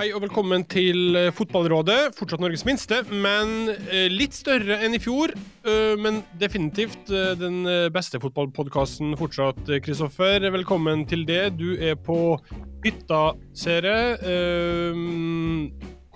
hei 0.00 0.14
og 0.16 0.22
velkommen 0.22 0.62
til 0.70 1.16
eh, 1.18 1.26
Fotballrådet. 1.36 2.14
Fortsatt 2.16 2.40
Norges 2.40 2.62
minste, 2.64 3.02
men 3.12 3.68
eh, 3.68 4.06
litt 4.08 4.32
større 4.32 4.78
enn 4.80 4.96
i 4.96 5.00
fjor. 5.02 5.34
eh, 5.68 5.92
Men 6.00 6.22
definitivt 6.40 7.10
den 7.36 7.58
beste 7.92 8.20
fotballpodkasten 8.22 9.12
fortsatt, 9.20 9.60
Kristoffer. 9.84 10.46
Velkommen 10.54 11.04
til 11.10 11.26
det. 11.28 11.58
Du 11.60 11.74
er 11.76 12.00
på 12.00 12.38
hytta, 12.86 13.34
ser 13.52 13.90
jeg. 13.90 14.16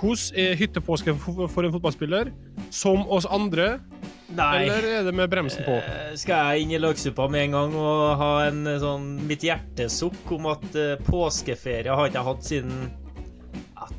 Hvordan 0.00 0.40
er 0.46 0.56
hyttepåske 0.62 1.18
for 1.20 1.66
en 1.68 1.76
fotballspiller? 1.76 2.32
Som 2.72 3.04
oss 3.04 3.28
andre, 3.28 3.82
Nei. 4.32 4.64
eller 4.64 4.90
er 4.94 5.06
det 5.10 5.12
med 5.12 5.28
bremsen 5.28 5.68
på? 5.68 5.76
Skal 6.24 6.54
jeg 6.54 6.64
inn 6.64 6.76
i 6.78 6.80
løksuppa 6.80 7.28
med 7.28 7.50
en 7.50 7.60
gang 7.60 7.80
og 7.84 8.04
ha 8.22 8.34
en 8.48 8.64
sånn 8.80 9.08
mitt 9.28 9.44
hjertesukk 9.44 10.36
om 10.38 10.54
at 10.56 10.68
påskeferie 11.04 11.92
har 11.92 12.08
ikke 12.08 12.22
jeg 12.22 12.32
hatt 12.32 12.54
siden 12.54 12.84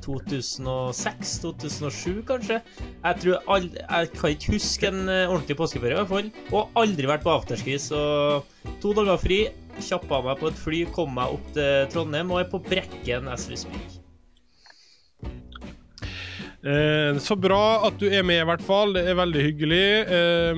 2006-2007, 0.05 2.22
kanskje? 2.27 2.59
Jeg 3.04 3.16
aldri, 3.50 3.80
Jeg 3.82 4.09
kan 4.13 4.30
ikke 4.36 4.52
huske 4.54 4.88
en 4.91 5.09
eh, 5.09 5.30
ordentlig 5.30 5.58
påskeferie, 5.59 5.96
i 5.96 5.98
hvert 6.02 6.13
fall. 6.13 6.27
Og 6.54 6.62
aldri 6.80 7.05
vært 7.09 7.23
på 7.26 7.32
afterski, 7.34 7.76
så 7.82 8.00
to 8.84 8.90
dager 8.98 9.18
fri. 9.22 9.40
Kjappa 9.76 10.22
meg 10.23 10.36
på 10.40 10.48
et 10.52 10.62
fly, 10.62 10.80
kom 10.96 11.10
meg 11.18 11.27
opp 11.36 11.46
til 11.58 11.88
Trondheim 11.91 12.32
og 12.32 12.40
er 12.44 12.52
på 12.52 12.60
Brekken 12.63 13.23
as 13.32 13.44
we 13.52 13.58
speak. 13.60 13.90
Eh, 16.66 17.12
så 17.22 17.35
bra 17.38 17.85
at 17.85 17.99
du 18.02 18.08
er 18.10 18.24
med, 18.26 18.41
i 18.41 18.49
hvert 18.49 18.66
fall. 18.66 18.90
Det 18.96 19.04
er 19.10 19.16
veldig 19.20 19.41
hyggelig. 19.49 19.88
Eh, 20.18 20.54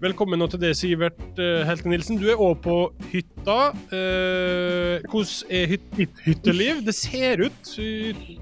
velkommen 0.00 0.40
nå 0.40 0.46
til 0.50 0.60
det, 0.62 0.72
Sivert 0.78 1.38
eh, 1.40 1.62
Helte 1.68 1.90
Nilsen. 1.90 2.18
Du 2.20 2.26
er 2.30 2.40
òg 2.40 2.60
på 2.64 2.76
hytta. 3.12 3.58
Eh, 3.92 5.04
hvordan 5.10 5.52
er 5.52 5.68
hyt 5.74 5.86
ditt 5.98 6.22
hytteliv? 6.24 6.80
Det 6.86 6.94
ser 6.96 7.44
ut 7.44 7.72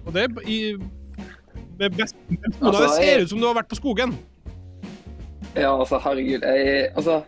Og 0.05 0.13
det 0.15 0.29
i 0.47 0.61
med 1.79 1.95
best, 1.95 2.17
Altså, 2.61 2.83
Det 2.83 2.91
ser 2.97 3.23
ut 3.23 3.31
som 3.31 3.41
du 3.41 3.47
har 3.47 3.55
vært 3.55 3.71
på 3.71 3.79
skogen. 3.79 4.15
Ja, 5.55 5.73
altså, 5.79 5.99
herregud. 6.03 6.43
Jeg, 6.43 6.91
altså, 6.97 7.23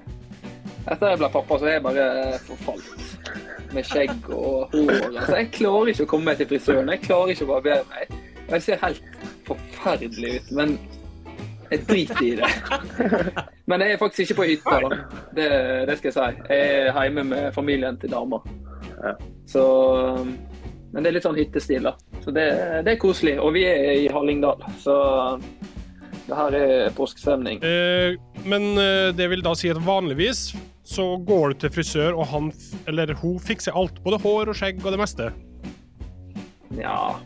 etter 0.91 1.13
jeg 1.13 1.21
ble 1.21 1.31
pappa, 1.31 1.59
så 1.59 1.69
er 1.69 1.77
jeg 1.79 1.85
bare 1.87 2.07
forfalt. 2.47 3.29
Med 3.71 3.87
skjegg 3.87 4.31
og 4.35 4.73
hår. 4.75 4.91
Altså, 5.07 5.37
jeg 5.37 5.51
klarer 5.55 5.93
ikke 5.93 6.07
å 6.07 6.11
komme 6.11 6.31
meg 6.31 6.41
til 6.41 6.51
frisøren. 6.51 6.91
Jeg 6.91 7.05
klarer 7.07 7.35
ikke 7.35 7.47
å 7.47 7.53
barbere 7.53 7.87
meg. 7.93 8.17
Jeg 8.51 8.67
ser 8.67 8.83
helt 8.83 9.03
forferdelig 9.47 10.41
ut, 10.41 10.51
men 10.59 10.75
jeg 11.71 11.85
driter 11.89 12.23
i 12.27 12.31
det. 12.41 12.51
Men 13.71 13.85
jeg 13.85 13.95
er 13.95 14.01
faktisk 14.01 14.25
ikke 14.25 14.39
på 14.41 14.49
hytta, 14.51 14.79
da. 14.85 15.01
Det, 15.37 15.51
det 15.89 15.99
skal 15.99 16.11
jeg 16.11 16.17
si. 16.17 16.47
Jeg 16.51 16.87
er 16.89 17.03
hjemme 17.07 17.27
med 17.31 17.53
familien 17.55 17.99
til 18.01 18.13
dama. 18.13 18.43
Så 19.49 19.65
Men 20.91 21.05
det 21.05 21.11
er 21.11 21.17
litt 21.19 21.27
sånn 21.27 21.39
hyttestil, 21.39 21.87
da. 21.87 21.95
Så 22.25 22.35
det, 22.35 22.47
det 22.87 22.97
er 22.97 23.03
koselig. 23.03 23.37
Og 23.41 23.55
vi 23.55 23.65
er 23.69 23.93
i 24.03 24.09
Hallingdal, 24.11 24.65
så 24.83 24.97
det 26.31 26.39
her 26.39 26.55
er 26.55 26.91
påskestemning. 26.95 27.63
Eh, 27.67 28.19
men 28.47 28.73
eh, 28.79 29.11
det 29.17 29.31
vil 29.33 29.43
da 29.43 29.55
si 29.59 29.71
at 29.73 29.81
vanligvis 29.83 30.51
så 30.87 31.07
går 31.27 31.53
du 31.53 31.63
til 31.63 31.73
frisør, 31.75 32.19
og 32.19 32.29
han 32.31 32.51
eller 32.91 33.15
hun 33.19 33.39
fikser 33.43 33.77
alt. 33.79 34.03
Både 34.05 34.19
hår 34.23 34.51
og 34.51 34.59
skjegg 34.59 34.83
og 34.85 34.95
det 34.95 35.01
meste. 35.01 35.31
Ja, 36.79 37.17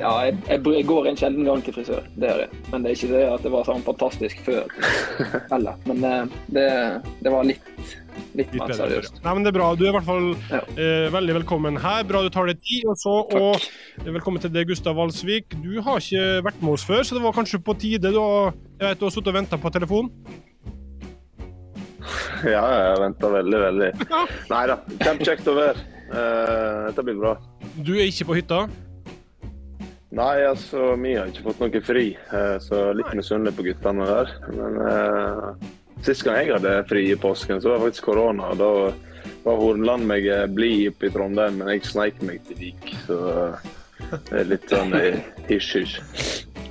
ja 0.00 0.10
jeg, 0.26 0.36
jeg, 0.48 0.84
går 0.88 1.06
en 1.10 1.18
sjelden 1.20 1.46
gang 1.48 1.62
til 1.64 1.74
frisør. 1.76 2.04
Det 2.16 2.28
gjør 2.30 2.40
jeg. 2.44 2.60
Men 2.72 2.82
det 2.84 2.90
er 2.90 2.96
ikke 2.98 3.10
det 3.14 3.24
at 3.34 3.42
det 3.46 3.52
var 3.54 3.66
sånn 3.68 3.82
fantastisk 3.86 4.40
før 4.46 4.70
heller. 5.52 5.76
Men 5.90 6.04
eh, 6.08 6.38
det, 6.56 6.66
det 7.24 7.32
var 7.34 7.46
litt, 7.48 7.68
litt 8.34 8.36
Litt 8.40 8.54
mer 8.58 8.70
bedre. 8.72 8.78
seriøst. 8.82 9.20
Nei, 9.24 9.34
men 9.36 9.46
det 9.46 9.52
er 9.52 9.56
bra. 9.58 9.68
Du 9.78 9.84
er 9.86 9.92
i 9.92 9.94
hvert 9.98 10.08
fall 10.08 10.28
Ja. 10.50 10.60
eh, 10.74 11.06
veldig 11.14 11.36
velkommen 11.40 11.78
her. 11.84 12.04
Bra 12.08 12.24
du 12.26 12.30
tar 12.34 12.50
deg 12.50 12.60
tid. 12.64 12.88
Og 12.90 12.98
så 13.00 13.14
og 13.40 13.68
velkommen 14.10 14.42
til 14.42 14.52
deg, 14.54 14.68
Gustav 14.72 14.96
Valsvik. 14.98 15.56
Du 15.64 15.72
har 15.86 16.02
ikke 16.02 16.26
vært 16.48 16.60
med 16.64 16.74
oss 16.78 16.86
før, 16.88 17.02
så 17.06 17.16
det 17.18 17.24
var 17.24 17.36
kanskje 17.36 17.62
på 17.64 17.76
tide. 17.80 18.12
Du 18.14 18.20
har, 18.20 18.54
jeg 18.80 18.86
vet, 18.88 19.00
du 19.00 19.06
har 19.08 19.14
sittet 19.16 19.32
og 19.34 19.38
venta 19.40 19.60
på 19.60 19.72
telefon. 19.78 20.12
Ja, 22.40 22.62
jeg 22.72 23.00
venta 23.02 23.28
veldig, 23.28 23.58
veldig. 23.60 23.88
Nei 24.52 24.60
da, 24.70 24.76
kjempekjekt 25.02 25.48
å 25.52 25.56
være. 25.58 25.82
Eh, 26.10 26.78
dette 26.88 27.04
blir 27.04 27.18
bra. 27.20 27.34
Du 27.84 27.92
er 27.98 28.06
ikke 28.08 28.26
på 28.30 28.38
hytta. 28.38 28.62
Nei, 30.10 30.42
altså, 30.42 30.96
vi 30.98 31.12
har 31.14 31.28
ikke 31.30 31.44
fått 31.44 31.60
noe 31.62 31.82
fri, 31.86 32.06
eh, 32.34 32.56
så 32.62 32.88
litt 32.98 33.12
misunnelig 33.14 33.54
på 33.54 33.66
guttene 33.68 34.08
der. 34.08 34.32
Men 34.56 34.80
eh, 34.90 35.68
sist 36.06 36.24
gang 36.26 36.40
jeg 36.40 36.56
hadde 36.56 36.72
fri 36.90 37.04
i 37.12 37.18
påsken, 37.20 37.62
så 37.62 37.70
var 37.70 37.78
det 37.78 37.84
faktisk 37.88 38.08
korona. 38.10 38.50
og 38.50 38.58
Da 38.58 38.70
var 39.44 39.60
Hornland 39.60 40.08
meg 40.10 40.26
eh, 40.26 40.48
blid 40.50 40.90
oppe 40.90 41.06
i 41.06 41.12
Trondheim, 41.14 41.60
men 41.60 41.70
jeg 41.76 41.86
sneik 41.86 42.18
meg 42.26 42.42
til 42.48 42.58
Vik. 42.58 42.90
Så 43.06 43.20
eh, 43.30 43.70
det 44.10 44.40
er 44.42 44.50
litt 44.50 44.66
sånn 44.72 44.96
hysj-hysj. 45.46 45.94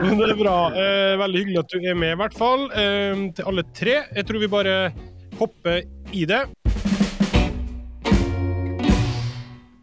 Men 0.00 0.16
det 0.16 0.30
er 0.30 0.38
bra. 0.38 0.56
Eh, 0.72 1.14
veldig 1.20 1.42
hyggelig 1.42 1.60
at 1.60 1.72
du 1.72 1.78
er 1.82 1.98
med, 1.98 2.14
i 2.14 2.20
hvert 2.22 2.36
fall. 2.36 2.68
Eh, 2.72 3.24
til 3.36 3.50
alle 3.50 3.64
tre. 3.76 4.00
Jeg 4.16 4.28
tror 4.28 4.40
vi 4.44 4.50
bare 4.52 4.76
hopper 5.40 5.82
i 6.12 6.24
det. 6.28 6.44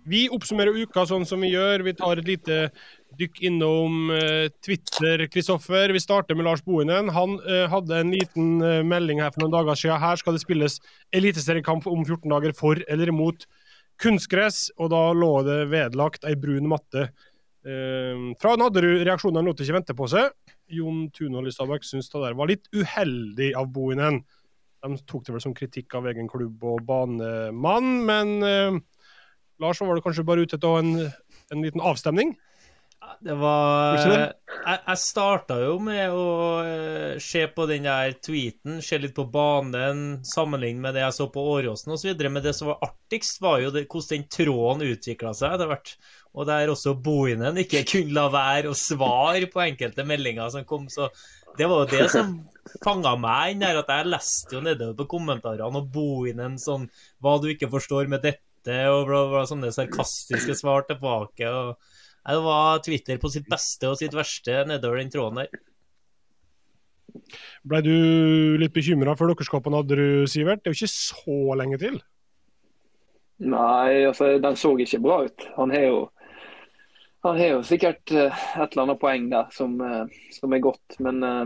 Vi 0.06 0.28
oppsummerer 0.30 0.78
uka 0.86 1.02
sånn 1.10 1.26
som 1.26 1.42
vi 1.42 1.50
gjør. 1.50 1.82
Vi 1.88 1.96
tar 1.98 2.20
et 2.22 2.28
lite 2.30 2.58
dykk 3.18 3.40
innom 3.48 4.12
uh, 4.14 4.46
Twitter, 4.64 5.26
Kristoffer. 5.34 5.94
Vi 5.96 6.02
starter 6.04 6.38
med 6.38 6.46
Lars 6.46 6.62
Bohinen. 6.66 7.10
Han 7.16 7.40
uh, 7.42 7.66
hadde 7.72 8.02
en 8.04 8.14
liten 8.14 8.52
uh, 8.62 8.84
melding 8.86 9.24
her 9.24 9.34
for 9.34 9.42
noen 9.42 9.56
dager 9.56 9.80
siden. 9.80 10.02
Her 10.04 10.22
skal 10.22 10.38
det 10.38 10.44
spilles 10.44 10.78
eliteseriekamp 11.16 11.88
om 11.90 12.06
14 12.06 12.30
dager 12.36 12.54
for 12.58 12.82
eller 12.86 13.10
imot 13.10 13.48
kunstgress, 14.02 14.68
og 14.78 14.92
da 14.92 15.02
lå 15.16 15.32
det 15.48 15.60
vedlagt 15.72 16.28
ei 16.28 16.36
brun 16.38 16.68
matte. 16.68 17.08
Fra 17.66 18.52
Nadderud 18.60 19.00
reaksjonene 19.08 19.42
lot 19.48 19.62
ikke 19.64 19.74
vente 19.74 19.94
på 19.98 20.06
seg. 20.12 20.28
Jon 20.76 21.08
Tunhold 21.16 21.48
i 21.50 21.54
Stabæk 21.56 21.88
syns 21.88 22.12
det 22.12 22.20
der 22.22 22.36
var 22.38 22.52
litt 22.52 22.68
uheldig 22.76 23.54
av 23.58 23.72
Bohinen. 23.74 24.20
De 24.84 25.00
tok 25.08 25.24
det 25.26 25.34
vel 25.34 25.42
som 25.42 25.56
kritikk 25.56 25.96
av 25.98 26.06
egen 26.12 26.28
klubb 26.30 26.62
og 26.68 26.84
banemann, 26.86 27.88
men 28.06 28.36
Lars, 29.64 29.82
var 29.82 29.96
du 29.96 30.04
kanskje 30.04 30.26
bare 30.28 30.44
ute 30.44 30.60
etter 30.60 30.82
en, 30.82 30.92
en 31.54 31.64
liten 31.64 31.84
avstemning? 31.84 32.36
Det 33.22 33.36
var 33.38 33.96
Jeg, 34.00 34.80
jeg 34.88 35.00
starta 35.00 35.58
jo 35.62 35.76
med 35.84 36.14
å 36.14 36.28
eh, 36.66 37.18
se 37.22 37.44
på 37.54 37.68
den 37.70 37.86
der 37.88 38.16
tweeten, 38.24 38.80
se 38.84 38.98
litt 39.02 39.16
på 39.18 39.28
banen, 39.32 40.24
sammenligne 40.26 40.82
med 40.82 40.98
det 40.98 41.04
jeg 41.04 41.18
så 41.20 41.28
på 41.34 41.44
Åråsen 41.54 41.94
osv. 41.96 42.12
Men 42.26 42.42
det 42.44 42.56
som 42.58 42.72
var 42.72 42.82
artigst, 42.88 43.42
var 43.44 43.62
jo 43.62 43.72
det, 43.76 43.86
hvordan 43.92 44.24
den 44.24 44.28
tråden 44.38 44.86
utvikla 44.90 45.36
seg 45.38 45.56
etter 45.56 45.70
hvert. 45.70 45.94
Og 46.36 46.50
der 46.50 46.74
også 46.74 46.96
Bohinen 47.06 47.62
ikke 47.62 47.86
kunne 47.88 48.18
la 48.18 48.26
være 48.34 48.74
å 48.74 48.78
svare 48.78 49.48
på 49.52 49.64
enkelte 49.64 50.08
meldinger 50.08 50.52
som 50.54 50.66
kom. 50.68 50.90
Så 50.92 51.12
det 51.60 51.70
var 51.72 51.86
jo 51.86 51.92
det 51.94 52.10
som 52.12 52.34
fanga 52.84 53.14
meg 53.22 53.54
inn 53.54 53.64
der, 53.64 53.80
at 53.80 53.92
jeg 53.94 54.10
leste 54.10 54.58
jo 54.58 54.64
nedover 54.66 54.98
på 54.98 55.12
kommentarene 55.16 55.82
og 55.84 55.94
Bohinen 55.94 56.58
sånn 56.62 56.90
Hva 57.24 57.38
du 57.40 57.48
ikke 57.54 57.72
forstår 57.72 58.10
med 58.12 58.26
dette, 58.26 58.45
og 58.72 59.06
bla, 59.09 59.22
bla, 59.30 59.44
sånne 59.50 59.72
sarkastiske 59.76 60.58
svar 60.58 60.88
tilbake. 60.90 61.50
og 61.50 61.78
Det 62.26 62.42
var 62.48 62.81
Twitter 62.86 63.22
på 63.22 63.31
sitt 63.34 63.48
beste 63.52 63.92
og 63.92 64.00
sitt 64.02 64.16
verste 64.18 64.64
nedover 64.70 65.02
den 65.02 65.14
tråden 65.14 65.44
der. 65.44 65.64
Ble 67.66 67.80
du 67.86 67.96
litt 68.59 68.74
bekymra 68.76 69.16
for 69.16 69.30
lukkerskapen 69.30 69.76
på 69.76 70.02
Sivert? 70.28 70.64
Det 70.64 70.72
er 70.72 70.76
jo 70.76 70.80
ikke 70.81 70.92
så 70.92 71.40
lenge 71.59 71.80
til. 71.81 72.02
Nei, 73.44 74.06
altså, 74.08 74.38
den 74.40 74.56
så 74.56 74.72
ikke 74.80 75.02
bra 75.03 75.24
ut. 75.28 75.47
Han 75.58 75.72
har 75.76 75.88
jo, 75.90 75.97
han 77.28 77.40
har 77.40 77.58
jo 77.58 77.64
sikkert 77.68 78.12
eh, 78.16 78.44
et 78.56 78.72
eller 78.72 78.85
annet 78.85 79.02
poeng 79.02 79.28
der 79.32 79.50
som, 79.52 79.76
eh, 79.84 80.06
som 80.32 80.56
er 80.56 80.64
godt. 80.64 81.00
Men 81.03 81.23
eh, 81.23 81.44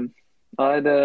nei, 0.58 0.80
det, 0.86 0.96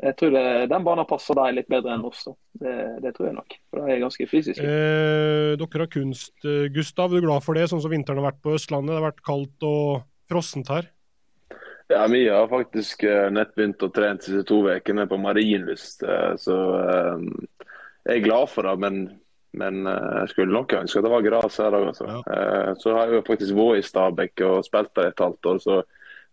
jeg 0.00 0.16
tror 0.18 0.32
det, 0.34 0.44
den 0.72 0.86
banen 0.86 1.08
passer 1.08 1.36
deg 1.38 1.58
litt 1.58 1.68
bedre 1.70 1.96
enn 1.96 2.06
oss. 2.08 2.24
Det, 2.62 2.76
det 3.04 3.12
tror 3.16 3.28
jeg 3.28 3.36
nok. 3.36 3.56
For 3.68 3.82
det 3.82 3.94
er 3.94 4.02
ganske 4.04 4.28
fysisk. 4.30 4.62
Eh, 4.62 5.52
dere 5.60 5.84
har 5.84 5.92
kunst, 5.92 6.34
eh, 6.46 6.66
Gustav. 6.72 7.12
Er 7.12 7.20
du 7.20 7.28
glad 7.28 7.44
for 7.44 7.58
det, 7.58 7.68
sånn 7.70 7.82
som 7.84 7.92
vinteren 7.92 8.22
har 8.22 8.30
vært 8.30 8.42
på 8.44 8.56
Østlandet? 8.56 8.94
Det 8.94 9.00
har 9.00 9.08
vært 9.10 9.24
kaldt 9.26 9.68
og 9.68 10.04
frossent 10.32 10.72
her. 10.72 10.88
Ja, 11.92 12.06
vi 12.08 12.24
har 12.28 12.48
faktisk 12.48 13.02
eh, 13.04 13.28
nett 13.34 13.54
begynt 13.58 13.82
å 13.84 13.90
trene 13.92 14.20
de 14.20 14.28
siste 14.28 14.44
to 14.48 14.62
ukene 14.64 15.04
på 15.10 15.18
Marienlyst, 15.20 16.06
eh, 16.06 16.30
så 16.40 16.58
eh, 16.80 17.26
jeg 18.08 18.20
er 18.20 18.24
glad 18.24 18.48
for 18.50 18.66
det. 18.66 18.76
Men, 18.82 19.02
men 19.58 19.82
jeg 19.84 20.30
skulle 20.32 20.56
nok 20.56 20.72
ønske 20.78 21.02
at 21.02 21.04
det 21.04 21.12
var 21.12 21.26
gress 21.26 21.58
her 21.60 21.76
òg. 21.76 21.90
Altså. 21.92 22.08
Ja. 22.08 22.22
Eh, 22.36 22.70
så 22.80 22.96
har 22.96 23.10
jeg 23.10 23.20
jo 23.20 23.26
faktisk 23.28 23.58
vært 23.58 23.82
i 23.82 23.88
Stabekk 23.90 24.44
og 24.48 24.64
spilt 24.66 24.94
der 24.96 25.10
et 25.10 25.26
halvt 25.26 25.50
år, 25.52 25.60
så 25.62 25.82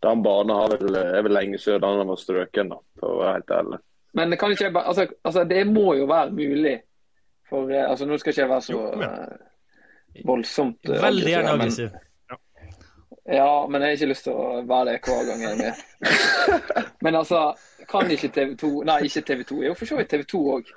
den 0.03 0.23
banen 0.23 0.55
har 0.55 0.73
vel, 0.73 0.95
er 0.95 1.23
vel 1.25 1.33
lenge 1.35 1.59
siden 1.59 1.83
den 1.83 2.07
var 2.07 2.19
strøken, 2.19 2.71
da, 2.71 2.77
for 2.99 3.15
å 3.15 3.21
være 3.21 3.39
helt 3.39 3.55
ærlig. 3.57 3.79
Men 4.17 4.37
kan 4.37 4.51
ikke 4.51 4.71
bare, 4.73 4.87
altså, 4.87 5.07
altså, 5.23 5.43
det 5.43 5.67
må 5.67 5.93
jo 5.99 6.05
være 6.09 6.31
mulig. 6.33 6.79
For 7.49 7.71
eh, 7.71 7.89
altså, 7.89 8.05
Nå 8.05 8.17
skal 8.17 8.33
ikke 8.33 8.41
jeg 8.41 8.49
være 8.49 8.61
så 8.61 8.79
eh, 8.93 10.21
voldsomt 10.25 10.89
uh, 10.89 11.01
Veldig 11.01 11.31
gjerne 11.31 11.55
men- 11.57 11.97
Ja, 13.29 13.67
men 13.69 13.81
jeg 13.81 13.89
har 13.89 13.97
ikke 13.97 14.09
lyst 14.09 14.25
til 14.25 14.33
å 14.33 14.61
være 14.69 14.85
det 14.89 15.01
hver 15.05 15.27
gang 15.27 15.43
jeg 15.43 15.51
er 15.51 15.59
med. 15.59 15.83
Men 17.05 17.15
altså, 17.19 17.41
kan 17.89 18.09
ikke 18.11 18.31
TV 18.33 18.55
2 18.57 18.69
Nei, 18.89 18.95
ikke 19.05 19.21
TV 19.27 19.43
2. 19.51 19.57
Jo, 19.67 19.73
for 19.77 19.85
så 19.85 19.99
vidt 19.99 20.09
TV 20.09 20.23
2 20.31 20.39
òg. 20.55 20.71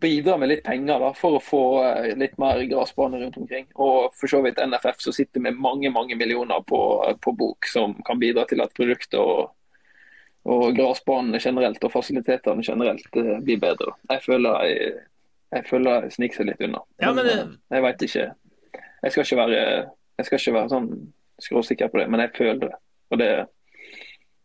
Bidra 0.00 0.36
med 0.38 0.48
litt 0.48 0.62
penger 0.64 1.00
da, 1.00 1.10
for 1.16 1.36
å 1.36 1.42
få 1.42 1.62
eh, 1.84 2.12
litt 2.18 2.38
mer 2.40 2.60
gressbane 2.68 3.20
rundt 3.20 3.36
omkring. 3.36 3.66
Og 3.74 4.12
for 4.16 4.30
så 4.30 4.42
vidt 4.44 4.60
NFF 4.60 5.00
som 5.04 5.16
sitter 5.16 5.44
med 5.44 5.58
mange 5.60 5.90
mange 5.92 6.16
millioner 6.18 6.62
på, 6.66 6.80
på 7.20 7.34
bok, 7.36 7.68
som 7.68 7.94
kan 8.06 8.20
bidra 8.20 8.46
til 8.48 8.64
at 8.64 8.74
produktet 8.76 9.18
og, 9.20 9.52
og 10.48 10.76
gressbanene 10.76 11.40
generelt 11.42 11.84
og 11.84 11.94
fasilitetene 11.94 12.64
generelt 12.66 13.20
eh, 13.20 13.38
blir 13.44 13.60
bedre. 13.62 13.96
Jeg 14.10 14.24
føler 14.26 14.68
jeg, 14.68 14.92
jeg 15.56 15.68
føler 15.68 16.06
jeg 16.06 16.16
sniker 16.18 16.40
seg 16.40 16.50
litt 16.52 16.64
unna. 16.68 16.84
Ja, 17.02 17.12
men 17.16 17.32
eh, 17.32 17.42
jeg 17.76 17.86
veit 17.88 18.06
ikke. 18.08 18.28
Jeg 19.02 19.14
skal 19.14 19.26
ikke 19.26 19.42
være, 19.42 19.64
jeg 20.18 20.28
skal 20.28 20.40
ikke 20.40 20.56
være 20.60 20.72
sånn 20.76 20.92
skråsikker 21.42 21.90
på 21.90 21.98
det, 22.00 22.08
men 22.12 22.22
jeg 22.22 22.36
føler 22.36 22.64
det. 22.68 22.76
Og 23.12 23.20
det 23.20 23.32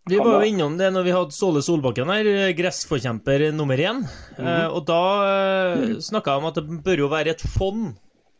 Vi 0.09 0.18
var 0.21 0.39
jo 0.42 0.50
innom 0.54 0.77
det 0.80 0.89
når 0.95 1.07
vi 1.07 1.15
hadde 1.15 1.36
Ståle 1.36 1.62
Solbakken 1.65 2.12
her, 2.13 2.31
gressforkjemper 2.57 3.50
nummer 3.56 3.77
én. 3.80 4.04
eh, 4.39 4.68
og 4.68 4.83
da 4.88 5.04
eh, 5.27 5.88
snakka 6.04 6.36
jeg 6.36 6.44
om 6.44 6.51
at 6.51 6.59
det 6.62 6.83
bør 6.86 7.06
jo 7.06 7.09
være 7.12 7.33
et 7.36 7.44
fond 7.57 7.89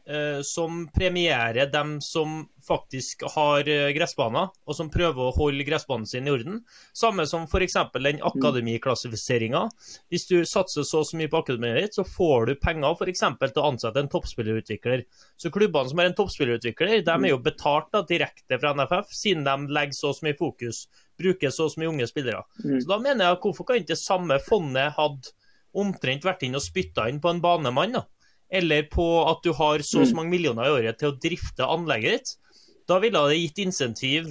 eh, 0.08 0.40
som 0.48 0.86
premierer 0.96 1.68
dem 1.72 1.98
som 2.02 2.46
faktisk 2.68 3.24
har 3.36 3.68
eh, 3.72 3.90
gressbaner, 3.96 4.50
og 4.68 4.76
som 4.76 4.90
prøver 4.92 5.22
å 5.30 5.34
holde 5.36 5.66
gressbanen 5.68 6.08
sin 6.10 6.28
i 6.28 6.34
orden. 6.34 6.62
Samme 6.96 7.24
som 7.30 7.46
f.eks. 7.48 7.78
den 7.96 8.22
akademiklassifiseringa. 8.28 9.66
Hvis 10.12 10.28
du 10.28 10.38
satser 10.48 10.88
så 10.88 11.04
så 11.08 11.20
mye 11.20 11.32
på 11.32 11.42
akademiet 11.44 11.80
ditt, 11.82 11.98
så 12.00 12.04
får 12.08 12.50
du 12.50 12.54
penger 12.64 12.96
f.eks. 12.96 13.24
til 13.44 13.62
å 13.64 13.68
ansette 13.72 14.04
en 14.04 14.12
toppspillerutvikler. 14.12 15.06
Så 15.40 15.52
klubbene 15.56 15.92
som 15.92 16.02
har 16.04 16.12
en 16.12 16.18
toppspillerutvikler, 16.18 17.02
de 17.08 17.18
er 17.18 17.32
jo 17.32 17.42
betalt 17.44 17.92
da, 17.96 18.04
direkte 18.08 18.60
fra 18.60 18.76
NFF, 18.76 19.12
siden 19.16 19.48
de 19.48 19.76
legger 19.80 19.96
så 20.00 20.16
mye 20.24 20.40
fokus, 20.40 20.86
bruker 21.20 21.54
så 21.54 21.68
mye 21.78 21.92
unge 21.92 22.08
spillere. 22.10 22.44
Mm. 22.64 22.80
Så 22.82 22.90
da 22.90 23.00
mener 23.04 23.28
jeg, 23.28 23.42
hvorfor 23.44 23.68
kan 23.68 23.80
ikke 23.80 23.94
det 23.94 24.02
samme 24.02 24.40
fondet 24.44 24.96
hatt 24.98 25.32
omtrent 25.78 26.26
vært 26.26 26.46
inn 26.48 26.58
og 26.58 26.66
spytta 26.66 27.08
inn 27.12 27.22
på 27.24 27.32
en 27.32 27.44
banemann, 27.44 28.00
da? 28.00 28.06
Eller 28.48 28.86
på 28.88 29.06
at 29.28 29.42
du 29.44 29.52
har 29.58 29.84
så 29.84 30.02
og 30.02 30.08
så 30.08 30.16
mange 30.16 30.32
millioner 30.32 30.70
i 30.70 30.76
året 30.78 31.00
til 31.02 31.12
å 31.12 31.18
drifte 31.20 31.68
anlegget 31.68 32.14
ditt? 32.16 32.60
Da 32.88 33.02
ville 33.04 33.26
det 33.28 33.42
gitt 33.42 33.66
insentiv 33.66 34.30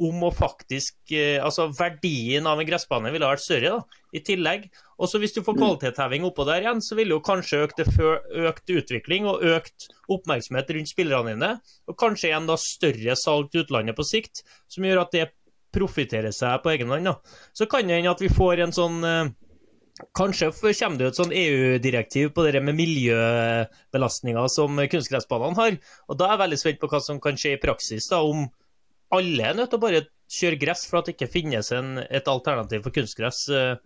om 0.00 0.22
å 0.24 0.30
faktisk 0.32 1.12
eh, 1.12 1.38
Altså 1.42 1.68
verdien 1.76 2.46
av 2.48 2.60
en 2.60 2.68
gressbane 2.68 3.12
ville 3.12 3.28
vært 3.28 3.44
større, 3.44 3.74
da, 3.76 4.00
i 4.16 4.22
tillegg. 4.24 4.68
Og 5.00 5.10
så 5.10 5.20
hvis 5.20 5.34
du 5.36 5.42
får 5.44 5.58
kvalitetsheving 5.58 6.24
oppå 6.28 6.44
der 6.48 6.64
igjen, 6.64 6.82
så 6.84 6.96
ville 6.98 7.16
jo 7.16 7.24
kanskje 7.24 7.62
økt, 7.66 7.80
økt 7.80 8.72
utvikling 8.74 9.28
og 9.30 9.44
økt 9.44 9.90
oppmerksomhet 10.10 10.72
rundt 10.76 10.90
spillerne 10.90 11.34
dine, 11.34 11.52
og 11.88 11.98
kanskje 12.00 12.30
igjen 12.30 12.48
da 12.48 12.56
større 12.60 13.16
salg 13.16 13.52
til 13.52 13.64
utlandet 13.64 13.96
på 13.96 14.06
sikt, 14.08 14.42
som 14.72 14.84
gjør 14.84 15.04
at 15.04 15.14
det 15.14 15.28
profitterer 15.74 16.34
seg 16.34 16.62
på 16.62 16.72
egen 16.74 16.90
hånd. 16.92 17.10
Så 17.56 17.68
kan 17.70 17.86
det 17.86 18.00
hende 18.00 18.12
at 18.12 18.22
vi 18.22 18.32
får 18.32 18.64
en 18.64 18.76
sånn 18.76 19.04
eh, 19.06 19.30
Kanskje 20.16 20.46
kommer 20.56 20.96
det 20.96 21.04
jo 21.04 21.08
et 21.10 21.18
sånn 21.18 21.34
EU-direktiv 21.36 22.30
på 22.32 22.46
det 22.46 22.62
med 22.64 22.78
miljøbelastninger 22.78 24.46
som 24.48 24.78
kunstgressbanene 24.80 25.58
har. 25.58 25.76
Og 26.08 26.16
Da 26.16 26.24
er 26.24 26.32
jeg 26.32 26.42
veldig 26.44 26.58
spent 26.62 26.80
på 26.80 26.88
hva 26.88 27.00
som 27.04 27.20
kan 27.20 27.36
skje 27.36 27.52
i 27.58 27.60
praksis. 27.60 28.08
da, 28.08 28.22
Om 28.24 28.46
alle 29.12 29.44
er 29.44 29.58
nødt 29.58 29.74
til 29.74 29.76
å 29.76 29.82
bare 29.82 30.06
kjøre 30.30 30.60
gress 30.62 30.86
for 30.88 31.00
at 31.00 31.10
det 31.10 31.18
ikke 31.18 31.32
finnes 31.34 31.68
en, 31.76 31.98
et 31.98 32.32
alternativ 32.32 32.86
for 32.86 32.94
kunstgress, 32.96 33.42
uh, 33.52 33.76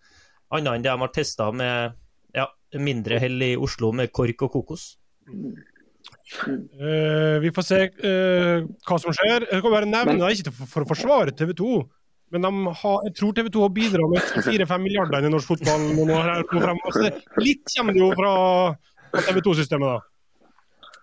annet 0.55 0.77
enn 0.77 0.85
det 0.85 0.93
de 0.93 1.03
har 1.03 1.13
testa 1.17 1.51
med 1.51 1.97
ja, 2.37 2.47
mindre 2.79 3.19
hell 3.23 3.43
i 3.43 3.55
Oslo 3.57 3.91
med 3.97 4.13
kork 4.15 4.47
og 4.47 4.53
kokos. 4.59 4.93
Eh, 6.45 7.41
vi 7.41 7.51
får 7.55 7.67
se 7.67 7.81
uh, 7.85 8.65
hva 8.89 8.97
som 9.01 9.15
skjer. 9.15 9.47
Jeg 9.51 9.63
kan 9.63 9.75
bare 9.75 9.89
nevne 9.89 10.15
Men- 10.15 10.25
det, 10.25 10.33
ikke 10.39 10.55
for, 10.55 10.71
for 10.73 10.87
å 10.87 10.91
forsvare 10.95 11.35
TV 11.37 11.53
2, 11.57 11.77
men 12.35 12.47
de 12.47 12.75
har, 12.81 12.97
jeg 13.07 13.15
tror 13.21 13.35
TV 13.37 13.51
2 13.55 13.63
har 13.63 13.75
bidratt 13.77 14.11
med 14.11 14.49
4-5 14.49 14.83
milliarder 14.83 15.29
i 15.29 15.31
norsk 15.31 15.53
fotball 15.53 15.85
noen 15.95 16.11
år 16.17 16.25
her 16.31 16.43
nå 16.43 16.65
fremover. 16.65 16.97
Så 16.97 17.45
litt 17.45 17.71
kommer 17.77 17.95
det 17.95 18.03
jo 18.03 18.11
fra, 18.19 18.33
TV 19.29 19.39
2-systemet, 19.47 19.93
da. 19.93 20.01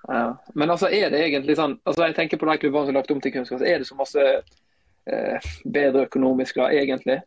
Ja. 0.10 0.24
Men 0.58 0.74
altså, 0.74 0.90
er 0.92 1.12
det 1.14 1.20
egentlig 1.22 1.54
sånn 1.60 1.76
altså 1.86 2.08
Jeg 2.08 2.16
tenker 2.18 2.40
på 2.42 2.48
de 2.50 2.56
klubbene 2.58 2.88
som 2.88 2.96
har 2.96 3.04
lagt 3.04 3.12
om 3.14 3.20
til 3.22 3.32
kunstgress. 3.36 3.62
Er 3.62 3.84
det 3.84 3.88
så 3.88 3.96
masse 4.00 4.24
eh, 4.26 5.52
bedre 5.64 6.08
økonomisk 6.10 6.58
da, 6.60 6.72
egentlig? 6.74 7.22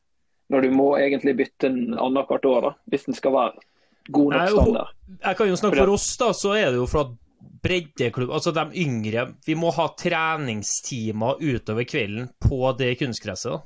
Når 0.53 0.67
du 0.67 0.75
må 0.75 0.89
egentlig 1.01 1.37
bytte 1.39 1.71
en 1.71 1.95
annethvert 1.97 2.45
år, 2.51 2.67
da, 2.67 2.73
hvis 2.93 3.07
den 3.09 3.17
skal 3.17 3.33
være 3.39 3.63
god 4.13 4.35
nok 4.35 4.51
standard. 4.53 4.97
Jeg 5.15 5.39
kan 5.39 5.49
jo 5.49 5.61
snakke 5.63 5.81
for 5.81 5.95
oss, 5.95 6.09
da, 6.21 6.33
så 6.37 6.57
er 6.59 6.75
det 6.75 6.83
jo 6.83 6.89
for 6.91 7.07
at 7.07 7.15
breddeklubb, 7.65 8.33
altså 8.35 8.53
de 8.55 8.65
yngre 8.85 9.29
Vi 9.47 9.57
må 9.59 9.71
ha 9.77 9.89
treningstimer 9.99 11.41
utover 11.41 11.87
kvelden 11.89 12.29
på 12.43 12.73
det 12.79 12.95
kunstgresset. 13.01 13.65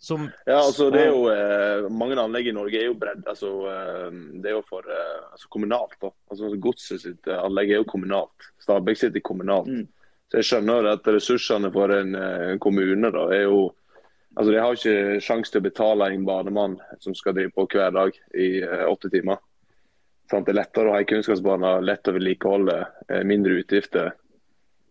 Som 0.00 0.30
Ja, 0.46 0.56
altså 0.64 0.88
det 0.90 1.04
er 1.04 1.10
jo 1.12 1.28
eh, 1.30 1.90
Mange 1.92 2.16
anlegg 2.18 2.48
i 2.48 2.54
Norge 2.56 2.80
er 2.80 2.88
jo 2.88 2.96
bredd. 2.98 3.22
Altså, 3.30 3.50
eh, 3.70 4.16
det 4.42 4.50
er 4.50 4.56
jo 4.56 4.64
for 4.66 4.88
eh, 4.88 5.20
altså 5.30 5.50
kommunalt. 5.52 5.94
da. 6.00 6.10
Altså 6.30 6.50
Godset 6.56 7.04
sitt 7.04 7.28
eh, 7.28 7.38
anlegg 7.38 7.70
er 7.70 7.82
jo 7.82 7.90
kommunalt. 7.92 8.50
Stabæk 8.62 8.98
sitt 8.98 9.16
er 9.20 9.24
kommunalt. 9.26 9.70
Mm. 9.70 9.86
Så 10.30 10.40
jeg 10.40 10.48
skjønner 10.48 10.90
at 10.94 11.08
ressursene 11.12 11.70
for 11.74 11.92
en 11.94 12.16
eh, 12.18 12.54
kommune 12.62 13.12
da 13.14 13.28
er 13.34 13.48
jo 13.48 13.64
Altså 14.34 14.50
De 14.50 14.58
har 14.58 14.74
ikke 14.74 15.20
sjanse 15.22 15.52
til 15.54 15.60
å 15.62 15.64
betale 15.68 16.08
en 16.10 16.24
banemann 16.26 16.72
som 16.98 17.14
skal 17.14 17.36
drive 17.36 17.52
på 17.54 17.68
hver 17.70 17.92
dag 17.94 18.16
i 18.34 18.48
eh, 18.66 18.82
åtte 18.90 19.06
timer. 19.12 19.38
Sant? 20.34 20.48
Det 20.48 20.54
er 20.54 20.60
lettere 20.60 20.90
å 20.90 20.96
ha 20.96 21.00
en 21.02 21.08
kunnskapsbane, 21.08 21.72
lett 21.86 22.10
å 22.10 22.14
vedlikeholde, 22.16 22.78
eh, 23.08 23.24
mindre 23.26 23.60
utgifter. 23.62 24.12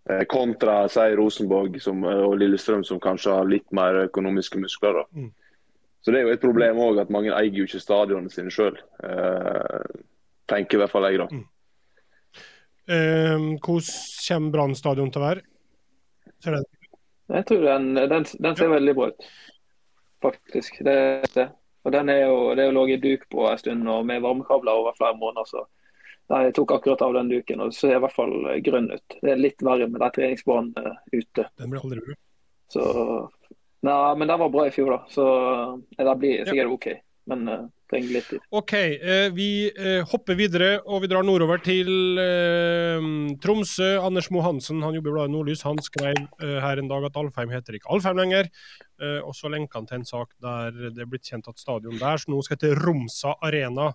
Eh, 0.09 0.23
kontra 0.31 0.87
si 0.91 1.15
Rosenborg 1.15 1.79
som, 1.81 2.03
eh, 2.03 2.23
og 2.23 2.37
Lillestrøm, 2.39 2.83
som 2.85 2.99
kanskje 2.99 3.31
har 3.35 3.45
litt 3.45 3.71
mer 3.71 4.07
økonomiske 4.07 4.59
muskler. 4.59 4.93
da. 4.93 5.05
Mm. 5.15 5.31
Så 6.01 6.11
Det 6.11 6.19
er 6.19 6.27
jo 6.27 6.33
et 6.33 6.41
problem 6.41 6.75
òg 6.77 7.01
at 7.01 7.09
mange 7.09 7.31
eier 7.31 7.53
jo 7.53 7.63
ikke 7.63 7.79
stadionene 7.79 8.31
sine 8.31 8.51
sjøl. 8.51 8.75
Eh, 9.03 10.01
tenker 10.47 10.75
i 10.75 10.81
hvert 10.81 10.91
fall 10.91 11.07
jeg, 11.07 11.17
da. 11.17 11.27
Eh, 12.87 13.37
hvordan 13.63 14.27
kommer 14.27 14.51
Brann 14.51 14.75
stadion 14.75 15.11
til 15.11 15.21
å 15.21 15.27
være? 15.29 15.41
Jeg 17.31 17.45
tror 17.45 17.61
den, 17.63 17.93
den, 17.95 18.25
den 18.25 18.55
ser 18.55 18.67
veldig 18.67 18.95
bra 18.95 19.07
ut, 19.07 19.27
faktisk. 20.21 20.83
Det, 20.83 20.97
det. 21.33 21.47
Og 21.83 21.91
den 21.91 22.09
er 22.09 22.25
jo, 22.25 22.35
det 22.55 22.63
er 22.63 22.69
jo 22.71 22.75
ligget 22.79 23.03
duk 23.03 23.23
på 23.31 23.47
en 23.49 23.59
stund, 23.59 23.87
og 23.91 24.05
med 24.07 24.23
varmekabler 24.23 24.83
over 24.83 24.95
flere 24.97 25.17
måneder. 25.19 25.49
så 25.49 25.65
Nei, 26.31 26.45
Jeg 26.45 26.53
tok 26.55 26.71
akkurat 26.71 27.01
av 27.03 27.13
den 27.17 27.29
duken, 27.29 27.59
og 27.59 27.71
det 27.71 27.75
ser 27.75 27.97
i 27.97 27.99
hvert 27.99 28.15
fall 28.15 28.33
grønn 28.63 28.87
ut. 28.93 29.15
Det 29.19 29.31
er 29.33 29.41
litt 29.41 29.63
verre 29.65 29.89
med 29.91 29.99
de 29.99 30.07
treningsbanene 30.15 30.93
ute. 31.11 31.47
Den 31.59 31.73
blir 31.73 31.83
aldri 31.83 31.99
bra. 32.05 32.15
Så 32.71 32.85
Nei, 33.83 34.15
men 34.15 34.29
den 34.31 34.39
var 34.39 34.49
bra 34.49 34.63
i 34.67 34.71
fjor, 34.71 34.93
da. 34.95 34.99
Så 35.11 35.25
ja, 35.97 36.05
det 36.07 36.15
blir 36.21 36.45
sikkert 36.47 36.71
OK. 36.71 36.87
Men 37.29 37.45
uh, 37.47 37.67
trenger 37.91 38.17
litt 38.17 38.27
tid. 38.27 38.43
OK, 38.51 38.73
uh, 38.99 39.29
vi 39.35 39.47
uh, 39.71 40.01
hopper 40.11 40.35
videre 40.35 40.71
og 40.83 41.05
vi 41.05 41.09
drar 41.11 41.23
nordover 41.23 41.61
til 41.63 42.19
Tromsø. 43.43 43.89
Anders 44.03 44.29
Moe 44.33 44.43
Hansen 44.45 44.83
han 44.83 44.97
jobber 44.97 45.13
i 45.13 45.17
bladet 45.17 45.33
Nordlys. 45.35 45.63
Han 45.67 45.79
skrev 45.83 46.19
her 46.39 46.79
en 46.79 46.91
dag 46.91 47.07
at 47.07 47.19
Alfheim 47.19 47.53
heter 47.53 47.77
ikke 47.77 47.91
Alfheim 47.93 48.19
lenger. 48.19 48.49
Og 49.23 49.33
så 49.35 49.51
lenka 49.51 49.79
han 49.79 49.87
til 49.89 50.01
en 50.01 50.07
sak 50.07 50.33
der 50.43 50.75
det 50.93 51.03
er 51.03 51.09
blitt 51.09 51.27
kjent 51.27 51.47
at 51.51 51.59
stadion 51.59 51.99
der 51.99 52.19
så 52.21 52.31
nå 52.31 52.39
skal 52.45 52.59
hete 52.59 52.75
Romsa 52.79 53.33
Arena. 53.43 53.91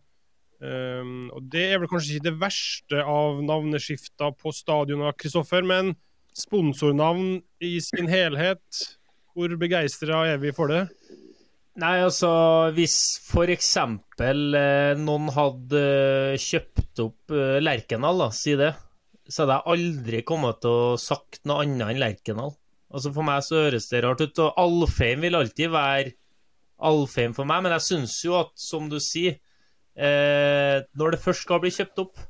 Og 0.58 1.48
Det 1.52 1.64
er 1.68 1.80
vel 1.80 1.90
kanskje 1.90 2.16
ikke 2.16 2.28
det 2.28 2.40
verste 2.40 3.04
av 3.04 3.40
navneskifta 3.46 4.32
på 4.36 4.52
stadioner, 4.56 5.14
Kristoffer, 5.16 5.64
men 5.64 5.94
sponsornavn 6.36 7.38
i 7.64 7.76
sin 7.82 8.10
helhet, 8.10 8.82
hvor 9.34 9.54
begeistra 9.60 10.24
er 10.32 10.40
vi 10.42 10.52
for 10.54 10.72
det? 10.72 10.86
Nei, 11.78 12.00
altså 12.02 12.28
hvis 12.74 12.96
eksempel 13.52 14.56
eh, 14.58 14.98
noen 14.98 15.28
hadde 15.30 15.82
kjøpt 16.42 17.02
opp 17.04 17.34
eh, 17.34 17.58
Lerkendal, 17.62 18.18
da, 18.24 18.26
si 18.34 18.56
det, 18.58 18.72
så 19.28 19.44
hadde 19.44 19.58
jeg 19.58 19.74
aldri 19.74 20.22
kommet 20.26 20.58
til 20.64 20.74
å 20.74 20.96
sagt 20.98 21.44
noe 21.46 21.62
annet 21.62 21.92
enn 21.92 22.00
Lerkendal. 22.02 22.56
Altså 22.90 23.12
For 23.14 23.26
meg 23.28 23.44
så 23.46 23.60
høres 23.66 23.86
det 23.92 24.00
rart 24.02 24.24
ut. 24.24 24.40
Og 24.42 24.58
Alfheim 24.58 25.22
vil 25.22 25.38
alltid 25.38 25.70
være 25.70 26.16
Alfheim 26.88 27.36
for 27.36 27.46
meg, 27.46 27.62
men 27.62 27.76
jeg 27.76 27.86
syns 27.86 28.16
jo 28.24 28.34
at, 28.40 28.50
som 28.58 28.88
du 28.90 28.98
sier, 29.02 29.36
eh, 29.94 30.80
når 30.98 31.14
det 31.14 31.22
først 31.22 31.46
skal 31.46 31.62
bli 31.62 31.70
kjøpt 31.74 32.02
opp, 32.02 32.24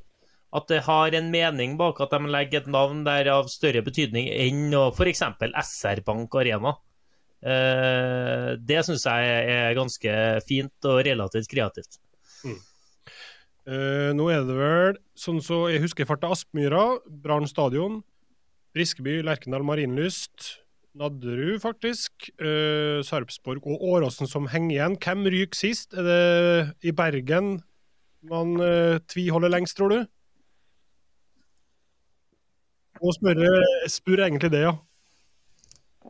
at 0.58 0.68
det 0.68 0.82
har 0.84 1.16
en 1.16 1.32
mening 1.32 1.78
bak 1.80 2.00
at 2.04 2.12
de 2.12 2.28
legger 2.32 2.62
et 2.62 2.70
navn 2.72 3.00
der 3.06 3.28
av 3.32 3.48
større 3.52 3.80
betydning 3.84 4.28
enn 4.32 4.76
f.eks. 4.90 5.24
SR 5.62 6.04
Bank 6.04 6.36
Arena. 6.40 6.76
Eh, 7.38 8.52
det 8.58 8.82
syns 8.86 9.06
jeg 9.06 9.48
er 9.54 9.76
ganske 9.78 10.14
fint 10.46 10.88
og 10.90 11.02
relativt 11.06 11.50
kreativt. 11.50 12.00
Eh, 13.68 14.10
nå 14.16 14.30
er 14.32 14.46
det 14.48 14.54
vel 14.56 14.96
sånn 15.18 15.42
så 15.44 15.66
jeg 15.68 15.82
husker 15.82 16.08
farta 16.08 16.30
Aspmyra, 16.32 16.98
Brann 17.04 17.46
stadion, 17.50 18.00
Briskeby, 18.72 19.18
Lerkendal 19.26 19.66
Marienlyst, 19.66 20.54
Nadderud 20.98 21.60
faktisk, 21.62 22.30
uh, 22.42 22.98
Sarpsborg 23.06 23.66
og 23.68 23.82
Åråsen 23.92 24.26
som 24.26 24.48
henger 24.50 24.72
igjen. 24.74 24.96
Hvem 24.98 25.28
ryker 25.30 25.58
sist? 25.58 25.94
Er 25.94 26.06
det 26.08 26.88
i 26.90 26.94
Bergen 26.96 27.58
man 28.26 28.56
uh, 28.58 28.98
tviholder 29.06 29.52
lengst, 29.52 29.76
tror 29.78 29.94
du? 29.94 30.00
Nå 32.98 33.14
spør 33.14 34.24
jeg 34.24 34.26
egentlig 34.26 34.50
det, 34.56 34.64
ja. 34.64 34.74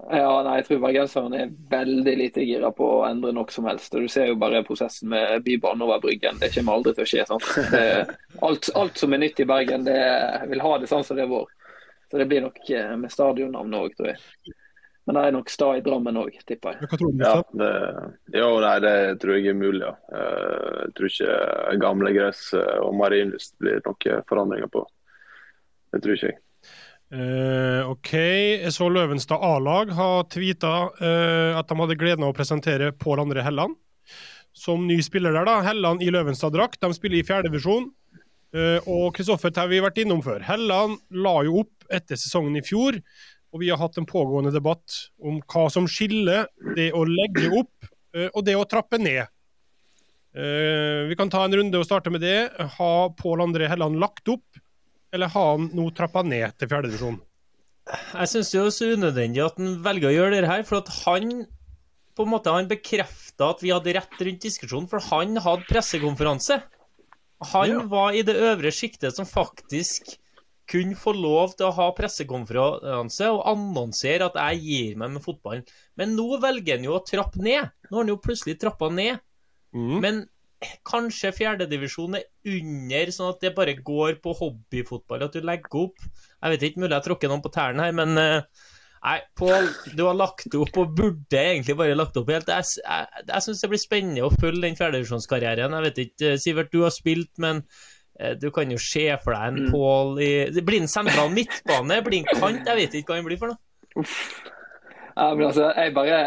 Ja, 0.08 0.30
nei, 0.46 0.54
jeg 0.60 0.66
tror 0.68 0.78
bergenserne 0.84 1.40
er 1.42 1.50
veldig 1.72 2.12
lite 2.20 2.44
gira 2.46 2.70
på 2.72 2.86
å 3.00 3.04
endre 3.08 3.32
noe 3.34 3.50
som 3.50 3.66
helst. 3.66 3.94
Og 3.98 4.04
Du 4.06 4.12
ser 4.12 4.28
jo 4.30 4.36
bare 4.38 4.62
prosessen 4.66 5.10
med 5.10 5.42
Bybanen 5.44 5.82
over 5.84 5.98
Bryggen. 6.04 6.38
Det 6.38 6.52
kommer 6.54 6.78
aldri 6.78 6.94
til 6.94 7.04
å 7.04 7.10
skje. 7.10 7.24
sant? 7.26 7.48
Det, 7.72 7.82
alt, 8.46 8.70
alt 8.78 9.00
som 9.02 9.12
er 9.16 9.22
nytt 9.24 9.42
i 9.42 9.48
Bergen, 9.48 9.84
det 9.88 9.98
vil 10.52 10.62
ha 10.64 10.76
det 10.78 10.88
sånn 10.90 11.04
som 11.04 11.18
det 11.18 11.26
er 11.26 11.32
vår. 11.34 11.50
Så 12.08 12.20
det 12.22 12.28
blir 12.30 12.40
nok 12.46 12.62
eh, 12.70 12.94
med 12.96 13.12
stadionnavn 13.12 13.74
òg, 13.82 13.96
tror 13.98 14.12
jeg. 14.14 14.54
Men 15.08 15.16
det 15.16 15.20
er 15.24 15.34
nok 15.38 15.50
stad 15.52 15.78
i 15.80 15.82
Drammen 15.84 16.16
òg, 16.20 16.34
tipper 16.48 16.74
jeg. 16.76 16.88
Hva 16.88 16.96
tror 17.00 17.12
du? 17.12 17.22
Ja, 17.24 17.34
det, 17.60 17.68
jo, 18.38 18.48
nei, 18.64 18.74
det 18.84 18.94
tror 19.22 19.36
jeg 19.38 19.50
er 19.50 19.56
mulig, 19.56 19.82
ja. 19.86 19.94
Eh, 20.12 20.82
Jeg 20.84 20.94
tror 20.98 21.12
ikke 21.12 21.78
gamle 21.84 22.12
gress 22.16 22.42
eh, 22.56 22.76
og 22.84 22.94
marinlyst 22.96 23.54
blir 23.60 23.80
noen 23.84 24.24
forandringer 24.28 24.68
på. 24.72 24.84
Det 25.92 26.02
tror 26.04 26.14
ikke 26.16 26.30
jeg. 26.32 26.38
Eh, 27.08 27.82
OK. 27.88 28.12
Jeg 28.14 28.72
så 28.76 28.88
Løvenstad 28.92 29.40
A-lag 29.40 29.92
har 29.96 30.26
tweeta 30.32 30.72
uh, 30.92 31.56
at 31.56 31.68
de 31.70 31.76
hadde 31.80 31.96
gleden 32.00 32.26
av 32.26 32.34
å 32.34 32.36
presentere 32.36 32.92
Pål 32.92 33.22
André 33.24 33.44
Helland 33.46 33.78
som 34.58 34.86
ny 34.86 34.98
spiller 35.02 35.32
der. 35.32 35.46
da. 35.46 35.60
Helland 35.64 36.02
i 36.02 36.10
Løvenstad-drakt. 36.12 36.80
De 36.82 36.92
spiller 36.96 37.20
i 37.20 37.26
fjerdedivisjon. 37.26 37.88
Uh, 38.56 38.80
og 38.88 39.12
Kristoffer 39.16 39.52
har 39.56 39.68
vi 39.70 39.80
vært 39.84 40.00
innom 40.02 40.22
før. 40.24 40.42
Helland 40.44 40.98
la 41.12 41.34
jo 41.46 41.62
opp 41.62 41.88
etter 41.92 42.18
sesongen 42.20 42.56
i 42.58 42.64
fjor, 42.64 42.96
og 43.52 43.62
vi 43.62 43.68
har 43.72 43.80
hatt 43.80 43.96
en 44.00 44.08
pågående 44.08 44.52
debatt 44.52 44.96
om 45.24 45.40
hva 45.48 45.66
som 45.72 45.88
skiller 45.88 46.48
det 46.76 46.90
å 46.96 47.04
legge 47.08 47.48
opp 47.52 47.90
uh, 48.16 48.28
og 48.32 48.42
det 48.48 48.56
å 48.58 48.66
trappe 48.68 49.00
ned. 49.00 49.28
Uh, 50.36 51.08
vi 51.08 51.16
kan 51.18 51.32
ta 51.32 51.44
en 51.44 51.56
runde 51.56 51.80
og 51.80 51.86
starte 51.88 52.12
med 52.12 52.24
det. 52.24 52.50
Har 52.78 53.12
Pål 53.20 53.46
André 53.48 53.68
Helland 53.70 54.00
lagt 54.00 54.28
opp, 54.32 54.46
eller 55.12 55.30
har 55.32 55.50
han 55.56 55.70
nå 55.76 55.88
trappa 55.96 56.22
ned 56.26 56.56
til 56.58 56.68
fjerdedivisjon? 56.70 57.20
Jeg 57.88 58.28
syns 58.28 58.50
det 58.52 58.60
er 58.60 58.72
så 58.76 58.90
unødvendig 58.98 59.40
at 59.44 59.56
han 59.60 59.78
velger 59.84 60.10
å 60.10 60.16
gjøre 60.16 60.40
det 60.42 60.50
her, 60.50 60.64
for 60.68 60.82
at 60.82 60.90
han 61.06 61.46
på 62.18 62.24
en 62.26 62.32
måte 62.32 62.52
han 62.52 62.68
bekrefta 62.68 63.52
at 63.54 63.60
vi 63.62 63.70
hadde 63.72 63.94
rett 63.94 64.18
rundt 64.26 64.42
diskusjonen, 64.44 64.88
for 64.90 65.00
han 65.08 65.36
hadde 65.40 65.68
pressekonferanse. 65.70 66.58
Han 67.54 67.70
Ja. 67.70 67.82
var 67.86 68.12
i 68.12 68.22
det 68.26 68.34
øvre 68.34 68.72
sjiktet 68.74 69.14
som 69.14 69.24
faktisk 69.24 70.16
kunne 70.68 70.96
få 70.98 71.14
lov 71.16 71.54
til 71.56 71.68
å 71.68 71.72
ha 71.72 71.86
pressekonferanse 71.96 73.28
og 73.32 73.46
annonsere 73.46 74.26
at 74.26 74.34
jeg 74.34 74.60
gir 74.66 74.96
meg 75.00 75.14
med 75.14 75.22
fotballen. 75.24 75.64
Men 75.96 76.16
nå 76.16 76.26
velger 76.42 76.76
han 76.76 76.84
jo 76.84 76.98
å 76.98 77.04
trappe 77.06 77.40
ned. 77.40 77.70
Nå 77.88 77.96
har 77.96 78.02
han 78.04 78.12
jo 78.12 78.18
plutselig 78.20 78.58
trappa 78.60 78.90
ned. 78.92 79.20
Mm. 79.72 80.00
Men 80.02 80.28
kanskje 80.86 81.34
fjerdedivisjon 81.36 82.16
er 82.18 82.24
under, 82.50 83.12
sånn 83.14 83.30
at 83.34 83.44
det 83.44 83.54
bare 83.56 83.76
går 83.76 84.18
på 84.24 84.34
hobbyfotball, 84.40 85.28
at 85.28 85.36
du 85.36 85.44
legger 85.46 85.84
opp. 85.84 86.08
Jeg 86.38 86.54
vet 86.54 86.66
ikke, 86.68 86.82
mulig 86.82 86.96
jeg 86.96 87.06
tråkker 87.06 87.30
noen 87.30 87.44
på 87.44 87.52
tærne 87.54 87.86
her, 87.86 87.94
men 87.96 88.18
eh, 88.18 88.66
Nei, 88.98 89.20
Pål, 89.38 89.68
du 89.94 90.00
har 90.08 90.16
lagt 90.18 90.54
opp 90.58 90.78
og 90.82 90.94
burde 90.98 91.38
egentlig 91.38 91.76
bare 91.78 91.94
lagt 91.94 92.16
opp 92.18 92.32
helt. 92.32 92.48
Jeg, 92.50 92.66
jeg, 92.82 93.22
jeg 93.28 93.44
syns 93.44 93.62
det 93.62 93.70
blir 93.70 93.80
spennende 93.82 94.24
å 94.26 94.32
følge 94.34 94.64
den 94.64 94.78
fjerdedivisjonskarrieren. 94.80 95.76
Jeg 95.76 95.86
vet 95.86 96.00
ikke, 96.02 96.32
eh, 96.32 96.40
Sivert, 96.42 96.72
du 96.74 96.82
har 96.82 96.90
spilt, 96.94 97.30
men 97.38 97.62
eh, 98.18 98.34
du 98.34 98.48
kan 98.54 98.74
jo 98.74 98.80
se 98.82 99.06
for 99.22 99.36
deg 99.36 99.52
en 99.52 99.60
Mm. 99.68 99.70
Pål 99.70 100.22
i 100.24 100.30
Blir 100.58 100.82
en 100.82 100.90
sentral 100.90 101.30
midtbane? 101.30 102.00
Blir 102.08 102.24
en 102.24 102.30
kant? 102.42 102.66
Jeg 102.66 102.80
vet 102.82 102.98
ikke 102.98 103.14
hva 103.14 103.20
han 103.20 103.30
blir 103.30 103.38
for 103.38 103.54
noe. 103.54 103.62
Ja, 105.14 105.34
men 105.34 105.46
altså, 105.46 105.70
jeg 105.78 105.94
bare 105.94 106.18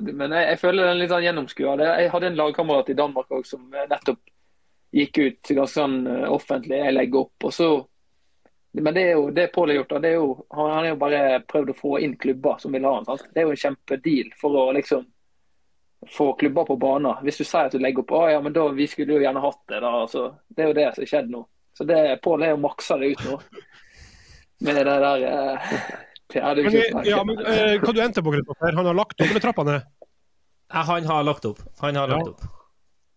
Men 0.00 0.32
jeg, 0.32 0.48
jeg 0.52 0.60
føler 0.60 0.88
den 0.88 1.00
litt 1.00 1.12
sånn 1.12 1.24
gjennomskua. 1.26 1.76
Jeg 1.80 2.10
hadde 2.12 2.30
en 2.30 2.38
lagkamerat 2.38 2.92
i 2.92 2.98
Danmark 2.98 3.30
også, 3.30 3.56
som 3.56 3.74
eh, 3.74 3.88
nettopp 3.90 4.20
gikk 4.92 5.18
ut 5.18 5.52
ganske 5.56 5.72
sånn 5.74 5.96
eh, 6.06 6.28
offentlig. 6.32 6.78
Jeg 6.80 6.96
legger 6.96 7.26
opp, 7.26 7.48
og 7.48 7.56
så 7.56 7.72
Men 8.72 8.94
det 8.96 9.02
er 9.04 9.10
jo 9.18 9.30
det 9.36 9.50
Pål 9.52 9.68
har 9.68 9.76
gjort. 9.76 9.90
det 10.00 10.08
er 10.08 10.14
jo, 10.14 10.46
Han 10.50 10.70
har 10.70 10.86
jo 10.86 10.96
bare 10.96 11.40
prøvd 11.44 11.70
å 11.70 11.76
få 11.76 11.98
inn 12.00 12.16
klubber 12.16 12.58
som 12.58 12.72
vil 12.72 12.84
ha 12.88 12.94
han. 12.94 13.18
Det 13.34 13.42
er 13.42 13.44
jo 13.44 13.50
en 13.52 13.64
kjempedeal 13.64 14.30
for 14.40 14.56
å 14.56 14.70
liksom 14.72 15.04
få 16.08 16.32
klubber 16.40 16.64
på 16.64 16.76
banen. 16.76 17.20
Hvis 17.22 17.42
du 17.42 17.44
sier 17.44 17.68
at 17.68 17.72
du 17.72 17.78
legger 17.78 18.02
opp 18.02 18.14
Å 18.16 18.22
ja, 18.30 18.40
men 18.40 18.52
da 18.52 18.64
vi 18.72 18.86
skulle 18.88 19.18
jo 19.18 19.22
gjerne 19.22 19.44
hatt 19.44 19.60
det, 19.68 19.80
da. 19.84 19.92
altså, 20.00 20.24
Det 20.48 20.64
er 20.64 20.70
jo 20.70 20.78
det 20.78 20.88
som 20.94 21.04
har 21.04 21.10
skjedd 21.12 21.30
nå. 21.30 21.42
Så 21.76 21.84
det 21.84 22.00
Pål 22.24 22.46
er 22.46 22.54
jo 22.54 22.62
maksa 22.64 22.96
det 22.98 23.12
ut 23.12 23.26
nå. 23.28 23.36
Med 24.62 24.76
det 24.78 24.84
der 24.88 25.26
eh, 25.28 25.76
Men, 26.34 27.04
ja, 27.04 27.20
men 27.24 27.38
eh, 27.44 27.76
hva 27.82 27.92
du 27.92 28.00
endte 28.02 28.22
på, 28.24 28.32
Kristoffer? 28.32 28.72
Han 28.78 28.88
har 28.88 28.96
lagt 28.96 29.18
opp 29.20 29.28
eller 29.28 29.44
trappa 29.44 29.64
ned? 29.68 29.86
Han 30.72 31.04
har 31.04 31.22
lagt 31.28 31.44
opp. 31.44 31.58
Han 31.80 31.96
har 31.96 32.08
Ja. 32.08 32.16
lagt 32.16 32.28
opp. 32.28 32.40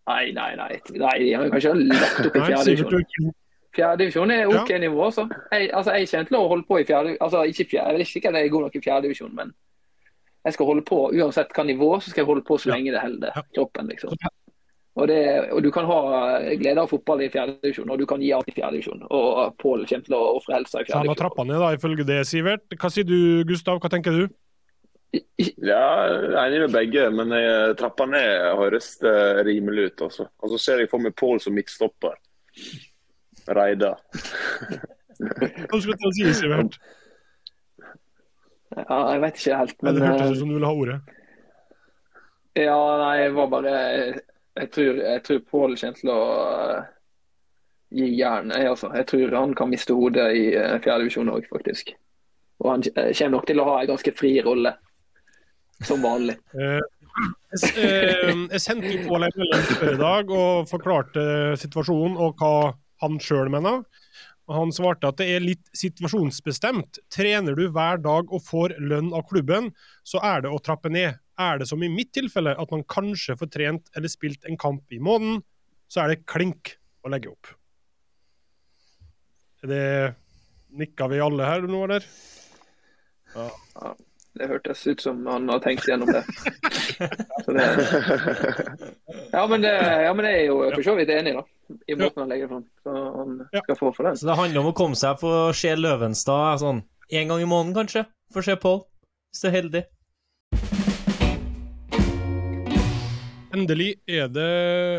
Nei, 0.06 0.32
nei, 0.32 0.56
nei. 0.56 0.80
nei 1.02 1.34
han 1.34 1.44
har 1.46 1.50
kanskje 1.56 1.74
lagt 1.88 2.20
opp 2.28 2.36
i 2.36 2.40
Nei, 2.40 2.48
fjerde 2.52 2.76
divisjon. 2.76 3.34
Fjerde 3.76 3.98
divisjon 4.04 4.32
er 4.32 4.48
OK 4.48 4.70
nivå, 4.80 5.06
altså. 5.06 5.28
Jeg, 5.52 5.70
altså, 5.74 5.96
jeg 5.96 6.08
kjente 6.12 6.30
til 6.30 6.38
å 6.40 6.48
holde 6.52 6.68
på 6.68 6.80
i 6.80 6.86
fjerde 6.86 7.18
altså, 7.20 7.44
ikke 7.44 7.66
fjerde, 7.72 7.90
Jeg 7.90 7.98
vet 7.98 8.16
ikke 8.16 8.30
om 8.30 8.36
jeg 8.36 8.46
er 8.46 8.54
god 8.54 8.68
nok 8.68 8.76
i 8.76 8.84
fjerde 8.86 9.08
divisjon, 9.08 9.36
men 9.36 9.54
jeg 10.46 10.54
skal 10.54 10.66
holde 10.70 10.84
på 10.86 11.00
uansett 11.10 11.56
hva 11.58 11.64
nivå, 11.66 11.90
så 12.00 12.12
skal 12.12 12.22
jeg 12.22 12.30
holde 12.30 12.44
på 12.46 12.58
så 12.62 12.70
lenge 12.70 12.92
det 12.94 13.02
holder 13.02 13.40
kroppen, 13.56 13.88
liksom. 13.90 14.14
Og, 14.96 15.08
det, 15.12 15.18
og 15.52 15.60
du 15.66 15.68
kan 15.76 15.84
ha 15.90 15.98
glede 16.56 16.80
av 16.80 16.88
fotball 16.88 17.26
i 17.26 17.28
fjerde 17.34 17.58
divisjon, 17.66 17.90
og 17.92 18.00
du 18.00 18.06
kan 18.08 18.22
gi 18.24 18.30
alt 18.32 18.48
i 18.48 18.54
fjerde 18.56 18.78
divisjon. 18.78 19.02
Og 19.12 19.58
Pål 19.60 19.84
kommer 19.90 20.06
til 20.08 20.16
å 20.16 20.22
ofre 20.38 20.56
helsa 20.56 20.80
i 20.80 20.86
Så 20.86 20.86
han 20.86 20.88
fjerde 20.88 20.96
har 20.96 21.04
divisjon. 21.10 21.22
trappa 21.26 21.46
ned, 21.50 21.60
da, 21.60 21.72
ifølge 21.76 22.06
det, 22.08 22.20
Sivert. 22.30 22.78
Hva 22.80 22.92
sier 22.94 23.08
du, 23.10 23.18
Gustav? 23.50 23.82
Hva 23.84 23.92
tenker 23.92 24.16
du? 24.16 24.24
Ja, 25.40 25.84
jeg 26.08 26.32
er 26.32 26.40
enig 26.48 26.62
med 26.66 26.74
begge, 26.76 27.04
men 27.16 27.30
jeg 27.36 27.76
trappa 27.80 28.08
ned 28.08 28.56
høres 28.60 28.94
det 29.04 29.16
rimelig 29.48 29.90
ut. 29.92 30.06
Altså. 30.08 30.28
Og 30.44 30.54
så 30.56 30.60
ser 30.64 30.84
jeg 30.84 30.92
for 30.92 31.04
meg 31.04 31.16
Pål 31.20 31.44
som 31.44 31.56
midtstopper. 31.56 32.16
Reidar. 33.52 34.00
Hva 35.70 35.80
skulle 35.80 35.96
du 35.96 36.06
til 36.06 36.10
å 36.10 36.16
si, 36.18 36.30
Sivert? 36.40 36.80
Ja, 38.76 38.98
jeg 39.14 39.22
vet 39.24 39.38
ikke 39.40 39.60
helt, 39.60 39.76
Men 39.84 39.94
men 39.94 40.00
det 40.02 40.08
hørtes 40.10 40.26
eh, 40.26 40.32
ut 40.34 40.40
som 40.42 40.50
du 40.52 40.56
ville 40.58 40.72
ha 40.72 40.80
ordet. 40.84 40.98
Ja, 42.60 42.80
nei, 43.00 43.14
jeg 43.22 43.36
var 43.36 43.52
bare 43.52 43.76
Jeg 44.56 44.72
tror, 44.72 45.00
jeg 45.04 45.24
tror 45.24 45.40
Pål 45.52 45.78
kommer 45.80 46.00
til 46.00 46.12
å 46.14 46.22
eh, 46.56 46.88
gi 48.00 48.10
jern. 48.16 48.54
Jeg, 48.56 48.72
altså. 48.72 48.92
jeg 48.96 49.08
tror 49.12 49.36
han 49.36 49.56
kan 49.58 49.72
miste 49.72 49.96
hodet 49.98 50.30
i 50.38 50.46
uh, 50.56 50.78
fjerdedivisjon 50.84 51.32
òg, 51.34 51.48
faktisk. 51.52 51.92
Og 52.64 52.72
han 52.72 52.86
eh, 52.96 53.12
kommer 53.12 53.38
nok 53.38 53.48
til 53.50 53.62
å 53.62 53.68
ha 53.70 53.80
en 53.82 53.92
ganske 53.92 54.14
fri 54.16 54.36
rolle, 54.46 54.76
som 55.84 56.04
vanlig. 56.06 56.38
Eh, 56.56 56.80
jeg, 57.56 57.74
eh, 57.84 58.58
sendte 58.64 58.96
Pål 59.06 59.28
en 59.28 59.38
melding 59.42 59.92
i 59.92 60.00
dag 60.00 60.32
og 60.32 60.72
forklarte 60.72 61.28
situasjonen 61.60 62.18
og 62.20 62.40
hva 62.40 62.74
han 63.04 63.20
sjøl 63.24 63.52
mener. 63.52 63.84
Han 64.52 64.72
svarte 64.76 65.10
at 65.10 65.18
det 65.20 65.28
er 65.34 65.44
litt 65.44 65.64
situasjonsbestemt. 65.76 67.00
Trener 67.12 67.58
du 67.58 67.66
hver 67.74 68.00
dag 68.04 68.30
og 68.30 68.44
får 68.46 68.76
lønn 68.78 69.10
av 69.16 69.26
klubben, 69.30 69.72
så 70.06 70.22
er 70.24 70.46
det 70.46 70.52
å 70.54 70.62
trappe 70.62 70.92
ned. 70.94 71.18
Er 71.42 71.60
det 71.60 71.68
som 71.68 71.84
i 71.84 71.92
mitt 71.92 72.14
tilfelle, 72.16 72.56
at 72.56 72.72
man 72.72 72.86
kanskje 72.88 73.36
får 73.40 73.52
trent 73.52 73.90
eller 73.96 74.12
spilt 74.12 74.46
en 74.48 74.60
kamp 74.60 74.96
i 74.96 75.02
måneden, 75.04 75.42
så 75.92 76.06
er 76.06 76.14
det 76.14 76.26
klink 76.30 76.78
å 77.06 77.12
legge 77.12 77.32
opp. 77.34 77.52
Er 79.64 79.72
det 79.72 79.86
Nikka 80.76 81.08
vi 81.12 81.22
alle 81.24 81.48
her 81.48 81.68
nå, 81.70 81.84
eller? 81.88 82.08
Det 84.36 84.48
hørtes 84.52 84.82
ut 84.88 85.04
som 85.04 85.22
han 85.32 85.48
har 85.48 85.62
tenkt 85.64 85.88
gjennom 85.88 86.12
det. 86.12 86.24
Det 87.46 87.66
ja, 89.32 89.44
men 89.48 89.62
det, 89.62 89.72
ja, 90.04 90.14
men 90.16 90.26
jeg 90.26 90.40
er 90.40 90.46
jo 90.48 90.56
for 90.74 90.84
så 90.84 90.96
vidt 90.98 91.12
enig, 91.14 91.36
da. 91.36 91.44
I 91.88 91.96
måten 92.00 92.24
han 92.24 92.32
legger 92.32 92.50
fram. 92.52 92.64
Så 92.84 92.96
han 93.16 93.36
skal 93.52 93.78
få 93.80 93.92
for 93.96 94.08
den. 94.08 94.18
Så 94.18 94.28
det 94.28 94.38
handler 94.40 94.64
om 94.64 94.70
å 94.72 94.76
komme 94.78 94.98
seg 95.00 95.20
for 95.22 95.50
å 95.50 95.56
se 95.56 95.72
Løvenstad 95.78 96.62
sånn 96.64 96.82
en 97.20 97.32
gang 97.32 97.44
i 97.44 97.48
måneden, 97.48 97.76
kanskje. 97.78 98.06
For 98.34 98.42
å 98.42 98.48
se 98.48 98.58
Pål, 98.60 98.82
hvis 99.30 99.44
du 99.44 99.50
er 99.50 99.56
heldig. 99.60 99.84
Endelig 103.66 103.96
er 104.06 104.28
det 104.30 104.50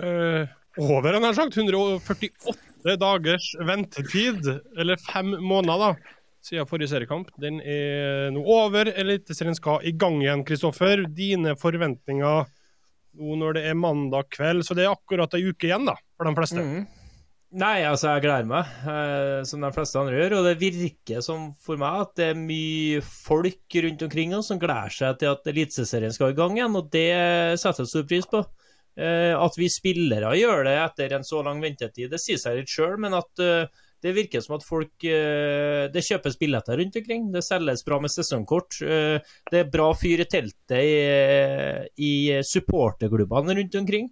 eh, 0.02 0.54
over, 0.82 1.14
han 1.14 1.22
har 1.22 1.36
sagt. 1.36 1.54
148 1.54 2.96
dagers 2.98 3.52
ventetid, 3.62 4.48
eller 4.78 4.98
fem 5.06 5.36
måneder, 5.38 5.94
da, 5.94 6.16
siden 6.42 6.66
forrige 6.66 6.90
seriekamp. 6.90 7.30
Den 7.42 7.60
er 7.62 8.32
nå 8.34 8.42
over. 8.42 8.90
Eliteserien 8.90 9.54
skal 9.58 9.86
i 9.86 9.94
gang 9.94 10.18
igjen, 10.24 10.42
Kristoffer. 10.46 11.04
Dine 11.14 11.54
forventninger 11.58 12.46
nå 13.16 13.36
når 13.40 13.56
det 13.56 13.62
er 13.70 13.78
mandag 13.78 14.26
kveld, 14.34 14.66
så 14.66 14.74
det 14.76 14.84
er 14.84 14.92
akkurat 14.92 15.32
ei 15.38 15.46
uke 15.46 15.70
igjen, 15.70 15.86
da, 15.88 15.94
for 16.18 16.28
de 16.28 16.36
fleste. 16.36 16.60
Mhm. 16.60 16.86
Nei, 17.54 17.84
altså, 17.86 18.10
jeg 18.10 18.24
gleder 18.24 18.48
meg, 18.50 18.70
eh, 18.90 19.40
som 19.46 19.62
de 19.62 19.70
fleste 19.72 20.00
andre 20.00 20.18
gjør. 20.18 20.34
Og 20.40 20.48
det 20.48 20.56
virker 20.60 21.22
som 21.24 21.52
for 21.62 21.78
meg 21.80 22.02
at 22.02 22.12
det 22.18 22.26
er 22.32 22.40
mye 22.40 23.00
folk 23.06 23.78
rundt 23.86 24.02
omkring 24.02 24.34
oss 24.36 24.50
som 24.50 24.60
gleder 24.60 24.92
seg 24.92 25.20
til 25.20 25.30
at 25.30 25.46
Eliteserien 25.52 26.12
skal 26.12 26.34
i 26.34 26.36
gang 26.36 26.58
igjen, 26.58 26.76
og 26.76 26.90
det 26.92 27.08
setter 27.62 27.86
jeg 27.86 27.92
stor 27.92 28.06
pris 28.10 28.28
på. 28.32 28.42
Eh, 28.96 29.32
at 29.36 29.58
vi 29.60 29.68
spillere 29.68 30.34
gjør 30.40 30.64
det 30.66 30.76
etter 30.80 31.16
en 31.18 31.26
så 31.26 31.42
lang 31.44 31.60
ventetid, 31.60 32.08
det 32.08 32.20
sier 32.22 32.40
seg 32.40 32.62
litt 32.62 32.72
sjøl, 32.72 32.96
men 33.04 33.12
at 33.16 33.42
eh, 33.44 33.68
det 34.04 34.14
virker 34.16 34.40
som 34.44 34.54
at 34.56 34.64
folk 34.64 35.04
eh, 35.08 35.86
Det 35.92 36.02
kjøpes 36.04 36.38
billetter 36.40 36.80
rundt 36.80 36.96
omkring, 37.00 37.28
det 37.32 37.44
selges 37.44 37.84
bra 37.84 37.98
med 38.00 38.12
sesongkort. 38.12 38.80
eh, 38.82 39.20
det 39.52 39.60
er 39.60 39.70
bra 39.72 39.90
fyr 39.96 40.24
i 40.24 40.28
teltet 40.28 40.80
i, 40.80 40.96
i 42.08 42.12
supporterklubbene 42.44 43.56
rundt 43.60 43.78
omkring. 43.80 44.10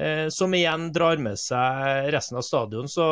Eh, 0.00 0.28
som 0.28 0.54
igjen 0.54 0.92
drar 0.92 1.20
med 1.20 1.36
seg 1.38 2.08
resten 2.14 2.38
av 2.40 2.44
stadion. 2.46 2.88
Så 2.88 3.04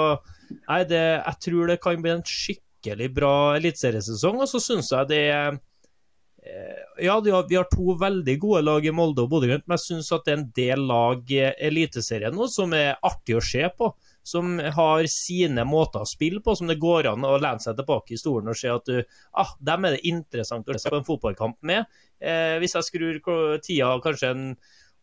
nei, 0.49 0.83
det, 0.89 1.05
jeg 1.21 1.41
tror 1.45 1.69
det 1.69 1.81
kan 1.85 2.01
bli 2.01 2.15
en 2.15 2.25
skikkelig 2.25 3.11
bra 3.13 3.33
eliteseriesesong. 3.59 4.41
Og 4.41 4.49
så 4.49 4.63
syns 4.63 4.89
jeg 4.95 5.11
det 5.11 5.23
er 5.29 5.51
eh, 5.53 6.79
ja, 7.05 7.19
vi 7.21 7.59
har 7.59 7.69
to 7.69 7.99
veldig 8.01 8.39
gode 8.41 8.65
lag 8.65 8.87
i 8.89 8.95
Molde 8.95 9.27
og 9.27 9.35
Bodø-Glimt, 9.35 9.67
men 9.69 9.77
jeg 9.77 9.85
syns 9.85 10.09
det 10.15 10.33
er 10.33 10.39
en 10.39 10.49
del 10.57 10.87
lag 10.89 11.35
i 11.35 11.43
Eliteserien 11.69 12.35
nå 12.35 12.49
som 12.53 12.73
er 12.79 12.97
artig 13.05 13.37
å 13.37 13.45
se 13.45 13.69
på. 13.77 13.93
Som 14.29 14.59
har 14.61 15.07
sine 15.09 15.63
måter 15.65 16.05
å 16.05 16.09
spille 16.09 16.43
på, 16.45 16.53
som 16.57 16.69
det 16.69 16.81
går 16.81 17.07
an 17.09 17.25
å 17.25 17.37
lene 17.41 17.65
seg 17.65 17.77
tilbake 17.79 18.13
i 18.13 18.21
stolen 18.21 18.51
og 18.53 18.59
se 18.61 18.69
at 18.69 18.89
du, 18.89 18.99
ah, 19.41 19.55
dem 19.65 19.87
er 19.89 19.97
det 19.97 20.09
interessant 20.09 20.69
å 20.69 20.77
se 20.77 20.93
på 20.93 21.01
en 21.01 21.07
fotballkamp 21.07 21.57
med. 21.69 21.89
Eh, 22.21 22.57
hvis 22.61 22.77
jeg 22.77 22.89
skrur 22.89 23.23
tida 23.65 23.95
kanskje 24.05 24.33
en 24.35 24.45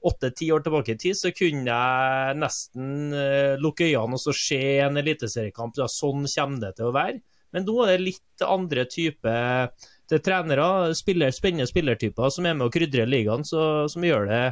åtte-ti 0.05 0.51
år 0.53 0.63
tilbake 0.65 0.93
i 0.93 0.99
tid, 1.01 1.17
så 1.17 1.31
kunne 1.35 1.65
jeg 1.71 2.37
nesten 2.39 3.13
eh, 3.15 3.55
lukke 3.61 3.87
øynene 3.87 4.17
og 4.17 4.21
så 4.21 4.35
se 4.37 4.61
en 4.85 5.01
eliteseriekamp. 5.01 5.77
Ja, 5.79 5.89
sånn 5.91 6.27
kommer 6.29 6.61
det 6.67 6.75
til 6.77 6.89
å 6.89 6.95
være. 6.95 7.21
Men 7.55 7.65
nå 7.67 7.75
er 7.85 7.95
det 7.95 8.03
litt 8.03 8.45
andre 8.45 8.83
typer 8.91 9.71
til 10.11 10.21
trenere, 10.21 10.93
spiller, 10.97 11.33
spennende 11.33 11.69
spillertyper 11.69 12.33
som 12.33 12.45
er 12.45 12.57
med 12.57 12.67
å 12.67 12.73
krydre 12.73 13.07
ligaen, 13.07 13.45
så, 13.47 13.87
som 13.91 14.05
gjør 14.05 14.29
det 14.29 14.43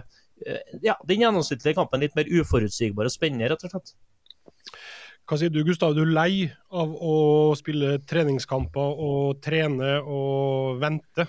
eh, 0.48 0.74
ja, 0.86 0.98
den 1.06 1.26
gjennomsnittlige 1.26 1.78
kampen 1.78 2.04
litt 2.04 2.16
mer 2.18 2.32
uforutsigbar 2.32 3.10
og 3.10 3.14
spennende, 3.14 3.52
rett 3.52 3.68
og 3.68 3.76
slett. 3.76 3.96
Hva 5.24 5.40
sier 5.40 5.54
du, 5.54 5.62
Gustav? 5.64 5.94
Du 5.96 6.02
er 6.04 6.16
lei 6.16 6.34
av 6.76 6.96
å 6.96 7.16
spille 7.56 7.96
treningskamper 8.08 9.04
og 9.06 9.40
trene 9.44 9.96
og 10.02 10.82
vente? 10.82 11.28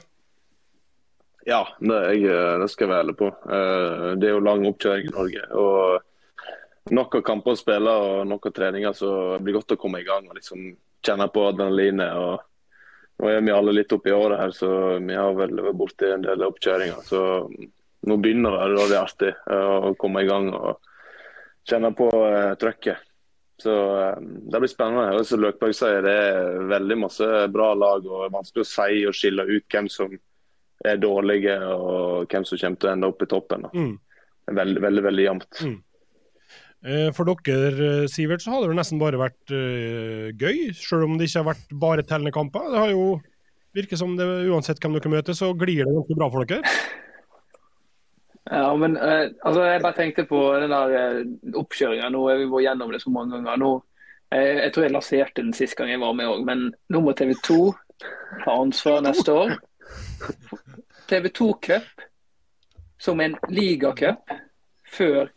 Ja, 1.44 1.60
det, 1.78 2.00
jeg, 2.16 2.32
det 2.60 2.70
skal 2.72 2.86
jeg 2.86 2.92
være 2.92 3.04
ærlig 3.04 3.16
på. 3.20 3.28
Eh, 3.28 4.08
Det 4.20 4.28
er 4.28 4.34
jo 4.34 4.44
lang 4.44 4.64
oppkjøring 4.70 5.10
i 5.10 5.14
Norge. 5.14 5.46
og 5.52 6.94
Nok 6.94 7.14
av 7.16 7.22
kamper 7.24 7.54
å 7.54 7.56
spille 7.56 7.92
og 7.96 8.26
nok 8.28 8.50
av 8.50 8.52
treninger, 8.58 8.92
så 8.92 9.10
det 9.34 9.44
blir 9.46 9.54
godt 9.56 9.72
å 9.72 9.78
komme 9.80 10.02
i 10.02 10.04
gang 10.04 10.26
og 10.28 10.36
liksom 10.36 10.66
kjenne 11.04 11.28
på 11.32 11.46
adrenalinet. 11.48 12.12
og 12.12 13.22
Nå 13.22 13.30
er 13.30 13.40
vi 13.46 13.54
alle 13.54 13.72
litt 13.72 13.92
oppi 13.96 14.12
året 14.12 14.40
her, 14.40 14.52
så 14.52 14.68
vi 15.00 15.16
har 15.16 15.32
vel 15.38 15.54
vært 15.64 15.78
borti 15.80 16.10
en 16.12 16.26
del 16.26 16.44
oppkjøringer. 16.44 17.00
Så 17.06 17.22
nå 18.04 18.18
begynner 18.20 18.58
det, 18.58 18.76
da 18.76 18.84
det 18.90 18.98
er 18.98 19.00
artig 19.00 19.32
eh, 19.32 19.88
å 19.88 19.94
komme 20.00 20.24
i 20.24 20.28
gang 20.28 20.50
og 20.52 20.76
kjenne 21.64 21.92
på 21.96 22.10
eh, 22.26 22.52
trøkket. 22.60 23.00
Så 23.64 23.74
eh, 24.02 24.20
det 24.20 24.60
blir 24.60 24.72
spennende. 24.72 25.16
Og 25.16 25.24
som 25.28 25.40
Løkberg 25.40 25.76
sier, 25.78 26.04
det 26.04 26.14
er 26.26 26.68
veldig 26.74 27.00
masse 27.06 27.30
bra 27.54 27.70
lag, 27.78 28.04
og 28.04 28.26
det 28.26 28.28
er 28.28 28.36
vanskelig 28.36 28.66
å 28.66 28.72
si 28.74 29.04
og 29.08 29.16
skille 29.16 29.48
ut 29.48 29.64
hvem 29.72 29.88
som 29.92 30.12
er 30.84 31.00
dårlige 31.00 31.56
og 31.64 32.30
hvem 32.30 32.46
som 32.46 32.60
kommer 32.60 32.80
til 32.80 32.90
å 32.90 32.92
ende 32.92 33.10
opp 33.10 33.24
i 33.24 33.28
toppen. 33.30 33.66
da. 33.66 33.72
Mm. 33.74 33.92
Er 34.50 34.56
veldig, 34.60 35.02
veldig, 35.08 35.24
jevnt. 35.24 35.60
Mm. 35.64 35.76
Eh, 36.84 37.10
For 37.16 37.30
dere, 37.30 37.90
eh, 38.04 38.08
Sivert, 38.12 38.44
så 38.44 38.52
har 38.52 38.62
det 38.62 38.72
vel 38.72 38.80
nesten 38.80 39.00
bare 39.00 39.20
vært 39.20 39.54
uh, 39.54 40.28
gøy, 40.36 40.74
selv 40.76 41.06
om 41.08 41.16
det 41.16 41.30
ikke 41.30 41.40
har 41.40 41.52
vært 41.54 41.78
bare 41.80 42.04
tellende 42.04 42.34
kamper. 42.34 42.68
Det 42.72 42.82
har 42.82 42.92
jo 42.92 43.06
virker 43.74 43.98
som 43.98 44.14
det 44.18 44.26
uansett 44.50 44.78
hvem 44.82 44.98
dere 44.98 45.12
møter, 45.16 45.36
så 45.36 45.50
glir 45.58 45.82
det 45.82 45.94
ganske 45.94 46.18
bra 46.18 46.28
for 46.30 46.46
dere. 46.46 46.74
Ja, 48.44 48.68
men 48.76 48.98
uh, 49.00 49.32
altså, 49.40 49.64
jeg 49.64 49.82
bare 49.82 49.96
tenkte 49.96 50.26
på 50.28 50.40
den 50.60 50.74
der 50.74 50.94
uh, 51.16 51.60
oppkjøringa. 51.62 52.10
Nå 52.12 52.26
har 52.28 52.42
vi 52.42 52.50
vært 52.52 52.66
gjennom 52.68 52.92
det 52.92 53.00
så 53.02 53.12
mange 53.12 53.38
ganger. 53.38 53.60
Nå, 53.62 53.70
eh, 54.36 54.60
jeg 54.66 54.74
tror 54.74 54.84
jeg 54.84 54.94
lanserte 54.94 55.40
den 55.40 55.56
sist 55.56 55.78
gang 55.78 55.90
jeg 55.90 56.02
var 56.02 56.12
med 56.18 56.28
òg, 56.28 56.44
men 56.44 56.68
nå 56.92 57.00
må 57.00 57.16
TV 57.16 57.32
2 57.46 57.58
ha 58.44 58.58
ansvar 58.60 59.00
neste 59.06 59.32
år. 59.32 59.56
TV 61.08 61.28
2 61.28 61.52
Cup 61.62 62.04
som 62.98 63.20
en 63.20 63.36
ligacup 63.50 64.30
før 64.94 65.28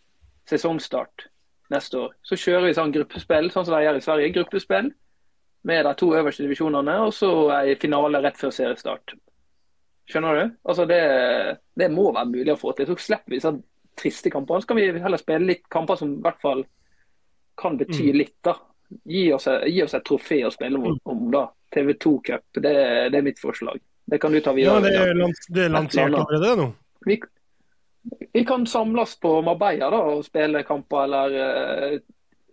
sesongstart 0.50 1.28
neste 1.74 2.00
år. 2.00 2.14
Så 2.24 2.38
kjører 2.40 2.70
vi 2.70 2.76
sånn 2.78 2.94
gruppespill, 2.96 3.50
sånn 3.52 3.66
som 3.68 3.76
de 3.76 3.84
gjør 3.84 3.98
i 4.00 4.04
Sverige. 4.06 4.34
Gruppespill 4.38 4.92
med 5.68 5.84
de 5.86 5.94
to 6.00 6.12
øverste 6.16 6.46
divisjonene, 6.46 6.94
og 7.04 7.12
så 7.14 7.32
ei 7.58 7.74
finale 7.82 8.22
rett 8.24 8.38
før 8.40 8.54
seriestart. 8.56 9.18
Skjønner 10.08 10.38
du? 10.40 10.54
Altså 10.64 10.86
det, 10.88 11.02
det 11.76 11.90
må 11.92 12.06
være 12.16 12.30
mulig 12.32 12.54
å 12.54 12.60
få 12.62 12.72
til. 12.78 12.88
Så 12.88 12.96
slipper 13.10 13.34
vi 13.36 13.42
sånn 13.44 13.60
triste 14.00 14.32
kamper. 14.32 14.62
Så 14.64 14.70
kan 14.70 14.80
vi 14.80 14.86
heller 15.04 15.20
spille 15.20 15.50
litt 15.50 15.66
kamper 15.74 16.00
som 16.00 16.14
i 16.16 16.22
hvert 16.24 16.40
fall 16.40 16.64
kan 17.60 17.76
bety 17.80 18.12
Mm. 18.14 18.18
litt. 18.22 18.38
da. 18.46 18.54
Gi 19.04 19.26
oss, 19.36 19.48
gi 19.68 19.82
oss 19.84 19.94
et 19.98 20.06
trofé 20.08 20.46
å 20.48 20.52
spille 20.54 20.80
om, 20.80 20.96
om 21.04 21.32
da. 21.34 21.50
TV2 21.76 22.14
Cup, 22.24 22.46
det, 22.54 22.72
det 23.12 23.18
er 23.20 23.26
mitt 23.26 23.40
forslag. 23.42 23.82
Det 24.08 24.20
kan 24.24 24.32
du 24.32 24.40
ta 24.40 24.54
Ja, 24.56 24.56
videre. 24.80 24.82
det 24.86 24.94
er, 25.10 25.14
lans 25.20 25.48
det 25.52 25.64
er 25.66 25.70
lansert 25.74 26.14
allerede 26.16 26.54
nå. 26.62 26.68
Vi, 27.06 27.18
vi 28.34 28.44
kan 28.48 28.64
samles 28.68 29.18
på 29.20 29.42
Marbella 29.44 29.90
da, 29.92 29.98
og 30.14 30.24
spille 30.26 30.62
kamper, 30.64 31.04
eller 31.04 31.36
uh, 31.94 32.00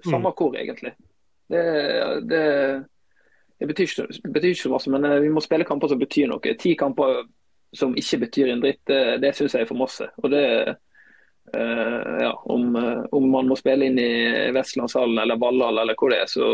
samme 0.05 0.31
Mm. 0.33 0.35
hvor, 0.37 0.57
egentlig. 0.59 0.93
Det, 1.51 1.63
det, 2.29 2.85
det 3.61 3.69
betyr, 3.69 3.85
ikke, 3.87 4.33
betyr 4.35 4.49
ikke 4.51 4.63
så 4.65 4.73
masse, 4.73 4.91
men 4.91 5.05
uh, 5.07 5.21
vi 5.23 5.29
må 5.31 5.41
spille 5.45 5.65
kamper 5.69 5.89
som 5.93 6.01
betyr 6.03 6.27
noe. 6.33 6.55
Ti 6.59 6.75
kamper 6.81 7.23
som 7.75 7.95
ikke 7.99 8.19
betyr 8.27 8.51
en 8.53 8.61
dritt, 8.65 8.83
det, 8.91 9.21
det 9.23 9.35
syns 9.39 9.55
jeg 9.55 9.63
er 9.63 9.71
for 9.71 9.79
masse. 9.79 10.09
Og 10.23 10.31
det, 10.35 10.43
uh, 11.55 12.19
ja, 12.25 12.33
om, 12.51 12.75
om 13.13 13.31
man 13.31 13.47
må 13.51 13.57
spille 13.59 13.87
inn 13.87 13.99
i 14.03 14.51
Vestlandshallen 14.55 15.19
eller 15.23 15.39
Valhall 15.39 15.79
eller 15.85 15.95
hvor 15.99 16.11
det 16.11 16.19
er, 16.25 16.27
så 16.35 16.51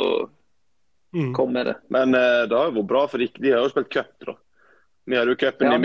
Mm. 1.10 1.32
kom 1.34 1.48
med 1.52 1.66
det. 1.66 1.72
Men 1.90 2.12
det 2.12 2.54
har 2.54 2.68
jo 2.68 2.76
vært 2.76 2.86
bra, 2.86 3.00
for 3.10 3.18
de, 3.18 3.26
de 3.42 3.50
har 3.50 3.64
jo 3.64 3.70
spilt 3.72 3.88
cup. 3.90 4.12
da. 4.28 4.36
Vi 5.10 5.16
hadde 5.18 5.32
jo 5.34 5.38
cupen 5.40 5.66
Ja, 5.66 5.76
i- 5.76 5.80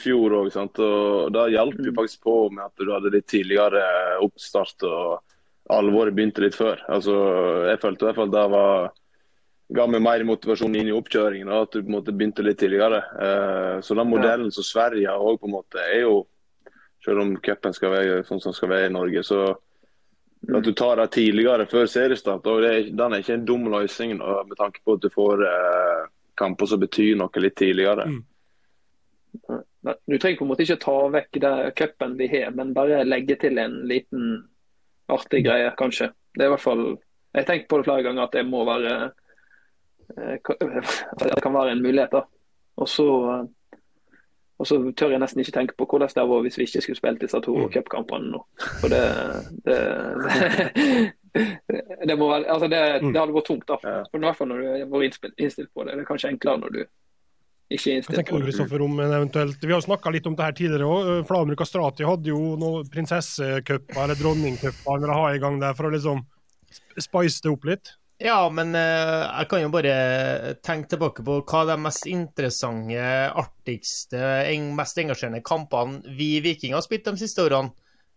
fjor 0.00 0.30
òg, 0.38 0.48
og 0.80 1.32
da 1.32 1.46
hjalp 1.52 1.76
jo 1.78 1.92
Mm. 1.92 1.96
faktisk 1.96 2.20
på 2.24 2.50
med 2.50 2.64
at 2.64 2.76
du 2.76 2.90
hadde 2.92 3.12
litt 3.12 3.26
tidligere 3.26 3.82
oppstart 4.22 4.82
og 4.88 5.20
alvoret 5.68 6.14
begynte 6.14 6.40
litt 6.40 6.54
før. 6.54 6.78
Altså, 6.88 7.68
Jeg 7.68 7.80
følte 7.80 8.02
i 8.02 8.06
hvert 8.06 8.14
fall 8.16 8.30
det 8.30 8.50
var 8.50 8.92
ga 9.74 9.86
meg 9.86 10.00
mer 10.00 10.24
motivasjon 10.24 10.76
inn 10.76 10.88
i 10.88 10.92
oppkjøringen. 10.94 11.48
og 11.50 11.62
At 11.62 11.70
du 11.72 11.82
på 11.82 11.86
en 11.88 11.96
måte 12.00 12.16
begynte 12.16 12.44
litt 12.44 12.58
tidligere. 12.58 13.02
Eh, 13.20 13.80
Så 13.82 13.94
den 13.96 14.08
modellen 14.08 14.50
som 14.52 14.62
Sverige 14.64 15.06
har 15.08 15.18
også 15.18 15.40
på 15.40 15.44
en 15.48 15.52
måte 15.52 15.78
er 15.78 16.00
jo 16.02 16.26
Selv 17.04 17.20
om 17.20 17.36
cupen 17.36 17.72
skal 17.72 17.90
være 17.92 18.24
sånn 18.26 18.40
som 18.42 18.52
skal 18.52 18.68
være 18.68 18.86
i 18.86 18.92
Norge, 18.92 19.22
så 19.22 19.54
at 20.56 20.62
du 20.64 20.72
tar 20.72 20.96
det 20.96 21.10
tidligere 21.12 21.66
før 21.68 21.86
seriestart, 21.86 22.44
og 22.46 22.62
det 22.62 22.70
er, 22.72 22.90
den 22.96 23.12
er 23.12 23.18
ikke 23.22 23.34
en 23.34 23.44
dum 23.44 23.64
løsning 23.70 24.18
med 24.18 24.56
tanke 24.58 24.80
på 24.84 24.94
at 24.94 25.00
du 25.00 25.08
får 25.10 25.44
eh, 25.46 26.06
kamper 26.36 26.66
som 26.66 26.80
betyr 26.80 27.16
noe 27.16 27.30
litt 27.40 27.54
tidligere. 27.54 28.06
Mm. 28.06 28.24
Du 30.06 30.18
trenger 30.18 30.38
på 30.38 30.44
en 30.44 30.50
måte 30.50 30.64
ikke 30.66 30.78
ta 30.82 30.94
vekk 31.14 31.40
det 31.42 31.52
cupen 31.78 32.16
vi 32.18 32.28
har, 32.32 32.50
men 32.56 32.74
bare 32.74 33.04
legge 33.06 33.36
til 33.40 33.58
en 33.62 33.76
liten 33.88 34.48
artig 35.12 35.44
greie, 35.46 35.70
kanskje. 35.78 36.10
Det 36.34 36.42
er 36.44 36.50
i 36.50 36.54
hvert 36.54 36.64
fall 36.64 36.86
Jeg 37.36 37.42
har 37.42 37.46
tenkt 37.50 37.68
på 37.68 37.78
det 37.78 37.84
flere 37.86 38.02
ganger 38.02 38.22
at 38.26 38.32
det 38.32 38.46
må 38.48 38.64
være 38.66 38.94
eh, 40.16 40.38
at 40.40 41.28
Det 41.28 41.42
kan 41.44 41.54
være 41.54 41.76
en 41.76 41.82
mulighet, 41.84 42.12
da. 42.12 42.22
Og 42.76 42.88
så 42.88 43.06
eh, 43.34 43.44
og 44.58 44.64
så 44.66 44.78
tør 44.96 45.10
jeg 45.12 45.20
nesten 45.20 45.40
ikke 45.42 45.52
tenke 45.52 45.74
på 45.76 45.84
hvordan 45.84 46.08
det 46.16 46.22
var 46.30 46.40
hvis 46.40 46.54
vi 46.56 46.64
ikke 46.64 46.80
skulle 46.80 46.96
spilt 46.96 47.20
disse 47.20 47.40
to 47.44 47.52
Mm. 47.58 47.66
cupkampene 47.74 48.30
nå. 48.32 48.38
For 48.80 48.88
det 48.88 49.02
det, 49.66 49.80
det, 52.08 52.18
må 52.18 52.30
være, 52.30 52.46
altså 52.48 52.68
det, 52.72 52.78
det 53.02 53.20
hadde 53.20 53.34
vært 53.36 53.44
tungt, 53.50 53.66
da. 53.68 53.76
For 53.82 54.16
I 54.16 54.24
hvert 54.24 54.38
fall 54.38 54.48
når 54.48 54.62
du 54.62 54.68
har 54.70 54.86
vært 54.94 55.18
innstilt 55.36 55.68
på 55.74 55.84
det. 55.84 55.92
Det 55.98 56.06
er 56.06 56.08
kanskje 56.08 56.30
enklere 56.32 56.62
når 56.62 56.72
du 56.72 56.80
ikke 57.70 57.90
Hva 57.90 57.96
innstilt 57.98 58.16
tenker 58.20 58.38
du. 58.38 58.46
Kristoffer, 58.46 58.82
om 58.84 59.00
en 59.02 59.12
eventuelt 59.16 59.64
Vi 59.66 59.72
har 59.74 59.80
snakka 59.82 60.10
litt 60.14 60.26
om 60.30 60.36
det 60.38 60.44
her 60.46 60.54
tidligere 60.54 60.86
òg. 60.86 61.08
Flamur 61.26 61.56
Kastrati 61.58 62.06
hadde 62.06 62.30
jo 62.30 62.40
noen 62.60 62.86
prinsessecuper 62.92 64.02
eller 64.04 64.18
dronningcuper 64.20 64.96
eller 65.00 65.14
ha 65.16 65.24
i 65.34 65.40
gang 65.42 65.58
der 65.62 65.74
for 65.74 65.88
å 65.88 65.94
liksom 65.94 66.22
sp- 66.70 67.00
spice 67.08 67.42
det 67.42 67.50
opp 67.50 67.64
litt. 67.66 67.94
Ja, 68.22 68.38
men 68.48 68.70
eh, 68.72 69.24
jeg 69.42 69.48
kan 69.50 69.60
jo 69.60 69.72
bare 69.74 69.96
tenke 70.64 70.88
tilbake 70.94 71.20
på 71.26 71.40
hva 71.44 71.64
de 71.68 71.74
mest 71.84 72.06
interessante, 72.08 73.02
artigste, 73.42 74.22
eng- 74.48 74.70
mest 74.78 74.96
engasjerende 75.02 75.42
kampene 75.44 76.00
vi 76.16 76.38
vikinger 76.40 76.78
har 76.78 76.86
spilt 76.86 77.04
de 77.10 77.16
siste 77.20 77.44
årene. 77.44 77.74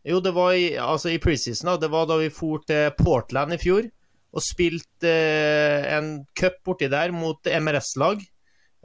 Jo, 0.07 0.21
det 0.23 0.31
var 0.31 0.53
i, 0.55 0.69
altså 0.79 1.09
i 1.11 1.17
preseason, 1.19 1.73
da. 1.73 1.77
Det 1.81 1.89
var 1.91 2.05
da 2.07 2.15
vi 2.21 2.29
for 2.31 2.61
til 2.69 2.93
Portland 3.01 3.57
i 3.57 3.59
fjor 3.59 3.89
og 4.29 4.43
spilte 4.45 5.09
eh, 5.11 5.89
en 5.97 6.19
cup 6.37 6.61
borti 6.63 6.87
der 6.93 7.11
mot 7.11 7.43
MRS-lag. 7.49 8.21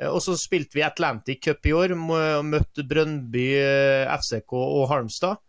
Eh, 0.01 0.09
Og 0.11 0.21
så 0.23 0.37
spilte 0.39 0.79
vi 0.79 0.87
Atlantic 0.87 1.43
Cup 1.45 1.67
i 1.67 1.75
år 1.77 1.95
og 1.95 2.45
møtte 2.47 2.87
Brøndby, 2.87 3.49
eh, 3.61 4.11
FCK 4.19 4.53
og 4.59 4.89
Halmstad, 4.91 5.41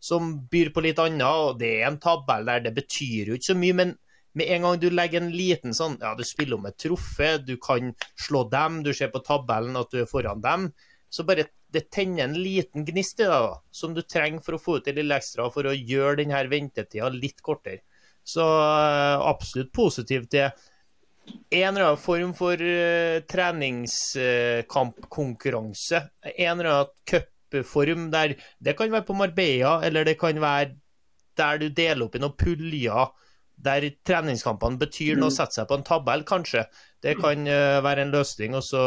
som 0.00 0.34
byr 0.50 0.72
på 0.74 0.84
litt 0.84 0.98
annet. 0.98 1.26
Og 1.26 1.58
det 1.58 1.80
er 1.80 1.88
en 1.88 2.00
tabell 2.00 2.44
der, 2.46 2.60
det 2.60 2.74
betyr 2.74 3.32
jo 3.32 3.38
ikke 3.38 3.52
så 3.52 3.58
mye, 3.58 3.74
men 3.74 3.98
med 4.34 4.50
en 4.50 4.62
gang 4.66 4.80
du 4.82 4.88
legger 4.90 5.22
en 5.22 5.30
liten 5.30 5.70
sånn 5.70 6.00
Ja, 6.00 6.14
du 6.18 6.24
spiller 6.26 6.58
om 6.58 6.66
et 6.66 6.76
truffe 6.76 7.38
du 7.38 7.56
kan 7.56 7.94
slå 8.18 8.50
dem, 8.50 8.82
du 8.82 8.92
ser 8.92 9.12
på 9.14 9.22
tabellen 9.22 9.76
at 9.78 9.92
du 9.92 10.00
er 10.02 10.10
foran 10.10 10.42
dem. 10.42 10.72
Så 11.08 11.22
bare 11.22 11.46
det 11.70 11.90
tenner 11.90 12.24
en 12.24 12.34
liten 12.34 12.84
gnist 12.86 13.20
i 13.20 13.26
deg, 13.30 13.58
som 13.70 13.94
du 13.94 14.02
trenger 14.02 14.42
for 14.42 14.56
å 14.56 14.62
få 14.62 14.76
ut 14.78 14.84
det 14.86 14.96
lille 14.96 15.14
ekstra 15.14 15.46
for 15.54 15.66
å 15.66 15.74
gjøre 15.74 16.20
denne 16.22 16.42
ventetida 16.50 17.10
litt 17.14 17.42
kortere. 17.42 17.82
Så 18.24 18.42
eh, 18.42 19.22
absolutt 19.22 19.72
positivt 19.74 20.30
til 20.34 20.50
en 21.50 21.76
eller 21.76 21.86
annen 21.86 22.00
form 22.00 22.34
for 22.36 22.54
uh, 22.60 23.20
treningskampkonkurranse. 23.30 26.02
en 26.34 26.60
eller 26.60 26.70
annen 26.70 26.86
cupform 27.10 28.10
der 28.10 28.34
Det 28.60 28.76
kan 28.76 28.92
være 28.92 29.06
på 29.06 29.14
Marbella, 29.14 29.80
eller 29.84 30.04
det 30.04 30.18
kan 30.18 30.40
være 30.40 30.70
der 31.36 31.58
du 31.58 31.68
deler 31.68 32.04
opp 32.06 32.14
i 32.14 32.18
noen 32.22 32.36
puljer 32.38 33.06
der 33.64 33.90
treningskampene 34.06 34.78
betyr 34.78 35.16
noe 35.16 35.28
å 35.30 35.34
sette 35.34 35.54
seg 35.60 35.68
på 35.70 35.76
en 35.78 35.84
tabell, 35.86 36.22
kanskje. 36.26 36.64
Det 37.02 37.14
kan 37.20 37.46
uh, 37.46 37.82
være 37.84 38.02
en 38.02 38.14
løsning. 38.14 38.54
Og 38.58 38.64
så 38.66 38.82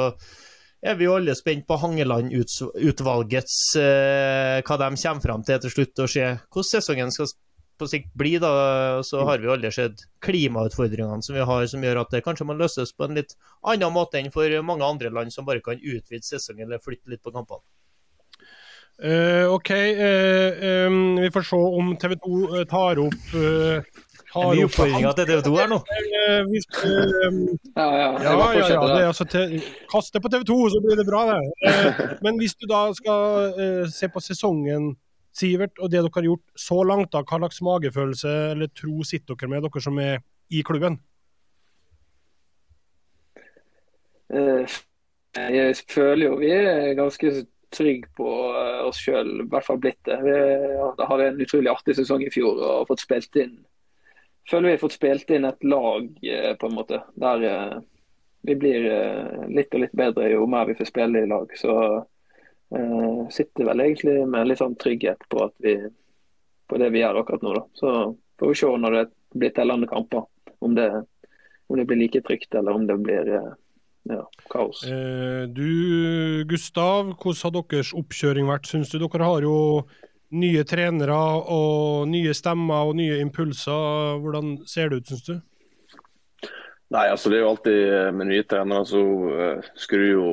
er 0.84 0.95
vi 1.00 1.06
jo 1.08 1.15
alle 1.17 1.36
spent 1.36 1.65
på 1.67 1.78
Hangeland-utvalgets 1.82 3.58
eh, 3.82 4.58
Hva 4.62 4.76
de 4.78 4.89
kommer 4.93 5.23
fram 5.23 5.43
til 5.45 5.60
til 5.63 5.73
slutt, 5.73 6.04
og 6.04 6.10
se 6.12 6.26
hvordan 6.28 6.69
sesongen 6.69 7.13
skal 7.13 7.32
på 7.79 7.87
sikt 7.89 8.13
bli. 8.17 8.35
da, 8.41 8.51
Så 9.03 9.23
har 9.27 9.41
vi 9.41 9.49
aldri 9.51 9.71
sett 9.73 10.05
klimautfordringene 10.25 11.23
som 11.23 11.37
vi 11.37 11.45
har, 11.45 11.65
som 11.67 11.83
gjør 11.83 12.01
at 12.03 12.13
det 12.13 12.23
kanskje 12.25 12.47
må 12.49 12.57
løses 12.57 12.93
på 12.93 13.07
en 13.07 13.17
litt 13.19 13.37
annen 13.63 13.93
måte 13.93 14.21
enn 14.21 14.31
for 14.33 14.51
mange 14.65 14.85
andre 14.85 15.13
land 15.13 15.33
som 15.33 15.47
bare 15.47 15.63
kan 15.65 15.81
utvide 15.81 16.25
sesongen 16.25 16.67
eller 16.67 16.83
flytte 16.83 17.13
litt 17.13 17.23
på 17.23 17.35
kampene. 17.35 17.65
Uh, 18.97 19.45
OK, 19.53 19.69
uh, 19.69 20.87
um, 20.89 21.19
vi 21.21 21.29
får 21.29 21.43
se 21.45 21.57
om 21.79 21.91
TV 22.01 22.15
2 22.17 22.63
tar 22.65 22.97
opp 22.97 23.35
uh, 23.37 23.77
Det 24.37 24.41
er 24.41 24.55
mye 24.57 24.67
oppfordringer 24.67 25.13
til 25.17 25.27
TV 25.29 25.41
2 25.45 25.53
her 25.57 25.69
nå. 25.71 25.77
Eh, 25.93 26.41
vi 26.49 26.61
skal, 26.65 27.13
Ja, 27.77 27.85
ja. 27.85 28.07
Ja, 28.23 28.33
ja, 28.57 28.65
ja. 28.73 28.81
Det 28.89 29.01
er 29.01 29.07
altså 29.07 29.25
kast 29.91 30.13
det 30.13 30.21
på 30.23 30.31
TV 30.33 30.43
2, 30.49 30.57
så 30.73 30.81
blir 30.83 30.99
det 30.99 31.05
bra, 31.07 31.23
det. 31.29 31.37
Eh, 31.69 32.01
men 32.25 32.41
hvis 32.41 32.57
du 32.57 32.67
da 32.69 32.87
skal 32.97 33.53
uh, 33.57 33.85
se 33.93 34.09
på 34.11 34.23
sesongen, 34.23 34.95
Sivert, 35.38 35.78
og 35.78 35.91
det 35.91 36.02
dere 36.02 36.15
har 36.15 36.26
gjort 36.26 36.58
så 36.58 36.80
langt, 36.88 37.12
da, 37.13 37.21
hva 37.21 37.38
slags 37.43 37.62
magefølelse 37.65 38.34
eller 38.56 38.71
tro 38.73 39.04
sitter 39.06 39.36
dere 39.38 39.52
med, 39.52 39.67
dere 39.67 39.84
som 39.84 40.00
er 40.02 40.23
i 40.50 40.63
klubben? 40.65 40.97
Eh, 44.34 44.78
Jeg 45.38 45.76
føler 45.88 46.26
jo 46.26 46.39
vi 46.41 46.50
er 46.52 46.97
ganske 46.97 47.32
trygge 47.71 48.10
på 48.17 48.28
eh, 48.58 48.82
oss 48.88 49.00
sjøl, 49.04 49.43
i 49.43 49.47
hvert 49.52 49.67
fall 49.67 49.80
blitt 49.84 50.00
det. 50.08 50.17
Vi 50.23 50.38
hadde 51.12 51.28
en 51.28 51.43
utrolig 51.45 51.71
artig 51.71 51.97
sesong 52.00 52.26
i 52.26 52.32
fjor 52.34 52.58
og 52.58 52.88
fått 52.89 53.06
spilt 53.06 53.43
inn 53.43 53.58
Føler 54.47 54.69
vi 54.69 54.73
har 54.78 54.80
fått 54.80 54.95
spilt 54.95 55.32
inn 55.36 55.43
et 55.43 55.63
lag, 55.67 56.06
eh, 56.23 56.54
på 56.56 56.69
en 56.69 56.76
måte, 56.78 57.02
der 57.19 57.41
vi 58.47 58.56
blir 58.56 58.86
litt 59.52 59.73
og 59.76 59.82
litt 59.84 59.97
bedre 60.00 60.30
jo 60.32 60.45
mer 60.47 60.69
vi 60.69 60.76
får 60.80 60.88
spille 60.88 61.19
i 61.19 61.28
lag. 61.28 61.52
Så 61.60 61.73
eh, 62.75 63.21
sitter 63.32 63.69
vel 63.69 63.84
egentlig 63.86 64.17
med 64.27 64.49
litt 64.49 64.62
sånn 64.62 64.77
trygghet 64.80 65.27
på 65.30 65.43
at 65.45 65.56
vi 65.63 65.77
på 66.67 66.80
det 66.82 66.89
vi 66.91 67.03
gjør 67.03 67.21
akkurat 67.21 67.45
nå. 67.45 67.53
da. 67.56 67.63
Så 67.80 67.93
får 68.39 68.51
vi 68.51 68.60
se 68.60 68.73
når 68.84 68.97
det 68.97 69.06
blir 69.39 69.53
tellende 69.56 69.88
kamper, 69.88 70.25
om 70.60 70.75
det, 70.75 70.89
om 71.67 71.80
det 71.80 71.86
blir 71.88 72.01
like 72.01 72.21
trygt 72.27 72.56
eller 72.56 72.75
om 72.75 72.88
det 72.89 72.97
blir 73.03 73.32
eh, 73.38 73.53
ja, 74.12 74.23
kaos. 74.51 74.84
Eh, 74.84 75.47
du, 75.47 76.43
Gustav, 76.49 77.13
hvordan 77.15 77.56
har 77.56 77.69
deres 77.71 77.93
oppkjøring 77.95 78.47
vært, 78.49 78.67
syns 78.69 78.91
du? 78.91 78.99
Dere 79.03 79.30
har 79.32 79.47
jo 79.47 79.58
nye 80.36 80.63
trenere 80.67 81.17
og 81.47 82.08
nye 82.12 82.34
stemmer 82.36 82.89
og 82.89 82.97
nye 82.99 83.21
impulser. 83.23 84.17
Hvordan 84.23 84.58
ser 84.67 84.91
det 84.91 85.01
ut, 85.01 85.13
syns 85.13 85.27
du? 85.27 85.38
Nei, 86.95 87.08
altså 87.12 87.32
det 87.32 87.39
er 87.39 87.43
jo 87.43 87.51
alltid 87.51 87.80
eh, 87.84 88.12
med 88.15 88.30
nye 88.30 88.45
trenere 88.47 88.88
så 88.88 89.01
uh, 89.03 89.71
skrur 89.75 90.08
jo 90.08 90.27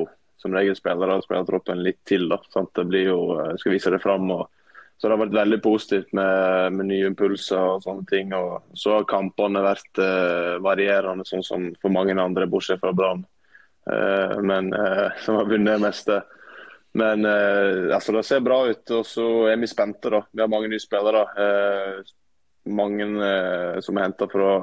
som 0.45 0.53
regel 0.55 0.77
spillere 0.77 1.17
og 1.17 1.25
spillertroppen 1.25 1.81
litt 1.83 2.03
til. 2.07 2.27
da, 2.29 2.39
sant? 2.53 2.71
Det 2.77 2.85
blir 2.89 3.09
jo, 3.09 3.19
uh, 3.33 3.55
skal 3.59 3.75
vise 3.75 3.93
det 3.93 4.01
fram. 4.03 4.29
Og, 4.35 4.45
så 4.95 5.07
det 5.07 5.15
har 5.15 5.23
vært 5.25 5.39
veldig 5.39 5.59
positivt 5.65 6.13
med, 6.15 6.77
med 6.77 6.89
nye 6.91 7.09
impulser 7.11 7.59
og 7.59 7.83
sånne 7.83 8.05
ting. 8.11 8.31
og 8.37 8.77
Så 8.77 8.93
har 8.95 9.09
kampene 9.09 9.65
vært 9.65 10.01
uh, 10.01 10.55
varierende, 10.63 11.27
sånn 11.27 11.43
som 11.45 11.67
for 11.81 11.93
mange 11.93 12.15
andre, 12.21 12.47
bortsett 12.49 12.83
fra 12.83 12.93
Brann. 12.95 13.25
Uh, 13.89 14.39
men 14.45 14.71
uh, 14.73 15.09
som 15.25 15.41
har 15.41 15.49
vunnet 15.49 15.75
det 15.75 15.83
meste. 15.87 16.21
Men 16.95 17.27
uh, 17.27 17.91
altså 17.97 18.15
det 18.15 18.23
ser 18.23 18.45
bra 18.45 18.61
ut, 18.69 18.85
og 18.95 19.03
så 19.09 19.27
er 19.51 19.59
vi 19.59 19.71
spente. 19.71 20.13
da. 20.13 20.23
Vi 20.31 20.45
har 20.45 20.51
mange 20.51 20.71
nye 20.71 20.83
spillere. 20.83 21.25
Mange 22.65 23.05
som 23.85 23.99
er 23.99 24.07
henta 24.07 24.25
fra 24.25 24.55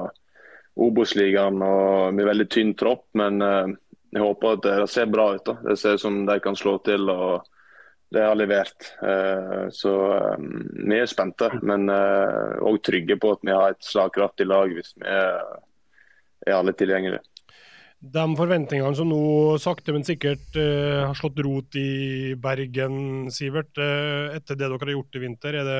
Obos-ligaen 0.73 1.61
og 1.61 2.15
Vi 2.15 2.23
er 2.23 2.29
veldig 2.31 2.49
tynn 2.51 2.73
tropp, 2.77 3.05
men 3.19 3.41
eh, 3.45 3.73
jeg 4.13 4.21
håper 4.21 4.55
at 4.55 4.63
det 4.67 4.87
ser 4.93 5.09
bra 5.11 5.33
ut. 5.35 5.43
da. 5.45 5.57
Det 5.65 5.77
ser 5.79 5.97
ut 5.97 6.05
som 6.05 6.21
de 6.27 6.37
kan 6.43 6.57
slå 6.57 6.77
til, 6.85 7.09
og 7.09 7.47
det 8.13 8.23
har 8.23 8.37
levert. 8.37 8.89
Eh, 9.01 9.67
så 9.73 9.93
eh, 10.15 10.47
vi 10.85 10.99
er 11.01 11.09
spente, 11.09 11.49
men 11.65 11.89
òg 11.89 12.81
trygge 12.85 13.17
på 13.17 13.33
at 13.33 13.45
vi 13.45 13.55
har 13.55 13.73
et 13.73 13.85
slagkraftig 13.85 14.47
lag 14.49 14.73
hvis 14.73 14.93
vi 14.99 15.09
er, 15.09 15.53
alle 16.53 16.73
tilgjengelige. 16.75 17.23
De 18.03 18.23
forventningene 18.35 18.97
som 18.97 19.07
nå 19.07 19.55
sakte, 19.63 19.93
men 19.95 20.03
sikkert 20.03 20.57
eh, 20.59 21.05
har 21.07 21.15
slått 21.15 21.39
rot 21.45 21.77
i 21.79 22.33
Bergen, 22.35 23.29
Sivert, 23.31 23.71
eh, 23.79 24.35
etter 24.35 24.57
det 24.59 24.67
dere 24.67 24.79
har 24.81 24.91
gjort 24.91 25.15
i 25.15 25.21
vinter, 25.23 25.55
er 25.55 25.69
det 25.69 25.77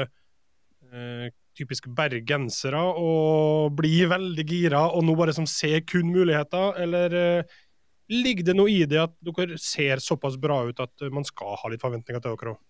eh, 0.93 1.25
typisk 1.59 1.89
bergensere 1.91 2.79
å 2.79 3.67
bli 3.75 4.05
veldig 4.07 4.45
gira 4.47 4.85
og 4.87 5.03
nå 5.03 5.17
bare 5.19 5.35
som 5.35 5.47
ser 5.49 5.83
kun 5.83 6.13
muligheter, 6.15 6.79
eller 6.85 7.17
eh, 7.19 7.59
ligger 8.11 8.49
det 8.49 8.55
noe 8.57 8.71
i 8.71 8.83
det 8.89 8.99
at 9.01 9.13
dere 9.23 9.57
ser 9.61 10.01
såpass 10.03 10.37
bra 10.41 10.63
ut 10.67 10.79
at 10.83 11.05
man 11.13 11.25
skal 11.27 11.57
ha 11.61 11.71
litt 11.71 11.83
forventninger 11.83 12.23
til 12.23 12.35
dere 12.35 12.55
òg? 12.55 12.61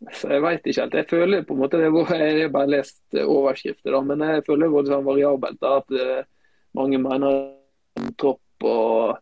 Jeg 0.00 0.40
vet 0.40 0.64
ikke 0.64 0.84
helt. 0.84 0.94
Jeg 0.96 1.08
føler 1.10 1.42
på 1.44 1.54
en 1.54 1.60
måte, 1.60 1.78
Jeg 1.78 1.92
har 1.92 2.52
bare 2.52 2.70
lest 2.70 3.02
eh, 3.12 3.26
overskrifter, 3.26 3.92
da, 3.92 4.00
men 4.00 4.22
jeg 4.24 4.44
føler 4.46 4.66
det 4.66 4.72
var 4.72 4.86
sånn 4.88 5.04
variabelt. 5.04 5.58
da, 5.60 5.76
At 5.82 5.90
eh, 5.92 6.22
mange 6.78 7.00
mener 7.02 8.12
tropp 8.16 8.64
og 8.64 9.18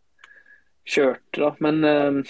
kjørt. 0.87 1.25
da, 1.35 1.51
Men 1.59 1.83
eh, 1.83 2.21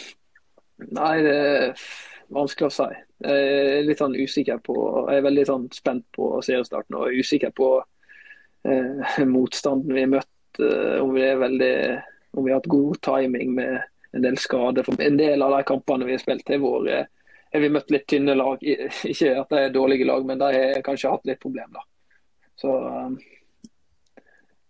nei, 0.89 1.13
det 1.25 1.35
er 1.35 1.85
vanskelig 2.33 2.69
å 2.69 2.73
si. 2.73 2.89
Jeg 3.19 3.53
er 3.59 3.85
litt 3.85 3.99
sånn 3.99 4.15
usikker 4.15 4.61
på 4.63 4.73
Jeg 5.09 5.19
er 5.19 5.25
veldig 5.25 5.43
sånn 5.49 5.65
spent 5.75 6.05
på 6.15 6.37
seriestarten 6.45 6.95
og 6.95 7.09
er 7.09 7.17
usikker 7.19 7.51
på 7.51 7.71
eh, 8.63 9.25
motstanden 9.35 9.93
vi 9.93 10.05
har 10.07 10.13
møtt. 10.17 10.33
Eh, 10.63 10.97
om 11.03 11.13
vi 11.15 11.27
veldig 11.43 11.75
om 12.37 12.45
vi 12.45 12.51
har 12.51 12.59
hatt 12.59 12.69
god 12.69 12.99
timing 13.01 13.55
med 13.57 13.79
en 14.11 14.25
del 14.25 14.37
skader. 14.37 14.85
For 14.85 15.01
en 15.01 15.17
del 15.17 15.41
av 15.41 15.55
de 15.55 15.63
kampene 15.67 16.05
vi 16.05 16.15
har 16.15 16.21
spilt, 16.21 16.49
har 16.49 16.61
vært 16.63 16.91
eh, 16.93 17.07
har 17.53 17.63
vi 17.63 17.71
møtt 17.73 17.91
litt 17.93 18.05
tynne 18.09 18.35
lag. 18.37 18.61
Ikke 18.63 19.33
at 19.41 19.49
de 19.53 19.63
er 19.63 19.73
dårlige 19.73 20.07
lag, 20.09 20.25
men 20.25 20.41
de 20.41 20.51
har 20.53 20.83
kanskje 20.85 21.13
hatt 21.13 21.25
litt 21.29 21.41
problemer. 21.41 21.85
Så 22.59 22.75
um, 22.75 23.15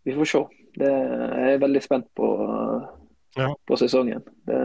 vi 0.08 0.15
får 0.15 0.32
se. 0.32 0.43
Det, 0.80 0.89
jeg 0.89 1.56
er 1.56 1.63
veldig 1.63 1.82
spent 1.84 2.08
på, 2.15 2.30
uh, 2.45 2.86
Ja. 3.39 3.52
på 3.67 3.78
sesongen. 3.80 4.23
Det, 4.47 4.58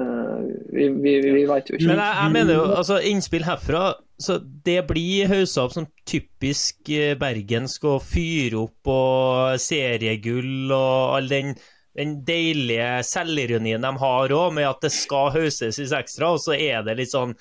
vi, 0.73 0.89
vi, 0.89 1.15
vi 1.25 1.45
vet 1.49 1.71
jo 1.71 1.79
ikke. 1.79 1.91
Men 1.91 2.01
jeg, 2.03 2.17
jeg 2.21 2.35
mener 2.35 2.59
jo, 2.59 2.65
altså 2.75 2.99
innspill 3.11 3.47
herfra 3.47 3.93
så 4.25 4.37
Det 4.39 4.79
blir 4.87 5.27
haussa 5.27 5.65
opp 5.65 5.73
som 5.75 5.89
typisk 6.07 6.91
eh, 6.95 7.17
bergensk 7.19 7.87
å 7.91 7.97
fyre 7.99 8.61
opp 8.61 8.91
og 8.93 9.59
seriegull 9.59 10.71
og 10.71 11.17
all 11.17 11.27
den, 11.31 11.51
den 11.99 12.21
deilige 12.27 13.03
selvironien 13.09 13.83
de 13.83 13.91
har 14.05 14.35
òg, 14.37 14.55
med 14.55 14.69
at 14.69 14.87
det 14.87 14.93
skal 14.95 15.33
hauses 15.35 15.81
ekstra, 15.83 16.31
og 16.37 16.43
så 16.45 16.55
er 16.55 16.87
det 16.87 16.95
litt 17.01 17.11
sånn 17.11 17.35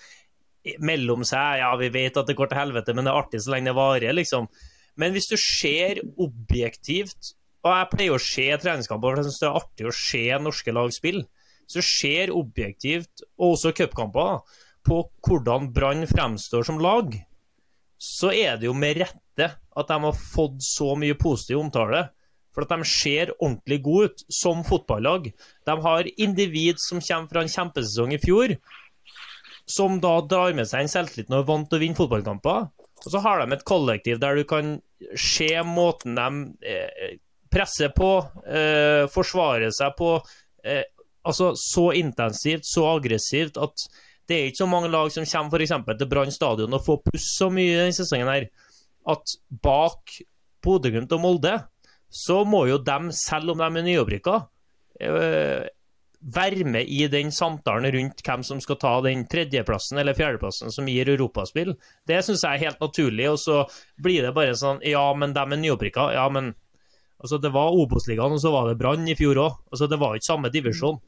mellom 0.81 1.25
seg 1.27 1.61
Ja, 1.61 1.73
vi 1.77 1.91
vet 1.93 2.17
at 2.17 2.29
det 2.29 2.37
går 2.39 2.49
til 2.51 2.61
helvete, 2.63 2.95
men 2.95 3.05
det 3.05 3.13
er 3.13 3.21
artig 3.21 3.43
så 3.43 3.53
lenge 3.53 3.69
det 3.69 3.77
varer, 3.77 4.17
liksom. 4.17 4.49
Men 4.99 5.13
hvis 5.13 5.29
du 5.29 5.37
ser 5.37 6.01
objektivt 6.21 7.33
og 7.63 7.71
jeg 7.71 7.89
pleier 7.93 8.15
å 8.15 8.21
se 8.21 8.45
treningskamper, 8.59 9.13
for 9.13 9.21
jeg 9.21 9.29
syns 9.29 9.39
det 9.41 9.47
er 9.47 9.59
artig 9.59 9.87
å 9.87 9.95
se 9.95 10.23
norske 10.43 10.75
lag 10.75 10.91
spille. 10.95 11.23
Så 11.71 11.83
ser 11.85 12.33
objektivt, 12.35 13.23
og 13.39 13.55
også 13.55 13.71
cupkamper, 13.77 14.41
på 14.83 14.97
hvordan 15.23 15.69
Brann 15.71 16.03
fremstår 16.09 16.67
som 16.67 16.81
lag. 16.83 17.15
Så 17.95 18.33
er 18.35 18.59
det 18.59 18.67
jo 18.67 18.75
med 18.75 18.99
rette 18.99 19.47
at 19.55 19.89
de 19.89 19.99
har 20.03 20.19
fått 20.19 20.59
så 20.65 20.91
mye 20.99 21.15
positiv 21.15 21.61
omtale. 21.61 22.09
For 22.53 22.67
at 22.67 22.73
de 22.75 22.85
ser 22.85 23.31
ordentlig 23.39 23.79
gode 23.85 24.11
ut 24.11 24.25
som 24.27 24.61
fotballag. 24.67 25.31
De 25.65 25.75
har 25.87 26.09
individ 26.21 26.83
som 26.83 27.01
kommer 27.01 27.31
fra 27.31 27.45
en 27.45 27.53
kjempesesong 27.55 28.13
i 28.13 28.21
fjor, 28.21 28.57
som 29.65 30.01
da 30.03 30.17
drar 30.27 30.53
med 30.53 30.67
seg 30.67 30.83
en 30.83 30.91
selvtillit 30.91 31.31
når 31.31 31.45
er 31.45 31.47
vant 31.47 31.69
til 31.71 31.79
å 31.79 31.83
vinne 31.85 31.97
fotballkamper. 31.97 32.67
Og 33.03 33.11
så 33.11 33.19
har 33.23 33.39
de 33.39 33.55
et 33.55 33.65
kollektiv 33.67 34.19
der 34.21 34.37
du 34.37 34.43
kan 34.47 34.75
se 35.19 35.49
måten 35.67 36.19
de 36.19 36.27
presser 37.53 37.93
på, 37.95 38.15
eh, 38.47 39.05
forsvare 39.13 39.69
seg 39.75 39.93
på 39.97 40.15
eh, 40.65 40.83
altså 41.23 41.53
så 41.59 41.91
intensivt, 41.95 42.65
så 42.67 42.87
aggressivt 42.97 43.59
at 43.61 43.85
det 44.27 44.37
er 44.37 44.49
ikke 44.49 44.63
så 44.63 44.69
mange 44.71 44.91
lag 44.91 45.11
som 45.11 45.27
kommer 45.27 45.63
eksempel 45.63 45.97
til 45.99 46.09
Brann 46.11 46.31
stadion 46.33 46.75
og 46.75 46.85
får 46.85 47.01
puss 47.09 47.27
så 47.37 47.49
mye 47.51 47.75
denne 47.75 47.95
sesongen 47.95 48.31
her, 48.31 48.47
at 49.11 49.35
bak 49.63 50.17
Bodø-Glimt 50.63 51.11
og 51.11 51.23
Molde, 51.23 51.57
så 52.13 52.43
må 52.47 52.65
jo 52.69 52.79
dem, 52.79 53.09
selv 53.15 53.51
om 53.51 53.59
de 53.59 53.67
er 53.67 53.87
nyopprykka, 53.87 54.35
eh, 55.03 55.65
være 56.23 56.63
med 56.63 56.87
i 56.87 57.07
den 57.11 57.33
samtalen 57.35 57.91
rundt 57.91 58.21
hvem 58.23 58.43
som 58.47 58.61
skal 58.63 58.77
ta 58.79 58.93
den 59.03 59.25
tredjeplassen 59.27 59.99
eller 59.99 60.15
fjerdeplassen 60.15 60.71
som 60.71 60.87
gir 60.87 61.09
europaspill. 61.11 61.73
Det 62.07 62.21
syns 62.23 62.45
jeg 62.45 62.55
er 62.55 62.69
helt 62.69 62.79
naturlig, 62.79 63.27
og 63.33 63.39
så 63.41 63.63
blir 63.99 64.23
det 64.23 64.31
bare 64.35 64.55
sånn 64.55 64.79
Ja, 64.87 65.03
men 65.17 65.35
de 65.35 65.43
er 65.43 65.59
nyopprykka. 65.59 66.13
Ja, 66.15 66.29
men 66.31 66.53
altså, 67.23 67.39
det 67.41 67.51
var 67.55 67.73
Obos-ligaen, 67.79 68.35
og 68.35 68.41
så 68.43 68.51
var 68.53 68.69
det 68.69 68.77
Brann 68.81 69.07
i 69.09 69.17
fjor 69.17 69.39
òg. 69.41 69.59
Altså, 69.71 69.89
det 69.89 69.99
var 70.01 70.17
ikke 70.17 70.29
samme 70.29 70.51
divisjon. 70.53 70.99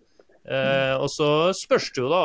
Eh, 0.45 0.93
og 1.01 1.09
så 1.09 1.29
spørs 1.57 1.87
det 1.95 2.03
jo 2.03 2.09
da 2.11 2.19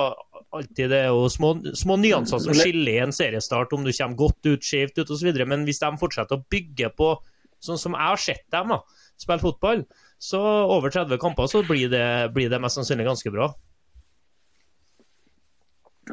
alltid 0.53 0.91
Det 0.93 0.99
er 1.07 1.07
jo 1.09 1.23
små, 1.33 1.55
små 1.79 1.95
nyanser 1.97 2.43
som 2.43 2.53
skiller 2.59 3.07
en 3.07 3.15
seriestart, 3.17 3.73
om 3.73 3.85
du 3.87 3.93
kommer 3.95 4.19
godt 4.19 4.49
ut, 4.51 4.67
skjevt 4.67 4.99
ut 4.99 5.13
osv. 5.15 5.31
Men 5.47 5.65
hvis 5.69 5.81
de 5.83 5.91
fortsetter 6.01 6.37
å 6.37 6.45
bygge 6.53 6.91
på 6.99 7.15
sånn 7.63 7.81
som 7.81 7.97
jeg 7.97 8.09
har 8.09 8.21
sett 8.21 8.47
dem 8.53 8.73
da, 8.75 8.81
spille 9.21 9.43
fotball, 9.43 9.85
så 10.21 10.41
over 10.69 10.93
30 10.93 11.21
kamper 11.21 11.49
så 11.49 11.63
blir 11.65 11.91
det, 11.93 12.07
blir 12.35 12.51
det 12.53 12.61
mest 12.61 12.81
sannsynlig 12.81 13.07
ganske 13.09 13.33
bra. 13.33 13.51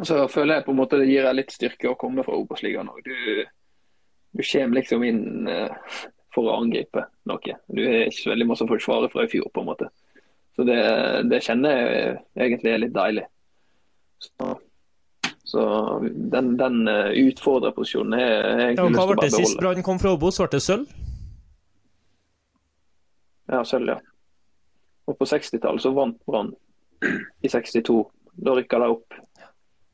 Så 0.05 0.19
føler 0.29 0.59
jeg 0.59 0.67
på 0.67 0.73
en 0.75 0.79
måte 0.79 0.99
det 1.01 1.09
gir 1.09 1.25
deg 1.25 1.39
litt 1.39 1.53
styrke 1.55 1.89
å 1.91 1.97
komme 1.99 2.23
fra 2.27 2.37
Obos-ligaen 2.37 2.91
òg. 2.91 3.01
Du, 3.07 3.41
du 4.37 4.43
kommer 4.43 4.79
liksom 4.79 5.05
inn 5.07 5.49
eh, 5.49 5.73
for 6.37 6.51
å 6.51 6.59
angripe 6.61 7.07
noe. 7.29 7.57
Du 7.73 7.81
har 7.81 8.05
ikke 8.05 8.21
så 8.21 8.31
veldig 8.33 8.47
mye 8.49 8.61
å 8.61 8.69
forsvare 8.69 9.09
fra 9.13 9.25
i 9.25 9.31
fjor, 9.31 9.49
på 9.53 9.63
en 9.63 9.69
måte. 9.71 9.89
Så 10.57 10.65
det, 10.65 10.77
det 11.29 11.41
kjenner 11.45 11.75
jeg 11.75 12.13
egentlig 12.47 12.71
er 12.73 12.81
litt 12.81 12.95
deilig. 12.95 13.25
Så, 14.21 14.53
så 15.45 15.63
den, 16.01 16.55
den 16.57 16.87
eh, 16.89 17.11
utfordrerposisjonen 17.27 18.17
har 18.17 18.23
jeg 18.25 18.69
egentlig 18.71 18.85
hva 18.85 18.87
lyst 18.87 18.97
til 18.97 19.17
å 19.17 19.21
det 19.21 19.31
sist 19.33 19.41
beholde. 19.41 19.59
Brann 19.61 19.85
kom 19.85 20.01
fra 20.01 20.13
Obos? 20.17 20.39
Ble 20.41 20.49
det 20.55 20.63
sølv? 20.65 20.95
Ja, 23.47 23.61
sølv, 23.63 23.93
ja. 23.93 23.99
Og 25.07 25.15
på 25.19 25.27
60-tallet 25.29 25.85
så 25.85 25.93
vant 25.95 26.17
Brann 26.27 26.51
i 27.45 27.51
62. 27.53 27.99
Da 28.47 28.53
rykka 28.57 28.81
de 28.81 28.89
opp 28.97 29.19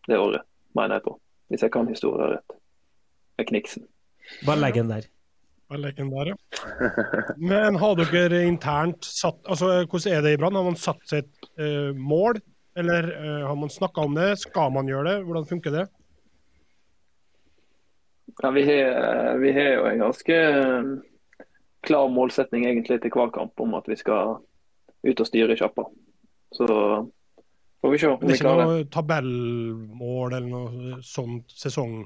det 0.08 0.20
året, 0.20 0.48
mener 0.76 0.98
jeg 0.98 1.06
på. 1.06 1.18
Hvis 1.52 1.68
jeg 1.68 1.76
kan 1.76 1.92
historien 1.92 2.34
rett. 2.34 2.56
Med 3.38 3.52
Kniksen. 3.52 3.86
Bare 4.48 4.64
legg 4.64 4.80
den 4.80 4.92
der. 4.92 5.12
Der, 5.82 6.30
ja. 6.32 6.36
Men 7.38 7.76
har 7.82 7.98
dere 7.98 8.44
internt 8.46 9.06
satt 9.08 9.40
altså 9.50 9.84
Hvordan 9.88 10.14
er 10.14 10.22
det 10.26 10.34
i 10.36 10.40
Brann? 10.42 10.56
Har 10.56 10.68
man 10.68 10.80
satt 10.80 11.02
seg 11.10 11.24
et 11.24 11.50
uh, 11.58 11.92
mål, 11.98 12.40
eller 12.78 13.10
uh, 13.10 13.42
har 13.50 13.58
man 13.60 13.74
snakka 13.74 14.06
om 14.06 14.16
det? 14.18 14.34
Skal 14.44 14.74
man 14.76 14.90
gjøre 14.90 15.10
det? 15.10 15.18
Hvordan 15.28 15.50
funker 15.50 15.76
det? 15.76 15.88
Ja, 18.42 18.52
vi 18.52 18.64
har, 18.66 19.38
vi 19.38 19.52
har 19.54 19.70
jo 19.76 19.86
en 19.86 20.00
ganske 20.00 20.36
eh, 20.36 20.86
klar 21.86 22.08
målsetning 22.10 22.66
egentlig 22.66 23.02
til 23.04 23.14
hver 23.14 23.30
kamp 23.36 23.60
om 23.62 23.76
at 23.78 23.86
vi 23.88 23.98
skal 24.00 24.40
ut 25.04 25.22
og 25.22 25.28
styre 25.28 25.58
sjappa. 25.60 25.86
Så 26.56 26.66
får 27.82 27.94
vi 27.94 28.00
se 28.02 28.10
om 28.10 28.18
vi 28.22 28.38
klarer 28.40 28.40
Det 28.40 28.40
Det 28.40 28.40
er 28.40 28.64
ikke 28.64 28.72
noe 28.72 28.90
tabellmål 28.96 30.38
eller 30.40 30.50
noe 30.50 31.00
sånt 31.06 31.54
sesong? 31.54 32.04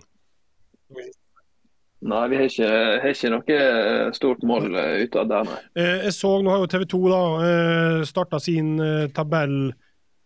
Nei, 2.07 2.21
vi 2.31 2.37
har 2.39 2.47
ikke, 2.47 2.69
har 3.03 3.11
ikke 3.11 3.31
noe 3.33 3.57
eh, 3.57 4.03
stort 4.15 4.45
mål 4.47 4.69
eh, 4.79 5.03
ut 5.03 5.17
av 5.19 5.27
det, 5.27 5.41
nei. 5.49 5.57
Eh, 5.75 6.05
jeg 6.07 6.15
så, 6.15 6.31
nå 6.39 6.53
har 6.53 6.63
jo 6.63 6.69
TV 6.71 6.85
2 6.93 7.01
da, 7.11 7.19
eh, 7.47 7.99
starta 8.07 8.39
sin 8.43 8.77
eh, 8.83 9.09
tabell 9.15 9.73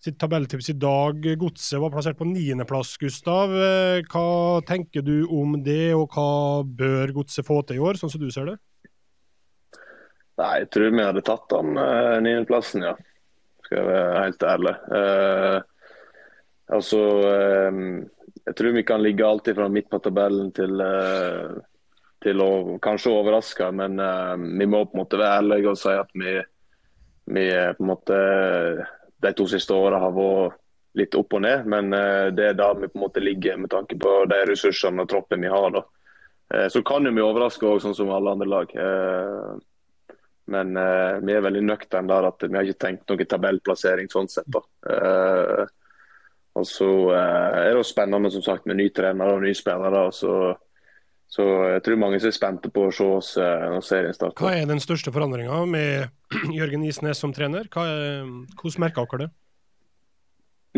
sitt 0.02 0.18
tabelltips 0.22 0.72
i 0.74 0.78
dag. 0.82 1.26
Godset 1.38 1.78
var 1.82 1.92
plassert 1.94 2.18
på 2.18 2.26
niendeplass, 2.26 2.96
Gustav. 3.02 3.54
Eh, 3.54 4.02
hva 4.10 4.62
tenker 4.66 5.06
du 5.06 5.28
om 5.30 5.60
det, 5.62 5.94
og 5.98 6.14
hva 6.14 6.62
bør 6.66 7.14
Godset 7.20 7.46
få 7.46 7.60
til 7.66 7.78
i 7.78 7.84
år, 7.86 8.02
sånn 8.02 8.14
som 8.14 8.22
du 8.22 8.30
ser 8.34 8.50
det? 8.50 8.58
Nei, 10.42 10.54
jeg 10.64 10.72
tror 10.74 10.94
vi 10.94 11.06
hadde 11.06 11.26
tatt 11.26 11.50
den 11.54 11.76
niendeplassen, 12.26 12.86
ja. 12.90 12.96
Skal 13.72 13.86
jeg 13.86 13.88
være 13.88 14.24
helt 14.26 14.44
ærlig. 14.44 14.72
Eh, 14.98 15.60
altså 16.76 17.02
eh, 17.24 17.78
Jeg 18.42 18.56
tror 18.58 18.74
vi 18.76 18.84
kan 18.84 19.04
ligge 19.06 19.28
alltid 19.28 19.56
fra 19.56 19.68
midt 19.72 19.88
på 19.92 20.00
tabellen 20.04 20.50
til, 20.52 20.82
eh, 20.82 21.54
til 22.22 22.42
å 22.44 22.78
kanskje 22.82 23.14
overraske, 23.16 23.68
men 23.74 23.98
uh, 23.98 24.38
vi 24.38 24.68
må 24.70 24.84
på 24.86 24.96
en 24.96 25.02
måte 25.02 25.20
være 25.20 25.40
ærlige 25.42 25.72
og 25.72 25.80
si 25.82 25.94
at 25.98 26.12
vi, 26.14 26.36
vi 27.34 27.46
på 27.50 27.82
en 27.82 27.90
måte 27.90 28.20
de 29.22 29.32
to 29.38 29.48
siste 29.50 29.74
åra 29.74 30.02
har 30.02 30.14
vært 30.16 30.60
litt 31.00 31.16
opp 31.16 31.34
og 31.38 31.44
ned, 31.46 31.66
men 31.72 31.90
uh, 31.96 32.30
det 32.36 32.52
er 32.52 32.60
der 32.60 32.78
vi 32.78 32.92
på 32.92 33.00
en 33.00 33.06
måte 33.08 33.24
ligger 33.24 33.58
med 33.58 33.72
tanke 33.74 33.98
på 33.98 34.16
de 34.30 34.40
ressursene 34.52 35.06
og 35.06 35.10
troppen 35.10 35.42
vi 35.42 35.52
har. 35.52 35.70
da. 35.74 35.84
Uh, 36.54 36.68
Så 36.70 36.84
kan 36.86 37.10
vi 37.10 37.26
overraske 37.26 37.66
også, 37.66 37.88
sånn 37.90 38.00
som 38.04 38.14
alle 38.14 38.38
andre 38.38 38.50
lag. 38.50 38.74
Men 40.52 40.74
vi 41.24 41.32
er 41.32 41.44
veldig 41.46 41.62
nøkterne 41.64 42.10
der 42.10 42.26
at 42.28 42.44
vi 42.44 42.58
har 42.58 42.66
ikke 42.68 42.82
tenkt 42.84 43.08
noen 43.08 43.30
tabellplassering 43.30 44.10
sånn 44.12 44.28
sett. 44.28 44.50
da. 44.52 44.60
Og 46.60 46.66
så 46.68 46.90
er 47.16 47.78
det 47.78 47.86
spennende 47.88 48.32
som 48.34 48.44
sagt 48.44 48.66
med 48.68 48.82
ny 48.82 48.90
trener 48.92 49.32
og 49.32 49.46
nye 49.46 49.56
spillere. 49.56 50.02
Så, 50.12 50.34
så 51.32 51.46
jeg 51.72 51.84
tror 51.86 52.00
mange 52.02 52.20
er 52.20 52.34
spente 52.36 52.72
på 52.74 52.88
å 52.88 52.96
se 52.96 53.08
oss 53.08 53.30
eh, 53.40 53.68
når 53.72 53.86
serien 53.88 54.16
starter. 54.16 54.44
Hva 54.44 54.56
er 54.58 54.68
den 54.70 54.84
største 54.84 55.14
forandringa 55.16 55.62
med 55.70 56.10
Jørgen 56.60 56.84
Isnes 56.88 57.22
som 57.24 57.34
trener? 57.36 57.70
Er, 57.72 58.26
hvordan 58.60 58.84
merker 58.86 59.08
dere 59.14 59.28
det? 59.28 59.32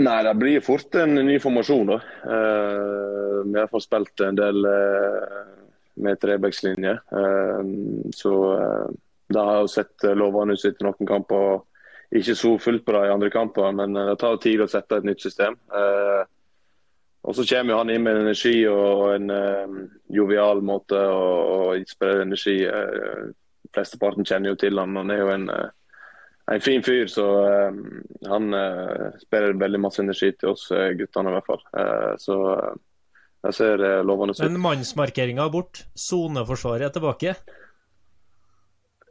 Nei, 0.04 0.20
det 0.26 0.34
blir 0.42 0.64
fort 0.66 0.96
en 0.98 1.20
ny 1.22 1.38
formasjon. 1.42 1.90
da. 1.92 2.00
Uh, 2.26 3.42
vi 3.46 3.60
har 3.60 3.70
fått 3.70 3.86
spilt 3.86 4.24
en 4.26 4.38
del 4.40 4.66
uh, 4.66 5.42
med 6.02 6.18
trebekslinje. 6.22 6.96
Uh, 7.14 8.10
så 8.18 8.34
eh, 8.56 8.94
det 9.34 9.40
har 9.40 9.62
jo 9.62 9.70
sett 9.72 10.04
eh, 10.04 10.16
lovende 10.18 10.58
ut 10.58 10.66
etter 10.66 10.88
noen 10.88 11.10
kamper. 11.10 11.64
Ikke 12.14 12.36
så 12.38 12.54
fullt 12.62 12.86
på 12.86 12.94
i 13.00 13.12
andre 13.12 13.32
kamper, 13.34 13.72
men 13.76 13.96
eh, 13.98 14.12
det 14.12 14.20
tar 14.22 14.40
tid 14.44 14.64
å 14.64 14.70
sette 14.70 15.00
et 15.00 15.08
nytt 15.08 15.24
system. 15.24 15.58
Eh, 15.74 16.22
og 17.24 17.36
så 17.38 17.46
kommer 17.48 17.80
han 17.80 17.92
inn 17.94 18.04
med 18.04 18.20
energi 18.20 18.58
og 18.68 19.14
en 19.14 19.32
eh, 19.32 19.78
jovial 20.12 20.60
måte 20.66 21.00
å, 21.00 21.24
å 21.56 21.78
spre 21.88 22.18
energi. 22.26 22.58
Uh, 22.68 23.32
flesteparten 23.74 24.28
kjenner 24.28 24.52
jo 24.52 24.60
til 24.60 24.82
han. 24.82 24.98
Han 25.00 25.14
er 25.14 25.22
jo 25.22 25.30
en 25.32 25.48
uh, 25.48 25.70
en 26.52 26.62
fin 26.62 26.84
fyr, 26.84 27.08
så 27.08 27.26
eh, 27.48 27.76
han 28.28 28.52
uh, 28.52 29.14
sprer 29.22 29.56
veldig 29.60 29.80
masse 29.80 30.02
energi 30.04 30.34
til 30.36 30.52
oss 30.52 30.66
guttene 31.00 31.32
i 31.32 31.36
hvert 31.38 31.48
fall. 31.48 31.62
Så 32.20 32.36
det 33.44 33.54
ser 33.56 33.80
uh, 33.80 34.02
lovende 34.04 34.36
ut. 34.36 34.44
Men 34.44 34.60
mannsmarkeringa 34.66 35.46
er 35.46 35.54
bort. 35.54 35.86
Soneforsvaret 35.96 36.90
er 36.90 36.96
tilbake. 36.98 37.38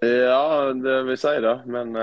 Ja, 0.03 0.45
det 0.75 0.99
vil 1.07 1.19
si 1.21 1.33
det. 1.41 1.57
Men 1.73 1.97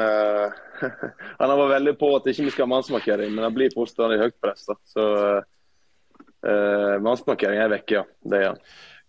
han 1.40 1.46
har 1.52 1.58
vært 1.62 1.76
veldig 1.76 1.96
på 2.00 2.14
at 2.16 2.30
ikke 2.32 2.48
vi 2.48 2.54
skal 2.56 2.66
ha 2.66 2.74
mannsmarkering, 2.74 3.34
men 3.36 3.46
han 3.46 3.54
blir 3.54 3.74
fortsatt 3.76 4.16
i 4.16 4.22
høyt 4.24 4.38
press. 4.42 4.66
da. 4.66 4.80
Så 4.88 5.06
uh, 6.46 6.96
mannsmarkering 7.04 7.60
er 7.60 7.74
vekke, 7.74 8.00
ja. 8.00 8.06
Det 8.24 8.40
er 8.40 8.48
han. 8.52 8.64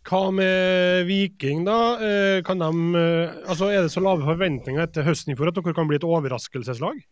Hva 0.08 0.30
med 0.32 1.04
Viking, 1.08 1.64
da? 1.66 1.78
Eh, 2.00 2.42
Kan 2.46 2.62
de, 2.62 2.70
eh, 2.96 3.40
altså 3.44 3.68
er 3.68 3.84
det 3.84 3.92
så 3.92 4.00
lave 4.00 4.24
forventninger 4.24 4.80
etter 4.80 5.04
høsten 5.04 5.34
i 5.34 5.36
fjor 5.36 5.50
at 5.50 5.58
dere 5.58 5.76
kan 5.76 5.90
bli 5.90 5.98
et 6.00 6.06
overraskelseslag? 6.08 7.02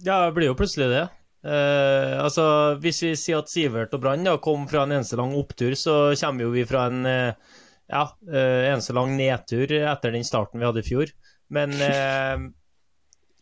Ja, 0.00 0.22
det 0.24 0.36
blir 0.38 0.48
jo 0.48 0.56
plutselig 0.56 0.88
det. 0.88 1.02
Eh, 1.44 2.14
altså, 2.20 2.76
Hvis 2.80 3.02
vi 3.04 3.12
sier 3.16 3.42
at 3.42 3.52
Sivert 3.52 3.92
og 3.96 4.00
Brann 4.00 4.28
kom 4.44 4.64
fra 4.68 4.86
en 4.86 4.96
eneste 4.96 5.20
lang 5.20 5.34
opptur, 5.36 5.76
så 5.76 6.14
kommer 6.20 6.46
jo 6.46 6.54
vi 6.54 6.64
fra 6.68 6.86
en 6.88 7.04
eh, 7.08 7.58
ja, 7.90 8.06
eh, 8.32 8.70
eneste 8.70 8.96
lang 8.96 9.12
nedtur 9.18 9.76
etter 9.76 10.16
den 10.16 10.24
starten 10.24 10.60
vi 10.60 10.68
hadde 10.68 10.80
i 10.80 10.88
fjor. 10.88 11.12
Men 11.52 11.76
eh, 11.76 12.48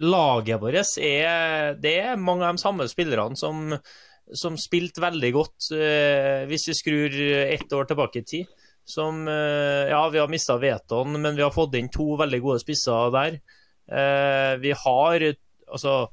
laget 0.03 0.62
vårt 0.62 0.99
er 0.99 1.75
Det 1.79 1.97
er 2.03 2.21
mange 2.21 2.47
av 2.47 2.57
de 2.57 2.62
samme 2.62 2.87
spillerne 2.91 3.38
som, 3.38 3.77
som 4.37 4.57
spilte 4.61 5.03
veldig 5.03 5.31
godt, 5.35 5.71
eh, 5.73 6.45
hvis 6.49 6.69
vi 6.71 6.77
skrur 6.77 7.19
ett 7.41 7.73
år 7.73 7.88
tilbake 7.88 8.23
i 8.23 8.27
tid. 8.27 8.57
Som 8.88 9.29
eh, 9.29 9.88
Ja, 9.91 10.09
vi 10.09 10.19
har 10.19 10.29
mista 10.29 10.57
Veton, 10.59 11.21
men 11.21 11.37
vi 11.37 11.45
har 11.45 11.53
fått 11.53 11.77
inn 11.77 11.91
to 11.93 12.17
veldig 12.17 12.41
gode 12.45 12.62
spisser 12.62 13.12
der. 13.12 13.38
Eh, 13.88 14.57
vi 14.61 14.73
har 14.73 15.25
altså 15.69 16.09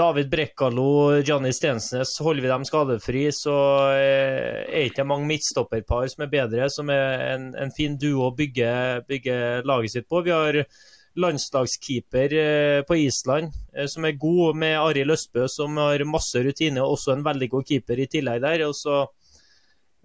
David 0.00 0.30
Brekkalo, 0.30 1.20
Johnny 1.26 1.52
Stensnes, 1.52 2.12
holder 2.22 2.44
vi 2.44 2.52
dem 2.52 2.64
skadefri, 2.64 3.24
så 3.34 3.56
er 3.98 4.86
ikke 4.86 5.04
mange 5.04 5.26
midtstopperpar 5.28 6.06
som 6.08 6.24
er 6.24 6.30
bedre, 6.32 6.68
som 6.72 6.92
er 6.94 7.24
en, 7.34 7.50
en 7.58 7.72
fin 7.74 7.98
duo 8.00 8.28
å 8.28 8.36
bygge, 8.36 8.70
bygge 9.10 9.36
laget 9.68 9.96
sitt 9.96 10.08
på. 10.08 10.22
Vi 10.24 10.32
har 10.32 10.62
landslagskeeper 11.18 12.34
eh, 12.38 12.82
på 12.86 12.96
Island 12.96 13.50
eh, 13.74 13.86
som 13.90 14.06
er 14.06 14.18
god, 14.20 14.58
med 14.62 14.76
Arild 14.78 15.14
Østbø 15.16 15.46
som 15.50 15.78
har 15.80 16.04
masse 16.06 16.42
rutine, 16.44 16.82
og 16.82 16.96
også 16.96 17.16
en 17.16 17.24
veldig 17.26 17.48
god 17.50 17.66
keeper 17.66 17.98
i 17.98 18.08
tillegg 18.10 18.42
der. 18.44 18.64
og 18.68 18.76
så 18.78 19.00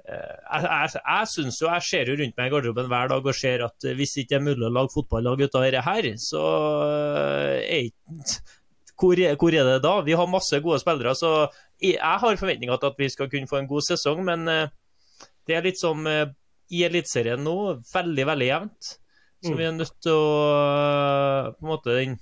eh, 0.08 0.34
jeg, 0.50 0.65
jeg, 0.65 1.04
jeg 1.04 1.32
synes 1.36 1.62
jo, 1.62 1.70
jeg 1.70 1.88
ser 1.89 2.12
jo 2.12 2.18
rundt 2.22 2.38
meg 2.38 2.50
i 2.50 2.56
garderoben 2.56 2.89
hver 2.91 3.13
dag 3.13 3.32
og 3.32 3.38
ser 3.38 3.68
at 3.68 3.89
hvis 4.00 4.18
ikke 4.24 4.39
er 4.39 4.46
mulig 4.48 4.65
å 4.65 4.74
lage 4.74 4.94
fotballag 4.96 5.46
ut 5.46 5.60
av 5.60 5.68
dette 5.68 5.86
her, 5.86 6.12
så 6.22 6.46
er 7.62 7.89
ikke 7.89 8.46
hvor, 8.96 9.20
hvor 9.36 9.52
er 9.52 9.68
det 9.68 9.80
da? 9.84 9.98
Vi 10.08 10.13
har 10.15 10.28
masse 10.32 10.56
gode 10.63 10.80
spillere, 10.80 11.12
så 11.20 11.50
jeg 11.84 12.00
har 12.00 12.38
forventninger 12.39 12.78
til 12.80 12.94
at 12.94 13.02
vi 13.02 13.10
skal 13.12 13.28
kunne 13.28 13.50
få 13.50 13.58
en 13.60 13.68
god 13.68 13.84
sesong, 13.84 14.22
men 14.24 14.48
det 14.48 15.58
er 15.58 15.65
litt 15.65 15.82
som 15.82 16.08
i 16.08 16.80
Eliteserien 16.88 17.44
nå, 17.44 17.58
veldig, 17.91 18.26
veldig 18.32 18.48
jevnt. 18.48 18.94
Så 19.46 19.54
Mm. 19.54 19.58
vi 19.58 19.66
er 19.68 19.76
nødt 19.78 19.96
til 20.02 20.12
å 20.12 20.30
eh, 21.48 21.52
på 21.54 21.66
en 21.66 21.72
måte 21.72 21.96
den 22.00 22.18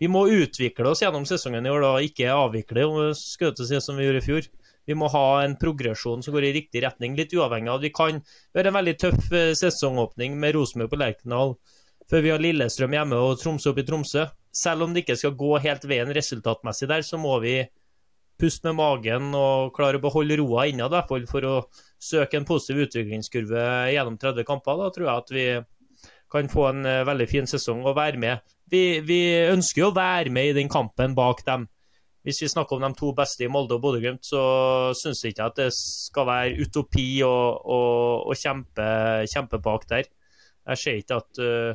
Vi 0.00 0.08
må 0.08 0.22
utvikle 0.32 0.88
oss 0.88 1.02
gjennom 1.02 1.26
sesongen 1.28 1.66
i 1.66 1.70
år, 1.70 1.82
da, 1.84 1.90
ikke 2.00 2.32
avvikle, 2.32 2.86
om 2.88 2.94
vi 2.96 3.14
skulle 3.18 3.52
til 3.52 3.66
å 3.66 3.68
si 3.68 3.80
som 3.84 3.98
vi 3.98 4.06
gjorde 4.06 4.22
i 4.22 4.24
fjor. 4.24 4.46
Vi 4.88 4.94
må 4.96 5.10
ha 5.12 5.42
en 5.44 5.56
progresjon 5.60 6.22
som 6.24 6.32
går 6.32 6.46
i 6.48 6.52
riktig 6.56 6.80
retning, 6.82 7.12
litt 7.18 7.34
uavhengig 7.36 7.68
av 7.68 7.82
vi 7.84 7.90
kan 7.92 8.22
gjøre 8.56 8.70
en 8.72 8.78
veldig 8.78 8.94
tøff 8.98 9.32
eh, 9.32 9.52
sesongåpning 9.52 10.38
med 10.40 10.54
Rosenborg 10.56 10.90
på 10.94 11.00
Lerkendal 11.02 11.52
før 12.10 12.24
vi 12.24 12.30
har 12.32 12.40
Lillestrøm 12.42 12.96
hjemme 12.96 13.18
og 13.20 13.36
Tromsø 13.42 13.70
opp 13.70 13.78
i 13.78 13.84
Tromsø. 13.86 14.24
Selv 14.50 14.82
om 14.82 14.94
det 14.94 15.04
ikke 15.04 15.18
skal 15.20 15.36
gå 15.38 15.52
helt 15.62 15.84
veien 15.86 16.10
resultatmessig 16.16 16.88
der, 16.90 17.04
så 17.06 17.20
må 17.20 17.36
vi 17.44 17.60
puste 18.40 18.66
med 18.72 18.80
magen 18.80 19.34
og 19.36 19.74
klare 19.76 20.00
å 20.00 20.02
beholde 20.02 20.40
roa 20.40 20.64
innad, 20.66 20.90
i 20.90 20.96
hvert 20.96 21.12
fall 21.12 21.26
for 21.28 21.44
å 21.46 21.54
søke 22.00 22.40
en 22.40 22.48
positiv 22.48 22.86
utviklingskurve 22.88 23.92
gjennom 23.92 24.16
30 24.18 24.48
kamper. 24.48 24.80
Da 24.80 24.88
tror 24.96 25.06
jeg 25.06 25.22
at 25.22 25.30
vi 25.36 25.46
kan 26.30 26.48
få 26.50 26.68
en 26.70 26.86
eh, 26.86 27.02
veldig 27.08 27.26
fin 27.30 27.50
sesong 27.50 27.82
og 27.84 27.98
være 27.98 28.20
med. 28.20 28.46
Vi, 28.70 29.00
vi 29.06 29.20
ønsker 29.50 29.84
jo 29.84 29.90
å 29.90 29.96
være 29.96 30.32
med 30.32 30.52
i 30.52 30.56
den 30.60 30.70
kampen 30.70 31.16
bak 31.18 31.44
dem 31.46 31.68
hvis 32.26 32.42
vi 32.42 32.50
snakker 32.52 32.76
om 32.76 32.84
de 32.84 32.98
to 32.98 33.12
beste 33.16 33.46
i 33.46 33.48
Molde 33.48 33.78
og 33.78 33.84
Bodø-Glimt, 33.84 34.26
så 34.26 34.42
syns 34.96 35.22
jeg 35.24 35.32
ikke 35.32 35.46
at 35.48 35.56
det 35.56 35.70
skal 35.72 36.26
være 36.28 36.66
utopi 36.66 37.06
å, 37.24 37.32
å, 37.56 37.78
å 38.28 38.36
kjempe, 38.36 38.88
kjempe, 39.30 39.60
bak 39.64 39.86
der. 39.88 40.10
Jeg 40.68 40.82
ser 40.82 41.00
ikke 41.00 41.16
at 41.22 41.40
uh, 41.40 41.72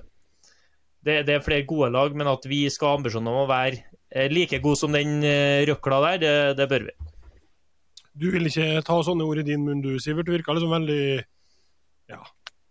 det, 1.01 1.23
det, 1.25 1.33
er 1.33 1.45
flere 1.45 1.65
gode 1.65 1.89
lag, 1.95 2.13
men 2.13 2.29
at 2.29 2.45
vi 2.49 2.61
skal 2.69 2.93
ha 2.93 2.99
ambisjoner 2.99 3.33
om 3.33 3.47
å 3.47 3.49
være 3.49 3.81
uh, 3.81 4.27
like 4.29 4.61
gode 4.61 4.79
som 4.83 4.93
den 4.93 5.25
røkla 5.65 6.01
der, 6.05 6.21
det, 6.21 6.35
det, 6.61 6.69
bør 6.69 6.87
vi. 6.91 6.95
Du 8.13 8.29
vil 8.31 8.45
ikke 8.47 8.85
ta 8.85 9.01
sånne 9.03 9.25
ord 9.25 9.41
i 9.41 9.49
din 9.49 9.65
munn, 9.65 9.81
du, 9.81 9.95
Sivert. 9.99 10.29
Du 10.29 10.35
virker 10.37 10.55
liksom 10.55 10.77
veldig 10.77 11.01
ja, 12.13 12.21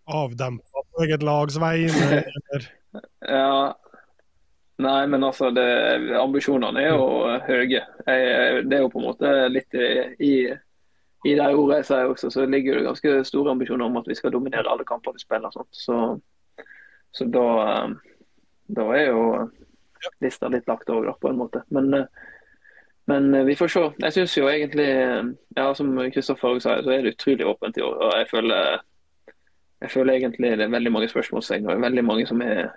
avdempa 0.06 0.73
eget 1.02 1.24
lags 1.26 1.57
vegne. 1.59 2.22
ja, 3.37 3.72
Nei, 4.83 5.07
men 5.07 5.22
altså, 5.22 5.52
det, 5.54 5.64
ambisjonene 6.18 6.83
er 6.83 6.96
jo 6.96 7.09
høye. 7.46 7.80
Jeg, 8.07 8.62
det 8.66 8.78
er 8.78 8.83
jo 8.83 8.90
på 8.90 8.98
en 8.98 9.07
måte 9.07 9.33
litt 9.46 9.76
i, 9.78 10.50
i 11.24 11.35
jeg 11.35 11.85
sier 11.87 12.11
også, 12.11 12.30
så 12.30 12.46
ligger 12.50 12.80
det 12.80 12.88
ganske 12.88 13.12
store 13.24 13.54
ambisjoner 13.54 13.87
om 13.87 14.00
at 14.00 14.09
vi 14.11 14.16
skal 14.18 14.35
dominere 14.35 14.68
alle 14.70 14.85
kamper 14.85 15.14
vi 15.14 15.22
spiller. 15.22 15.54
Sånt. 15.54 15.70
Så, 15.70 15.98
så 17.14 17.26
da, 17.30 17.46
da, 18.66 18.88
er 18.98 19.07
jo 19.12 19.22
lista 20.20 20.50
litt 20.52 20.66
lagt 20.68 20.90
over, 20.90 21.14
på 21.22 21.30
en 21.30 21.38
måte. 21.38 21.62
Men, 21.72 22.09
men 23.07 23.30
vi 23.46 23.57
får 23.57 23.72
se. 23.72 23.85
Jeg 24.02 24.16
syns 24.18 24.37
jo 24.37 24.50
egentlig, 24.50 24.90
ja, 25.57 25.70
som 25.78 25.94
Kristoffer 26.12 26.59
sa, 26.59 26.80
så 26.83 26.92
er 26.92 27.07
det 27.07 27.14
utrolig 27.14 27.46
åpent 27.46 27.78
i 27.78 27.87
år. 27.87 27.94
og 27.94 28.18
jeg 28.18 28.28
føler, 28.35 28.85
jeg 29.84 29.92
føler 29.92 30.16
egentlig 30.16 30.54
det 30.58 30.64
er 30.64 30.72
veldig 30.72 30.92
mange 30.92 31.10
spørsmålstegn 31.12 31.68
og 31.68 31.82
veldig 31.82 32.04
mange 32.04 32.26
som 32.26 32.40
er 32.44 32.72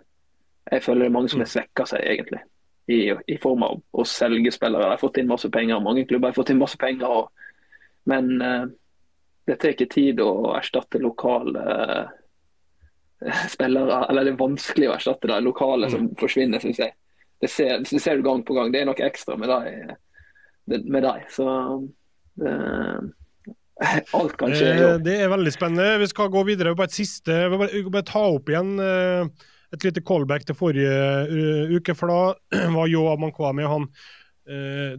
jeg 0.72 0.84
føler 0.84 1.06
det 1.06 1.08
er 1.08 1.16
mange 1.16 1.32
som 1.32 1.42
har 1.44 1.50
svekka 1.52 1.86
seg, 1.88 2.04
egentlig. 2.04 2.42
I, 2.88 3.00
I, 3.28 3.38
form 3.44 3.64
av 3.68 3.80
å 3.92 4.06
selge 4.08 4.52
spillere. 4.56 4.86
De 4.86 4.96
har 4.96 5.02
fått 5.02 5.20
inn 5.20 5.30
masse 5.30 5.50
penger, 5.52 5.80
mange 5.84 6.06
klubber 6.08 6.32
har 6.32 6.38
fått 6.38 6.54
inn 6.54 6.62
masse 6.62 6.80
penger. 6.80 7.08
Og, 7.08 7.30
men 8.12 8.30
uh, 8.42 8.68
det 9.48 9.58
tar 9.60 9.76
ikke 9.76 9.90
tid 9.92 10.22
å 10.24 10.54
erstatte 10.58 11.02
lokale 11.04 11.64
uh, 11.64 12.16
spillere. 13.54 14.02
Eller 14.08 14.28
det 14.28 14.36
er 14.36 14.42
vanskelig 14.42 14.90
å 14.90 14.96
erstatte 14.98 15.32
de 15.32 15.40
lokale 15.44 15.92
som 15.94 16.08
mm. 16.08 16.16
forsvinner, 16.20 16.64
syns 16.64 16.84
jeg. 16.84 16.96
Det 17.44 17.52
ser, 17.54 17.84
det 17.86 18.02
ser, 18.02 18.18
du 18.18 18.26
gang 18.26 18.44
på 18.44 18.56
gang. 18.58 18.72
Det 18.74 18.82
er 18.82 18.90
noe 18.90 19.08
ekstra 19.08 19.38
med 19.40 19.52
dem. 19.52 19.96
Så 21.32 21.48
det, 22.42 22.52
alt 24.18 24.38
kan 24.40 24.54
skje. 24.56 24.72
Eh, 24.74 24.96
det 25.04 25.16
er 25.22 25.32
veldig 25.32 25.54
spennende. 25.54 26.00
Vi 26.02 26.10
skal 26.12 26.32
gå 26.34 26.44
videre. 26.48 26.76
Bare 26.78 26.90
et 26.90 26.98
siste, 26.98 27.34
vi 27.52 27.60
bare, 27.62 27.84
bare 27.94 28.08
ta 28.08 28.24
opp 28.34 28.50
igjen. 28.52 28.76
Uh, 28.82 29.54
et 29.76 29.84
lite 29.84 30.04
callback 30.08 30.48
til 30.48 30.56
forrige 30.58 30.94
uh, 31.28 31.76
uke, 31.76 31.96
for 31.98 32.14
da 32.14 32.70
var 32.78 32.92
Yo 32.92 33.08
Amankwami 33.14 33.68
han 33.68 33.92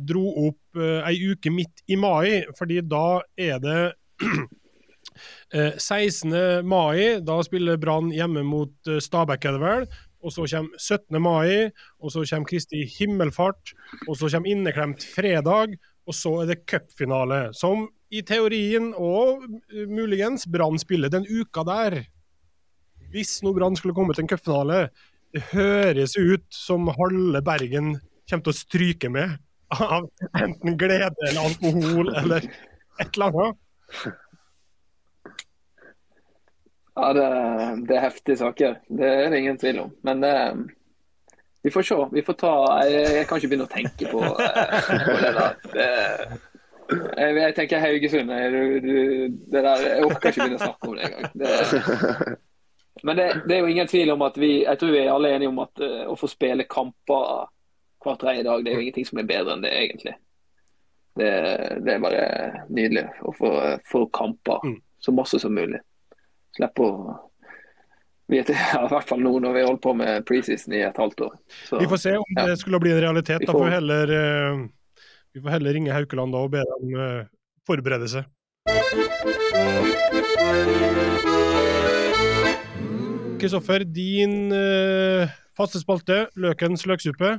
dro 0.04 0.26
opp 0.42 0.76
ei 1.08 1.30
uke 1.30 1.48
midt 1.48 1.80
i 1.88 1.96
mai, 1.96 2.42
fordi 2.58 2.82
da 2.84 3.22
er 3.40 3.62
det 3.64 3.78
16. 5.80 6.34
mai. 6.68 7.16
Da 7.24 7.38
spiller 7.46 7.80
Brann 7.80 8.10
hjemme 8.12 8.42
mot 8.44 8.90
Stabæk, 9.00 9.46
er 9.48 9.56
det 9.56 9.62
vel. 9.62 9.88
Og 10.20 10.34
så 10.34 10.44
kommer 10.52 10.76
17. 10.76 11.16
mai, 11.24 11.70
og 11.96 12.12
så 12.12 12.26
kommer 12.28 12.50
Kristi 12.52 12.82
himmelfart, 12.98 13.72
og 14.04 14.20
så 14.20 14.28
kommer 14.34 14.52
inneklemt 14.52 15.08
fredag, 15.14 15.78
og 16.08 16.16
så 16.16 16.32
er 16.42 16.52
det 16.52 16.62
cupfinale. 16.68 17.48
Som 17.56 17.86
i 18.08 18.22
teorien, 18.24 18.94
og 18.96 19.44
muligens, 19.88 20.48
Brann 20.48 20.80
spiller 20.80 21.12
den 21.12 21.28
uka 21.28 21.64
der 21.68 22.00
hvis 23.12 23.38
nå 23.44 23.54
Brann 23.56 23.76
skulle 23.78 23.96
komme 23.96 24.14
til 24.14 24.26
en 24.26 24.30
cupfinale, 24.30 24.88
det 25.32 25.44
høres 25.52 26.16
ut 26.16 26.46
som 26.52 26.88
halve 26.98 27.42
Bergen 27.44 27.96
kommer 28.28 28.44
til 28.44 28.52
å 28.52 28.56
stryke 28.56 29.10
med 29.12 29.36
av 29.72 30.08
enten 30.36 30.76
glede 30.80 31.28
eller 31.28 31.44
alkohol 31.44 32.10
eller 32.16 32.48
et 32.48 33.12
eller 33.16 33.28
annet. 33.28 33.60
Ja, 36.98 37.12
det, 37.14 37.26
det, 37.86 37.94
er 37.94 38.02
heftige 38.08 38.40
saker. 38.40 38.78
Det 38.90 39.08
er 39.08 39.28
det 39.30 39.40
ingen 39.44 39.60
tvil 39.60 39.84
om. 39.84 39.92
Men 40.04 40.24
det, 40.24 40.32
vi 41.68 41.72
får 41.72 41.82
se. 41.82 41.96
Vi 42.12 42.22
får 42.24 42.36
ta 42.40 42.52
Jeg, 42.88 43.08
jeg 43.16 43.26
kan 43.28 43.40
ikke 43.40 43.50
begynne 43.52 43.66
å 43.68 43.72
tenke 43.72 44.08
på, 44.08 44.22
eh, 44.24 45.02
på 45.04 45.16
det 45.20 45.32
der. 45.36 45.58
Det, 45.74 45.88
jeg, 46.88 47.34
jeg, 47.36 47.54
tenker 47.58 47.82
Haugesund. 47.82 48.32
Du, 48.54 48.60
du, 48.80 48.94
det 49.52 49.64
der, 49.66 49.82
jeg 49.84 50.06
orker 50.06 50.30
ikke 50.30 50.46
begynne 50.46 50.56
å 50.56 50.62
snakke 50.62 50.88
om 50.88 50.96
det 50.96 51.10
engang. 51.10 52.38
Men 53.04 53.20
det, 53.20 53.26
det, 53.44 53.54
er 53.54 53.60
jo 53.60 53.74
ingen 53.74 53.90
tvil 53.90 54.14
om 54.14 54.24
at 54.26 54.40
vi 54.40 54.52
jeg 54.62 54.80
tror 54.80 54.94
vi 54.94 55.02
er 55.04 55.12
alle 55.12 55.34
enige 55.36 55.52
om 55.52 55.60
at 55.62 55.84
uh, 55.84 56.00
å 56.10 56.16
få 56.18 56.30
spille 56.32 56.66
kamper 56.66 57.44
hver 58.02 58.16
tredje 58.18 58.46
dag, 58.46 58.64
det 58.64 58.72
er 58.72 58.78
jo 58.78 58.86
ingenting 58.86 59.06
som 59.06 59.20
er 59.20 59.28
bedre 59.28 59.54
enn 59.54 59.62
det, 59.62 59.74
egentlig. 59.74 60.16
Det, 61.18 61.30
det 61.84 61.94
er 61.94 62.02
bare 62.02 62.24
nydelig 62.70 63.04
å 63.26 63.34
få, 63.34 63.52
få 63.86 64.04
kamper 64.14 64.64
mm. 64.64 64.76
så 65.02 65.14
masse 65.14 65.40
som 65.42 65.54
mulig. 65.54 65.80
Slippe 66.56 66.86
å 66.86 67.16
vet, 68.28 68.48
ja, 68.74 68.84
I 68.84 68.90
hvert 68.92 69.08
fall 69.08 69.22
nå 69.24 69.34
når 69.42 69.56
vi 69.56 69.62
har 69.62 69.70
holdt 69.70 69.84
på 69.84 69.94
med 69.98 70.26
preseason 70.28 70.76
i 70.76 70.84
et 70.86 71.00
halvt 71.00 71.26
år. 71.28 71.36
Så, 71.68 71.80
vi 71.80 71.90
får 71.90 72.02
se 72.04 72.16
om 72.20 72.36
ja. 72.36 72.46
det 72.50 72.58
skulle 72.62 72.80
bli 72.82 72.94
en 72.94 73.02
realitet. 73.06 73.44
Da 73.46 73.56
får 73.56 73.66
vi 73.66 73.74
heller, 73.76 74.14
uh, 74.14 75.02
vi 75.34 75.44
får 75.44 75.56
heller 75.56 75.78
ringe 75.78 75.94
Haukeland 75.96 76.36
da 76.36 76.44
og 76.46 76.54
be 76.54 76.64
dem 76.72 76.96
uh, 76.98 77.26
forberede 77.68 78.10
seg. 78.12 78.28
Kristoffer, 83.38 83.84
din 83.86 84.50
uh, 84.50 85.30
faste 85.56 85.80
spalte, 85.82 86.26
Løkens 86.36 86.84
løksuppe. 86.90 87.36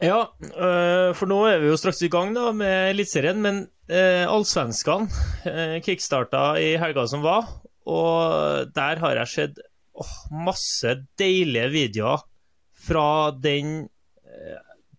Ja, 0.00 0.20
uh, 0.56 1.10
for 1.16 1.28
nå 1.28 1.42
er 1.50 1.60
vi 1.60 1.68
jo 1.68 1.78
straks 1.78 2.00
i 2.06 2.10
gang 2.12 2.32
da 2.32 2.50
med 2.56 2.94
Eliteserien, 2.94 3.40
men 3.44 3.66
uh, 3.92 4.24
Allsvenskene 4.32 5.10
uh, 5.44 5.76
kickstarta 5.84 6.54
i 6.60 6.72
helga 6.80 7.04
som 7.10 7.24
var, 7.24 7.50
og 7.84 8.70
der 8.76 9.02
har 9.02 9.20
jeg 9.20 9.32
sett 9.34 9.60
oh, 10.00 10.16
masse 10.46 10.96
deilige 11.20 11.70
videoer 11.74 12.24
fra 12.80 13.30
den 13.36 13.84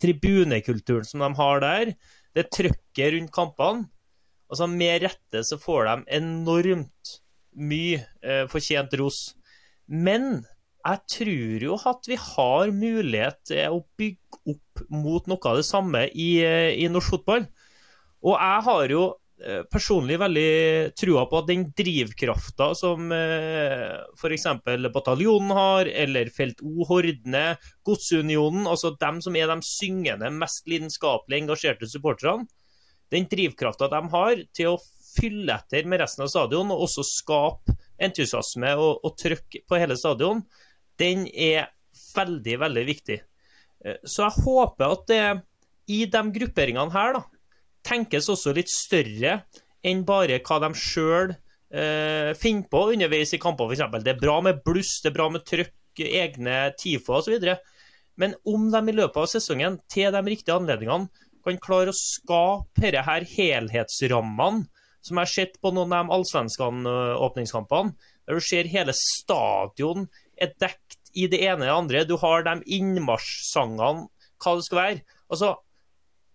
tribunekulturen 0.02 1.08
som 1.08 1.24
de 1.24 1.32
har 1.38 1.62
der. 1.64 1.94
Det 2.36 2.50
trøkket 2.54 3.16
rundt 3.16 3.34
kampene. 3.36 3.88
Altså 4.52 4.68
Med 4.68 5.06
rette 5.06 5.44
så 5.48 5.58
får 5.62 5.88
de 5.88 6.18
enormt 6.20 7.14
mye 7.56 8.02
fortjent 8.52 8.94
ros. 9.00 9.22
Men 9.88 10.44
jeg 10.82 11.00
tror 11.14 11.66
jo 11.66 11.78
at 11.92 12.08
vi 12.10 12.18
har 12.18 12.74
mulighet 12.74 13.40
til 13.52 13.78
å 13.78 13.82
bygge 14.00 14.56
opp 14.56 14.84
mot 14.90 15.28
noe 15.30 15.52
av 15.52 15.60
det 15.60 15.68
samme 15.68 16.06
i, 16.10 16.30
i 16.42 16.90
norsk 16.92 17.16
fotball. 17.16 17.46
Og 18.22 18.36
jeg 18.38 18.66
har 18.68 18.94
jo 18.94 19.04
eh, 19.10 19.21
personlig 19.72 20.20
veldig 20.22 20.94
trua 20.98 21.24
på 21.30 21.40
at 21.40 21.48
den 21.50 21.64
drivkrafta 21.78 22.72
som 22.78 23.12
eh, 23.16 23.98
f.eks. 24.14 24.46
bataljonen 24.94 25.54
har, 25.58 25.90
eller 25.90 26.30
Felt 26.36 26.62
O 26.62 26.86
Hordene, 26.90 27.56
Godsunionen, 27.88 28.68
altså 28.70 28.94
dem 29.02 29.22
som 29.26 29.38
er 29.40 29.50
de 29.50 29.58
syngende, 29.66 30.30
mest 30.36 30.70
lidenskapelig 30.70 31.42
engasjerte 31.42 31.90
supporterne, 31.90 32.46
den 33.12 33.28
drivkrafta 33.32 33.90
de 33.92 34.02
har 34.14 34.46
til 34.56 34.76
å 34.76 34.82
fylle 35.12 35.58
etter 35.58 35.90
med 35.90 36.04
resten 36.04 36.24
av 36.26 36.32
stadion, 36.32 36.72
og 36.72 36.86
også 36.86 37.04
skape 37.08 37.76
entusiasme 38.02 38.72
og, 38.78 39.02
og 39.04 39.18
trøkk 39.20 39.62
på 39.68 39.82
hele 39.82 39.98
stadion, 40.00 40.46
den 41.02 41.26
er 41.34 41.72
veldig, 42.16 42.58
veldig 42.62 42.88
viktig. 42.88 43.20
Eh, 43.86 44.02
så 44.06 44.28
jeg 44.28 44.46
håper 44.46 44.96
at 44.96 45.08
det 45.12 45.24
i 45.92 46.06
de 46.08 46.22
grupperingene 46.38 46.94
her 46.94 47.18
da, 47.18 47.26
tenkes 47.88 48.30
også 48.32 48.54
litt 48.56 48.72
større 48.72 49.42
enn 49.86 50.04
bare 50.06 50.40
hva 50.46 50.60
de 50.64 50.72
sjøl 50.78 51.34
eh, 51.34 52.32
finner 52.38 52.68
på 52.72 52.84
underveis 52.94 53.34
i 53.34 53.42
kamper, 53.42 53.72
f.eks. 53.72 54.04
Det 54.04 54.14
er 54.14 54.22
bra 54.22 54.38
med 54.46 54.62
bluss, 54.66 55.00
det 55.02 55.12
er 55.12 55.18
bra 55.18 55.30
med 55.34 55.46
trøkk, 55.48 55.74
egne 56.02 56.60
TIFO 56.80 57.18
osv. 57.20 57.48
Men 58.22 58.36
om 58.48 58.70
de 58.74 58.82
i 58.92 58.96
løpet 58.96 59.24
av 59.24 59.30
sesongen, 59.32 59.80
til 59.92 60.14
de 60.14 60.22
riktige 60.28 60.56
anledningene, 60.58 61.10
kan 61.42 61.58
klare 61.58 61.90
å 61.90 61.98
skape 61.98 62.84
disse 62.84 63.02
her 63.08 63.26
helhetsrammene 63.26 64.68
som 65.02 65.18
jeg 65.18 65.26
har 65.26 65.32
sett 65.32 65.56
på 65.62 65.72
noen 65.74 65.94
av 65.98 66.06
de 66.06 66.16
allsvenskene-åpningskampene, 66.18 67.96
der 68.30 68.38
du 68.38 68.46
ser 68.46 68.70
hele 68.70 68.94
stadion 68.94 70.06
er 70.38 70.54
dekt 70.62 71.00
i 71.18 71.26
det 71.32 71.42
ene 71.42 71.66
og 71.66 71.66
det 71.66 71.78
andre. 71.78 72.04
Du 72.06 72.14
har 72.22 72.46
de 72.46 72.60
innmarsjsangene, 72.78 74.06
hva 74.42 74.54
det 74.58 74.68
skal 74.68 74.80
være. 74.80 75.02
Altså, 75.34 75.56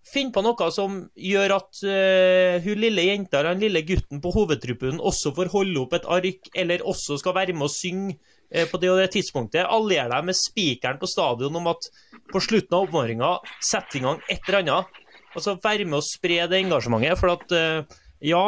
Finn 0.07 0.31
på 0.31 0.43
noe 0.45 0.69
som 0.71 1.01
gjør 1.19 1.57
at 1.57 1.81
uh, 1.83 2.63
hun 2.63 2.79
lille 2.79 3.09
jenta 3.09 3.41
eller 3.41 3.57
den 3.57 3.65
lille 3.67 3.83
gutten 3.89 4.21
på 4.23 4.31
hovedtribunen 4.37 5.03
også 5.03 5.33
får 5.35 5.51
holde 5.51 5.81
opp 5.83 5.97
et 5.99 6.07
ark, 6.07 6.51
eller 6.55 6.85
også 6.87 7.19
skal 7.19 7.35
være 7.35 7.57
med 7.57 7.67
å 7.67 7.73
synge 7.73 8.15
uh, 8.15 8.67
på 8.71 8.79
det 8.83 8.93
og 8.93 9.01
det 9.03 9.09
tidspunktet. 9.17 9.67
Allier 9.67 10.13
deg 10.13 10.29
med 10.29 10.39
spikeren 10.39 11.01
på 11.03 11.11
stadion 11.11 11.59
om 11.59 11.67
at 11.73 11.91
på 12.31 12.43
slutten 12.43 12.79
av 12.79 12.87
oppvarminga 12.87 13.33
sett 13.59 13.99
i 13.99 14.05
gang 14.05 14.23
et 14.31 14.47
eller 14.47 14.63
annet. 14.63 15.03
Altså 15.37 15.57
Være 15.65 15.89
med 15.89 15.99
å 15.99 16.07
spre 16.07 16.39
det 16.49 16.63
engasjementet. 16.63 17.19
for 17.19 17.35
at 17.35 17.57
uh, 17.59 17.99
ja, 18.23 18.47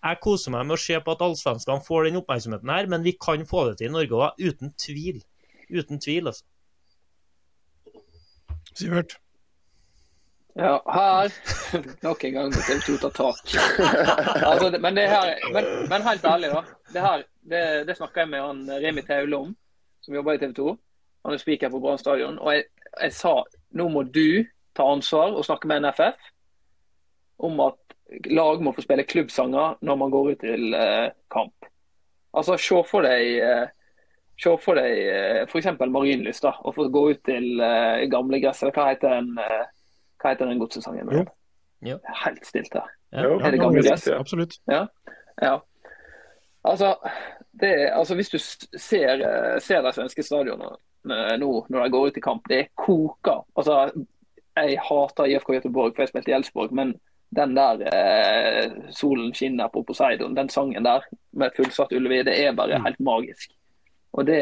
jeg 0.00 0.22
koser 0.24 0.56
meg 0.56 0.64
med 0.64 0.78
å 0.78 0.80
se 0.80 0.96
på 0.96 1.12
at 1.12 1.26
allsvenskene 1.28 1.84
får 1.84 2.08
den 2.08 2.20
oppmerksomheten 2.22 2.72
her, 2.72 2.88
men 2.88 3.04
vi 3.04 3.12
kan 3.20 3.44
få 3.48 3.68
det 3.68 3.78
til 3.82 3.90
i 3.90 3.94
Norge 3.98 4.16
òg, 4.16 4.40
uten 4.40 4.72
tvil. 4.80 5.20
Uten 5.68 6.00
tvil, 6.00 6.32
altså. 6.32 6.46
Sivert? 8.76 9.18
Ja, 10.56 10.82
her 10.88 11.32
Nok 12.02 12.24
en 12.24 12.32
gang 12.32 12.46
må 12.48 12.62
TV 12.64 12.80
2 12.86 12.96
ta 13.02 13.10
tak. 13.12 13.54
Altså, 14.48 14.70
men, 14.80 14.96
det 14.96 15.04
her, 15.10 15.34
men, 15.52 15.66
men 15.90 16.06
helt 16.06 16.24
ærlig, 16.24 16.48
da. 16.54 16.62
Det 16.94 17.02
her, 17.04 17.24
det, 17.50 17.62
det 17.88 17.96
snakka 17.98 18.24
jeg 18.24 18.30
med 18.32 18.40
han 18.40 18.62
Remi 18.84 19.04
Taule 19.04 19.36
om, 19.36 19.50
som 20.00 20.16
jobber 20.16 20.38
i 20.38 20.40
TV 20.40 20.54
2. 20.56 20.70
Han 21.26 21.36
er 21.36 21.42
speaker 21.42 21.72
på 21.72 21.80
Brann 21.82 22.00
stadion. 22.00 22.38
Og 22.40 22.54
jeg, 22.54 22.64
jeg 23.02 23.12
sa 23.12 23.34
nå 23.76 23.88
må 23.92 24.06
du 24.08 24.46
ta 24.76 24.88
ansvar 24.88 25.36
og 25.36 25.44
snakke 25.44 25.68
med 25.68 25.84
NFF 25.84 26.32
om 27.44 27.60
at 27.66 27.96
lag 28.30 28.62
må 28.64 28.72
få 28.72 28.84
spille 28.84 29.04
klubbsanger 29.04 29.76
når 29.84 30.00
man 30.00 30.12
går 30.14 30.32
ut 30.32 30.44
til 30.44 30.76
eh, 30.78 31.08
kamp. 31.32 31.68
Altså, 32.36 32.56
se 32.56 32.80
for 32.88 33.04
deg 33.04 33.40
eh, 33.44 33.66
Se 34.36 34.50
for 34.60 34.76
deg 34.76 34.98
eh, 35.00 35.38
f.eks. 35.48 35.70
Marienlyst, 35.80 36.44
og 36.44 36.74
få 36.76 36.90
gå 36.92 37.02
ut 37.14 37.22
til 37.24 37.60
eh, 37.64 38.02
gamle 38.12 38.36
gress. 38.42 38.58
Eller 38.60 38.74
hva 38.76 38.90
heter 38.90 39.14
den, 39.14 39.30
eh, 39.40 39.62
hva 40.22 40.32
heter 40.32 40.46
den 40.50 40.58
godsesangen? 40.58 41.08
Jo. 41.12 41.24
Jo. 41.84 41.98
Helt 42.24 42.46
stilt 42.46 42.72
her. 42.74 42.88
Ja. 43.12 43.22
Jo, 43.22 43.38
Er 43.40 43.50
det 43.50 43.60
gamle 43.60 43.82
gress? 43.82 44.06
ja. 44.06 44.18
Absolutt. 44.18 44.54
Ja. 44.70 44.86
Altså, 46.64 46.94
det, 47.60 47.72
altså 47.92 48.14
hvis 48.14 48.28
du 48.30 48.38
ser, 48.78 49.12
eh, 49.22 49.60
ser 49.62 49.82
de 49.82 49.92
svenske 49.94 50.22
stadionene 50.26 50.72
eh, 51.10 51.36
nå 51.38 51.50
når 51.70 51.82
de 51.84 51.90
går 51.94 52.06
ut 52.08 52.16
i 52.16 52.20
kamp, 52.24 52.48
det 52.50 52.58
er 52.58 52.70
koker. 52.76 53.44
Altså, 53.56 53.76
jeg 54.56 54.78
hater 54.88 55.24
IFK 55.30 55.52
Göteborg, 55.60 55.92
for 55.94 56.02
jeg 56.02 56.08
spilte 56.10 56.30
i 56.32 56.34
Elsborg, 56.34 56.72
men 56.74 56.94
den 57.36 57.54
der 57.56 57.82
eh, 57.92 58.70
'Solen 58.90 59.34
skinner 59.34 59.68
på 59.68 59.84
Poseidon', 59.86 60.34
den 60.36 60.48
sangen 60.48 60.84
der 60.84 61.00
med 61.32 61.50
fullsatt 61.56 61.92
Ullevi, 61.92 62.22
det 62.22 62.40
er 62.46 62.52
bare 62.54 62.78
Mm. 62.78 62.84
helt 62.84 63.00
magisk. 63.00 63.50
Og 64.12 64.26
det, 64.26 64.40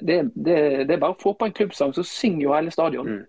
det, 0.00 0.30
det, 0.34 0.88
det 0.88 0.90
er 0.90 1.00
bare 1.00 1.12
å 1.14 1.22
få 1.22 1.32
på 1.32 1.44
en 1.46 1.52
klubbsang, 1.52 1.94
så 1.94 2.02
synger 2.02 2.42
jo 2.42 2.54
hele 2.54 2.70
stadion 2.70 3.08
Mm. 3.08 3.24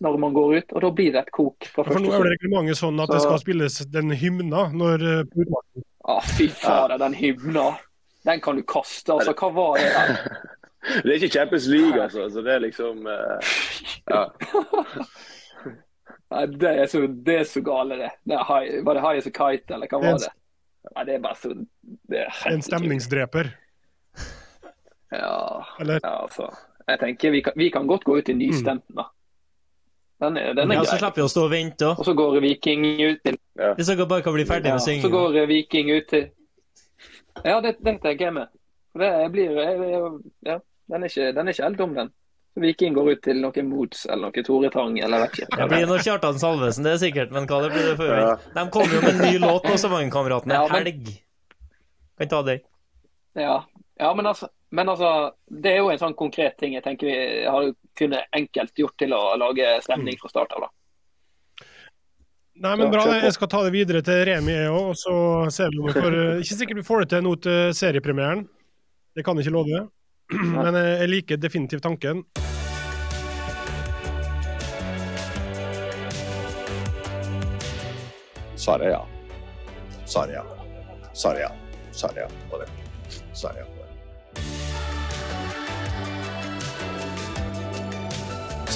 Når 0.00 0.18
man 0.20 0.34
går 0.36 0.56
ut. 0.58 0.72
Og 0.76 0.82
da 0.84 0.90
blir 0.90 1.12
det 1.14 1.22
et 1.24 1.30
kok 1.32 1.68
fra 1.72 1.84
For 1.86 2.00
nå 2.02 2.12
er 2.12 2.24
det 2.26 2.34
reglementet 2.36 2.76
sånn 2.80 3.00
at 3.00 3.08
Så- 3.08 3.14
det 3.14 3.22
skal 3.22 3.38
spilles 3.42 3.78
den 3.94 4.10
hymna 4.10 4.66
når 4.72 5.06
Å. 5.26 5.62
Ah, 6.08 6.20
fy 6.20 6.46
fader, 6.48 6.98
den 6.98 7.14
hymna. 7.18 7.78
Den 8.24 8.40
kan 8.40 8.56
du 8.56 8.62
kaste. 8.62 9.12
Altså, 9.14 9.32
hva 9.34 9.52
var 9.54 9.78
det 9.78 9.90
der? 9.94 10.42
Det 11.02 11.10
er 11.10 11.16
ikke 11.18 11.32
Champions 11.34 11.64
League, 11.66 11.98
altså. 11.98 12.28
Så 12.30 12.42
det 12.46 12.52
er 12.54 12.60
liksom 12.62 13.06
uh... 13.10 13.40
Ja. 14.06 14.20
Nei, 16.30 16.42
det 16.46 16.70
er 16.82 16.86
så, 16.90 17.00
det 17.26 17.36
er 17.40 17.44
så 17.50 17.62
gale, 17.66 17.96
det. 17.98 18.10
det 18.26 18.36
er 18.38 18.44
high, 18.46 18.84
var 18.86 18.94
det 18.98 19.02
High 19.02 19.18
as 19.18 19.26
a 19.26 19.32
Kite, 19.34 19.74
eller 19.74 19.90
hva 19.90 20.00
var 20.02 20.12
en- 20.14 20.22
det? 20.22 20.30
Nei, 20.94 21.04
det 21.08 21.14
er 21.16 21.22
bare 21.24 21.38
så 21.40 21.50
det 22.06 22.20
er 22.22 22.52
En 22.52 22.62
stemningsdreper. 22.62 23.50
Ja, 25.10 25.64
Eller 25.80 26.00
ja, 26.02 26.12
altså. 26.22 26.48
Jeg 26.86 27.00
tenker 27.02 27.30
vi 27.34 27.40
kan, 27.42 27.52
vi 27.58 27.70
kan 27.74 27.86
godt 27.90 28.04
gå 28.06 28.18
ut 28.20 28.28
i 28.30 28.34
nystemten, 28.38 28.94
da. 28.94 29.08
Den 30.20 30.36
er, 30.40 30.54
den 30.56 30.70
er 30.70 30.74
Ja, 30.78 30.82
så 30.84 30.94
grei. 30.96 30.98
slipper 31.02 31.20
vi 31.20 31.24
å 31.26 31.28
stå 31.28 31.42
og 31.44 31.50
vente 31.52 31.84
òg. 31.90 31.98
Og 32.00 32.04
så 32.08 32.14
går 32.16 32.40
Viking 32.40 32.84
ut 33.02 33.18
til 33.24 33.36
Hvis 33.76 33.86
dere 33.90 34.06
bare 34.08 34.22
kan 34.24 34.32
bli 34.36 34.44
ferdig 34.48 34.70
ja, 34.72 34.78
med 34.80 35.02
Så 35.02 35.10
går 35.12 35.46
Viking 35.50 35.90
ut 35.92 36.06
til 36.08 36.30
Ja, 37.44 37.60
det, 37.60 37.76
det 37.84 37.98
tenker 38.00 38.24
jeg 38.30 38.32
med. 38.32 38.48
Det 38.96 39.10
blir 39.32 39.52
Ja, 40.46 40.58
den 40.88 41.02
er 41.02 41.08
ikke, 41.10 41.32
den 41.36 41.48
er 41.48 41.52
ikke 41.52 41.66
helt 41.68 41.78
dum, 41.78 41.94
den. 41.94 42.12
Viking 42.56 42.94
går 42.96 43.10
ut 43.12 43.20
til 43.26 43.42
noe 43.42 43.62
Moods 43.68 44.06
eller 44.08 44.30
noe 44.30 44.42
Tore 44.46 44.70
Tang 44.72 44.94
eller 44.98 45.26
vet 45.26 45.34
ikke. 45.42 45.56
Det 45.60 45.68
blir 45.68 45.86
noe 45.90 45.98
Kjartan 46.00 46.38
Salvesen, 46.40 46.86
det 46.86 46.94
er 46.94 47.02
sikkert, 47.02 47.34
men 47.36 47.44
hva 47.50 47.58
det 47.66 47.72
blir 47.74 47.90
det 47.90 47.96
før 47.98 48.12
vi 48.14 48.20
Ja. 48.22 48.30
De 48.54 48.64
kommer 48.72 48.94
jo 48.96 49.00
med 49.04 49.10
en 49.12 49.20
ny 49.26 49.38
låt 49.42 49.68
også, 49.68 49.82
Samangkameratene. 49.90 50.54
Ja, 50.54 50.62
men- 50.72 50.86
Helg. 50.86 51.10
Kan 52.16 52.28
ta 52.32 52.42
den. 52.42 52.60
Ja, 53.36 53.58
ja 54.00 54.14
men, 54.14 54.24
altså, 54.26 54.48
men 54.70 54.88
altså 54.88 55.32
Det 55.46 55.72
er 55.72 55.76
jo 55.78 55.90
en 55.92 56.00
sånn 56.00 56.16
konkret 56.18 56.56
ting 56.58 56.74
jeg 56.74 56.82
tenker 56.84 57.06
vi 57.06 57.44
har 57.46 57.68
kunne 57.96 58.24
enkelt 58.34 58.78
gjort 58.78 58.96
til 58.98 59.14
å 59.14 59.22
lage 59.38 59.76
stemning 59.84 60.18
fra 60.20 60.32
start 60.32 60.56
av. 60.56 60.66
da. 60.66 60.72
Nei, 62.56 62.72
men 62.80 62.90
bra. 62.90 63.04
Jeg 63.20 63.34
skal 63.36 63.50
ta 63.52 63.60
det 63.66 63.72
videre 63.74 64.00
til 64.04 64.22
Remi, 64.24 64.54
òg, 64.72 64.92
og 64.92 64.96
så 64.96 65.14
ser 65.52 65.70
vi 65.72 65.80
om 65.80 65.90
vi 65.90 65.96
får 65.96 66.16
Ikke 66.42 66.56
sikkert 66.56 66.80
vi 66.80 66.86
får 66.88 67.04
det 67.04 67.10
til 67.12 67.26
nå 67.26 67.36
til 67.44 67.76
seriepremieren. 67.76 68.46
Det 69.16 69.24
kan 69.24 69.36
jeg 69.36 69.46
ikke 69.46 69.56
love. 69.56 69.86
Men 70.32 70.74
jeg 70.74 70.98
jeg 71.02 71.12
liker 71.12 71.40
definitivt 71.40 71.84
tanken. 71.86 72.24
Sarja. 78.56 79.04
Sarja. 80.04 80.42
Sarja. 81.12 81.50
Sarja. 81.92 82.28
På 82.50 82.58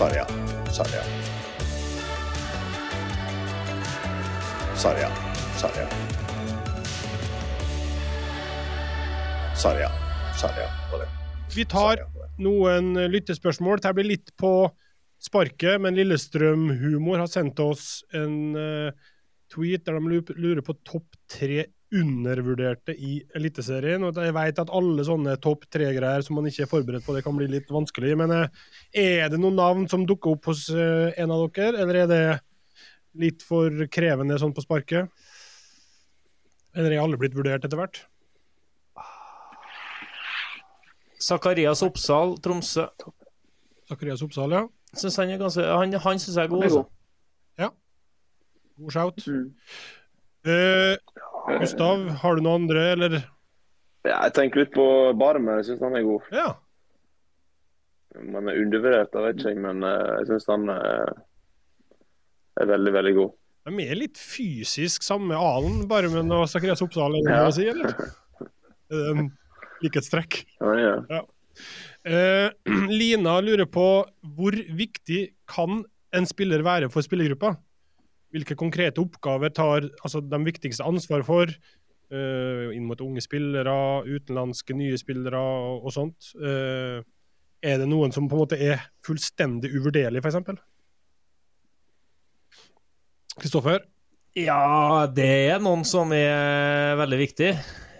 Sarja. 0.01 0.24
Sarja. 0.72 1.03
Sarja. 4.74 5.09
Sarja. 5.61 5.88
Sarja. 9.57 9.90
Sarja. 10.40 10.68
Vi 11.53 11.66
tar 11.68 12.01
noen 12.40 12.94
lyttespørsmål. 13.12 13.82
Dette 13.82 13.92
blir 13.98 14.09
litt 14.14 14.32
på 14.40 14.70
sparket, 15.20 15.76
men 15.84 16.01
Lillestrøm-humor 16.01 17.20
har 17.20 17.28
sendt 17.28 17.61
oss 17.61 18.01
en 18.16 18.57
eh, 18.57 18.96
tweet 19.53 19.84
der 19.84 20.01
de 20.01 20.22
lurer 20.32 20.64
på 20.64 20.78
topp 20.80 21.12
tre 21.28 21.66
undervurderte 21.95 22.95
i 22.95 23.16
Eliteserien. 23.36 24.05
Og 24.07 24.18
jeg 24.22 24.34
vet 24.36 24.61
at 24.62 24.72
alle 24.76 25.05
sånne 25.07 25.36
topp 25.43 25.66
tre-greier 25.72 26.22
som 26.26 26.38
man 26.38 26.47
ikke 26.51 26.64
er 26.66 26.70
forberedt 26.70 27.07
på, 27.07 27.16
det 27.16 27.24
kan 27.26 27.36
bli 27.38 27.49
litt 27.51 27.70
vanskelig. 27.72 28.14
Men 28.20 28.34
eh, 28.36 28.62
er 29.24 29.32
det 29.32 29.41
noen 29.41 29.59
navn 29.59 29.88
som 29.91 30.07
dukker 30.09 30.36
opp 30.36 30.51
hos 30.53 30.68
eh, 30.70 31.11
en 31.20 31.34
av 31.34 31.47
dere, 31.57 31.82
eller 31.82 32.03
er 32.05 32.11
det 32.11 32.22
litt 33.20 33.43
for 33.43 33.74
krevende 33.91 34.38
sånn 34.38 34.55
på 34.55 34.64
sparket? 34.64 35.11
Eller 36.78 36.95
er 36.95 37.03
alle 37.03 37.18
blitt 37.18 37.34
vurdert 37.34 37.66
etter 37.66 37.80
hvert? 37.80 38.05
Zakarias 41.20 41.82
Oppsal, 41.84 42.38
Tromsø. 42.41 42.86
Zakarias 43.91 44.22
Oppsal, 44.24 44.55
ja. 44.55 44.62
Synes 44.97 45.18
han 45.20 45.30
er 45.30 45.38
ganske 45.38 45.62
Han, 45.62 45.93
han 46.03 46.18
syns 46.18 46.34
jeg 46.38 46.49
er 46.49 46.51
god, 46.51 46.64
Også. 46.64 46.78
altså. 46.78 46.88
god. 46.88 46.97
God 48.80 48.91
shout. 48.91 49.26
Mm. 49.26 49.51
Eh, 50.49 50.97
Gustav, 51.59 52.07
har 52.22 52.36
du 52.36 52.42
noen 52.44 52.62
andre, 52.64 52.84
eller? 52.94 53.18
ja, 54.07 54.16
jeg 54.26 54.32
tenker 54.36 54.62
litt 54.62 54.72
på 54.74 54.84
Barmen. 55.20 55.59
Jeg 55.61 55.66
syns 55.72 55.82
han 55.84 55.96
er 55.98 56.07
god. 56.07 56.28
Ja. 56.32 56.46
Om 58.18 58.32
han 58.38 58.48
er 58.51 58.61
undervurdert, 58.62 59.11
det 59.14 59.24
vet 59.26 59.36
ikke 59.42 59.53
jeg, 59.53 59.61
men 59.62 59.84
eh, 59.86 60.14
jeg 60.20 60.28
syns 60.30 60.48
han 60.51 60.64
eh, 60.72 61.11
er 62.62 62.70
veldig, 62.72 62.94
veldig 62.96 63.12
god. 63.18 63.34
De 63.70 63.84
er 63.84 63.98
litt 64.01 64.18
fysisk 64.18 65.05
samme 65.07 65.36
alen, 65.36 65.82
bare 65.90 66.09
med 66.11 66.26
noe 66.30 66.48
Zakarias 66.51 66.80
Oppsal, 66.86 67.14
er 67.20 67.26
det 67.28 67.36
Ja. 67.36 67.44
å 67.46 67.55
si, 67.55 67.68
eller? 67.70 67.92
Er 68.90 68.96
det 68.96 69.12
en 69.14 69.28
likhetstrekk? 69.84 70.40
Ja, 70.61 70.96
ja. 71.12 71.20
Eh, 72.09 72.48
Lina 73.01 73.36
lurer 73.44 73.68
på 73.70 73.86
hvor 74.34 74.57
viktig 74.74 75.26
kan 75.51 75.82
en 76.16 76.26
spiller 76.26 76.64
være 76.66 76.88
for 76.90 77.05
spillergruppa? 77.07 77.53
Hvilke 78.31 78.57
konkrete 78.59 79.03
oppgaver 79.03 79.53
tar 79.55 79.89
altså, 80.05 80.22
de 80.22 80.41
viktigste 80.47 80.87
ansvar 80.87 81.24
for? 81.26 81.53
Uh, 82.11 82.70
inn 82.74 82.89
mot 82.89 82.99
unge 83.05 83.22
spillere, 83.22 83.72
utenlandske 84.03 84.74
nye 84.74 84.99
spillere 84.99 85.39
og, 85.39 85.87
og 85.87 85.95
sånt. 85.95 86.33
Uh, 86.39 87.03
er 87.61 87.78
det 87.78 87.87
noen 87.91 88.14
som 88.14 88.26
på 88.26 88.37
en 88.37 88.43
måte 88.43 88.59
er 88.59 88.83
fullstendig 89.07 89.70
uvurderlig, 89.76 90.22
f.eks.? 90.24 90.59
Kristoffer? 93.41 93.85
Ja, 94.39 95.07
det 95.11 95.31
er 95.51 95.62
noen 95.62 95.85
som 95.87 96.12
er 96.14 96.97
veldig 97.01 97.18
viktig. 97.20 97.51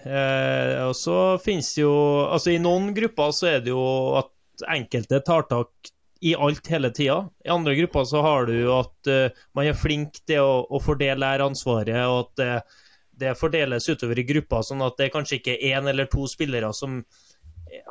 Eh, 0.01 0.75
og 0.87 0.95
så 0.97 1.37
finnes 1.45 1.75
jo 1.77 1.91
Altså, 2.25 2.55
i 2.55 2.61
noen 2.63 2.95
grupper 2.97 3.35
så 3.37 3.51
er 3.51 3.65
det 3.65 3.75
jo 3.75 3.83
at 4.17 4.65
enkelte 4.73 5.21
tar 5.25 5.45
tak 5.51 5.91
i 6.21 6.35
alt 6.37 6.67
hele 6.69 6.91
tida. 6.93 7.23
I 7.45 7.53
andre 7.53 7.75
grupper 7.79 8.05
så 8.05 8.21
har 8.25 8.47
du 8.51 8.57
at 8.75 9.11
uh, 9.11 9.43
man 9.57 9.71
er 9.71 9.79
flink 9.79 10.21
til 10.29 10.45
å, 10.45 10.61
å 10.69 10.81
fordele 10.83 11.33
ansvaret, 11.41 11.97
og 12.05 12.21
at 12.27 12.33
det, 12.41 12.53
det 13.25 13.39
fordeles 13.41 13.89
utover 13.89 14.21
i 14.21 14.27
grupper, 14.29 14.65
sånn 14.67 14.85
at 14.85 14.99
det 14.99 15.09
er 15.09 15.15
kanskje 15.17 15.41
ikke 15.41 15.59
én 15.73 15.89
eller 15.91 16.11
to 16.13 16.29
spillere 16.31 16.73
som 16.77 17.03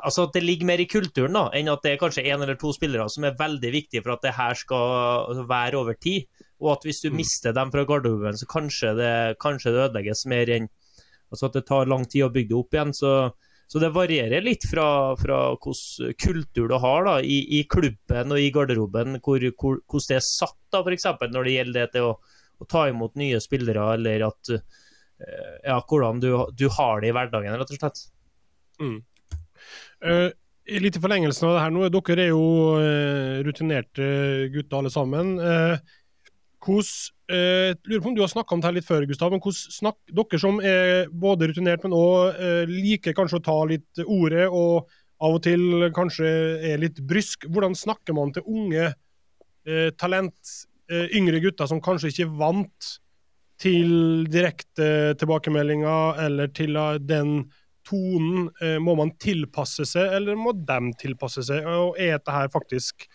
Altså 0.04 0.26
at 0.26 0.34
det 0.36 0.42
ligger 0.44 0.68
mer 0.68 0.80
i 0.82 0.84
kulturen 0.84 1.32
da, 1.32 1.46
enn 1.56 1.70
at 1.72 1.80
det 1.80 1.94
er 1.94 2.00
kanskje 2.02 2.26
én 2.28 2.42
eller 2.44 2.58
to 2.60 2.68
spillere 2.76 3.06
som 3.08 3.24
er 3.24 3.38
veldig 3.38 3.70
viktige 3.72 4.02
for 4.04 4.12
at 4.12 4.26
det 4.26 4.34
her 4.36 4.58
skal 4.58 5.38
være 5.48 5.78
over 5.78 5.96
tid. 5.96 6.26
Og 6.60 6.74
at 6.74 6.84
hvis 6.84 7.00
du 7.00 7.08
mister 7.16 7.54
dem 7.56 7.72
fra 7.72 7.86
garderoben, 7.88 8.36
så 8.36 8.44
kanskje 8.50 8.92
det, 8.98 9.14
kanskje 9.40 9.72
det 9.72 9.86
ødelegges 9.86 10.26
mer 10.28 10.52
enn 10.52 10.68
Altså 11.30 11.46
at 11.46 11.56
det 11.56 11.62
tar 11.68 11.86
lang 11.86 12.04
tid 12.10 12.26
å 12.26 12.32
bygge 12.34 12.50
det 12.50 12.58
opp 12.58 12.74
igjen. 12.74 12.92
Så, 12.96 13.10
så 13.70 13.78
det 13.78 13.92
varierer 13.94 14.42
litt 14.42 14.64
fra, 14.66 15.14
fra 15.18 15.38
hvilken 15.54 16.14
kultur 16.18 16.72
du 16.72 16.74
har 16.82 17.04
da, 17.06 17.12
i, 17.22 17.38
i 17.60 17.62
klubben 17.70 18.34
og 18.34 18.42
i 18.42 18.50
garderoben, 18.50 19.20
hvor, 19.22 19.44
hvor, 19.54 19.78
hvordan 19.86 20.08
det 20.10 20.16
er 20.18 20.26
satt, 20.26 20.58
da, 20.74 20.80
f.eks. 20.82 21.06
når 21.30 21.46
det 21.46 21.54
gjelder 21.54 21.78
det 21.78 21.92
til 21.94 22.08
å, 22.08 22.16
å 22.58 22.66
ta 22.66 22.88
imot 22.90 23.14
nye 23.20 23.38
spillere, 23.42 23.84
eller 23.94 24.26
at 24.26 24.50
eh, 24.56 25.54
ja, 25.68 25.78
hvordan 25.78 26.18
du, 26.24 26.32
du 26.58 26.66
har 26.80 27.04
det 27.04 27.12
i 27.12 27.14
hverdagen, 27.14 27.60
rett 27.62 27.70
og 27.70 27.78
slett. 27.78 28.02
Eh, 30.02 30.26
litt 30.82 30.98
i 30.98 31.04
forlengelsen 31.06 31.46
av 31.46 31.54
det 31.54 31.62
her 31.62 31.76
nå, 31.76 31.86
dere 31.94 32.26
er 32.26 32.32
jo 32.32 32.44
eh, 32.82 33.38
rutinerte 33.46 34.10
gutter 34.50 34.80
alle 34.80 34.90
sammen. 34.90 35.36
Hvordan 36.60 37.36
eh, 37.36 37.74
lurer 37.88 38.02
på 38.02 38.10
om 38.10 38.16
du 38.16 38.22
har 38.24 38.32
snakka 38.32 38.54
om 38.54 38.62
det 38.62 38.68
her 38.68 38.76
litt 38.76 38.88
før, 38.88 39.06
Gustav, 39.08 39.32
men 39.32 39.42
hvordan 39.42 39.76
snakk, 39.76 39.98
dere 40.12 40.40
som 40.42 40.58
er 40.60 41.10
både 41.12 41.50
rutinert, 41.50 41.84
men 41.84 41.96
òg 41.96 42.40
eh, 42.40 42.70
liker 42.70 43.16
kanskje 43.16 43.40
å 43.40 43.44
ta 43.46 43.58
litt 43.70 44.02
ordet, 44.06 44.48
og 44.48 44.90
av 45.20 45.36
og 45.36 45.44
til 45.44 45.88
kanskje 45.96 46.32
er 46.72 46.80
litt 46.80 47.00
brysk, 47.08 47.46
hvordan 47.52 47.76
snakker 47.76 48.16
man 48.16 48.32
til 48.36 48.46
unge 48.48 48.88
eh, 48.88 49.88
talent, 50.00 50.56
eh, 50.90 51.08
yngre 51.16 51.42
gutter 51.44 51.68
som 51.68 51.82
kanskje 51.84 52.12
ikke 52.12 52.26
er 52.26 52.36
vant 52.40 52.92
til 53.60 54.24
direkte 54.32 55.16
tilbakemeldinger 55.20 56.22
eller 56.24 56.52
til 56.56 56.78
den 57.04 57.42
tonen? 57.88 58.48
Eh, 58.62 58.78
må 58.80 58.96
man 58.98 59.12
tilpasse 59.20 59.84
seg, 59.88 60.12
eller 60.16 60.40
må 60.40 60.54
de 60.56 60.80
tilpasse 61.00 61.44
seg? 61.50 61.68
Og 61.68 62.00
er 62.00 62.16
dette 62.16 62.46
faktisk 62.54 63.08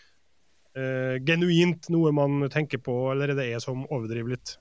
eh, 0.76 1.16
genuint 1.26 1.90
noe 1.94 2.12
man 2.14 2.46
tenker 2.52 2.82
på, 2.84 2.94
eller 3.12 3.32
er 3.32 3.40
det 3.40 3.50
jeg 3.50 3.64
som 3.64 3.84
overdriver 3.88 4.36
litt? 4.36 4.56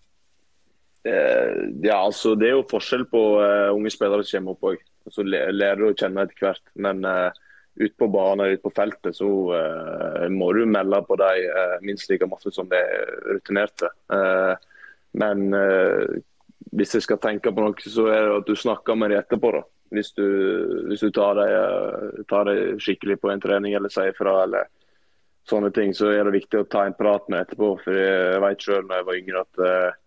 Eh, 1.06 1.70
ja, 1.86 2.00
altså 2.00 2.34
Det 2.34 2.50
er 2.50 2.56
jo 2.56 2.68
forskjell 2.72 3.06
på 3.12 3.24
eh, 3.44 3.72
unge 3.76 3.94
spillere 3.94 4.26
som 4.26 4.42
kommer 4.42 4.56
opp 4.56 4.70
òg. 4.72 4.86
Så 5.14 5.22
lærer 5.28 5.78
du 5.78 5.90
å 5.92 5.94
kjenne 5.94 6.24
etter 6.26 6.48
hvert. 6.48 6.64
Men 6.82 7.04
uh, 7.06 7.30
ute 7.76 7.96
på 7.98 8.08
banen, 8.08 8.54
ute 8.54 8.64
på 8.64 8.72
feltet, 8.76 9.18
så 9.18 9.28
eh, 9.56 10.28
må 10.32 10.52
du 10.56 10.64
melde 10.70 11.02
på 11.08 11.18
dem 11.20 11.44
eh, 11.44 11.76
minst 11.84 12.10
like 12.10 12.28
masse 12.30 12.52
som 12.56 12.70
de 12.72 12.80
rutinerte. 13.28 13.90
Eh, 14.16 14.54
men 15.20 15.50
eh, 15.54 16.22
hvis 16.76 16.96
jeg 16.96 17.06
skal 17.06 17.20
tenke 17.24 17.52
på 17.52 17.66
noe, 17.66 17.76
så 17.84 18.08
er 18.12 18.30
det 18.30 18.38
at 18.40 18.48
du 18.48 18.56
snakker 18.60 18.96
med 19.00 19.12
dem 19.12 19.24
etterpå. 19.24 19.52
da. 19.58 19.64
Hvis 19.96 20.14
du, 20.16 20.26
hvis 20.90 21.04
du 21.04 21.12
tar 21.16 21.42
eh, 21.44 22.64
skikkelig 22.80 23.20
på 23.22 23.32
en 23.32 23.44
trening 23.44 23.76
eller 23.76 23.92
sier 23.92 24.16
fra, 24.18 24.42
eller 24.48 24.72
sånne 25.50 25.72
ting, 25.74 25.94
så 25.94 26.10
er 26.12 26.26
det 26.26 26.40
viktig 26.40 26.62
å 26.62 26.68
ta 26.70 26.86
en 26.88 26.98
prat 26.98 27.28
med 27.30 27.46
etterpå. 27.46 27.70
For 27.84 27.98
jeg 28.00 28.42
vet 28.44 28.66
selv 28.66 28.90
når 28.90 29.02
jeg 29.02 29.08
var 29.10 29.20
yngre 29.20 29.44
at 29.44 29.62
uh, 29.62 29.98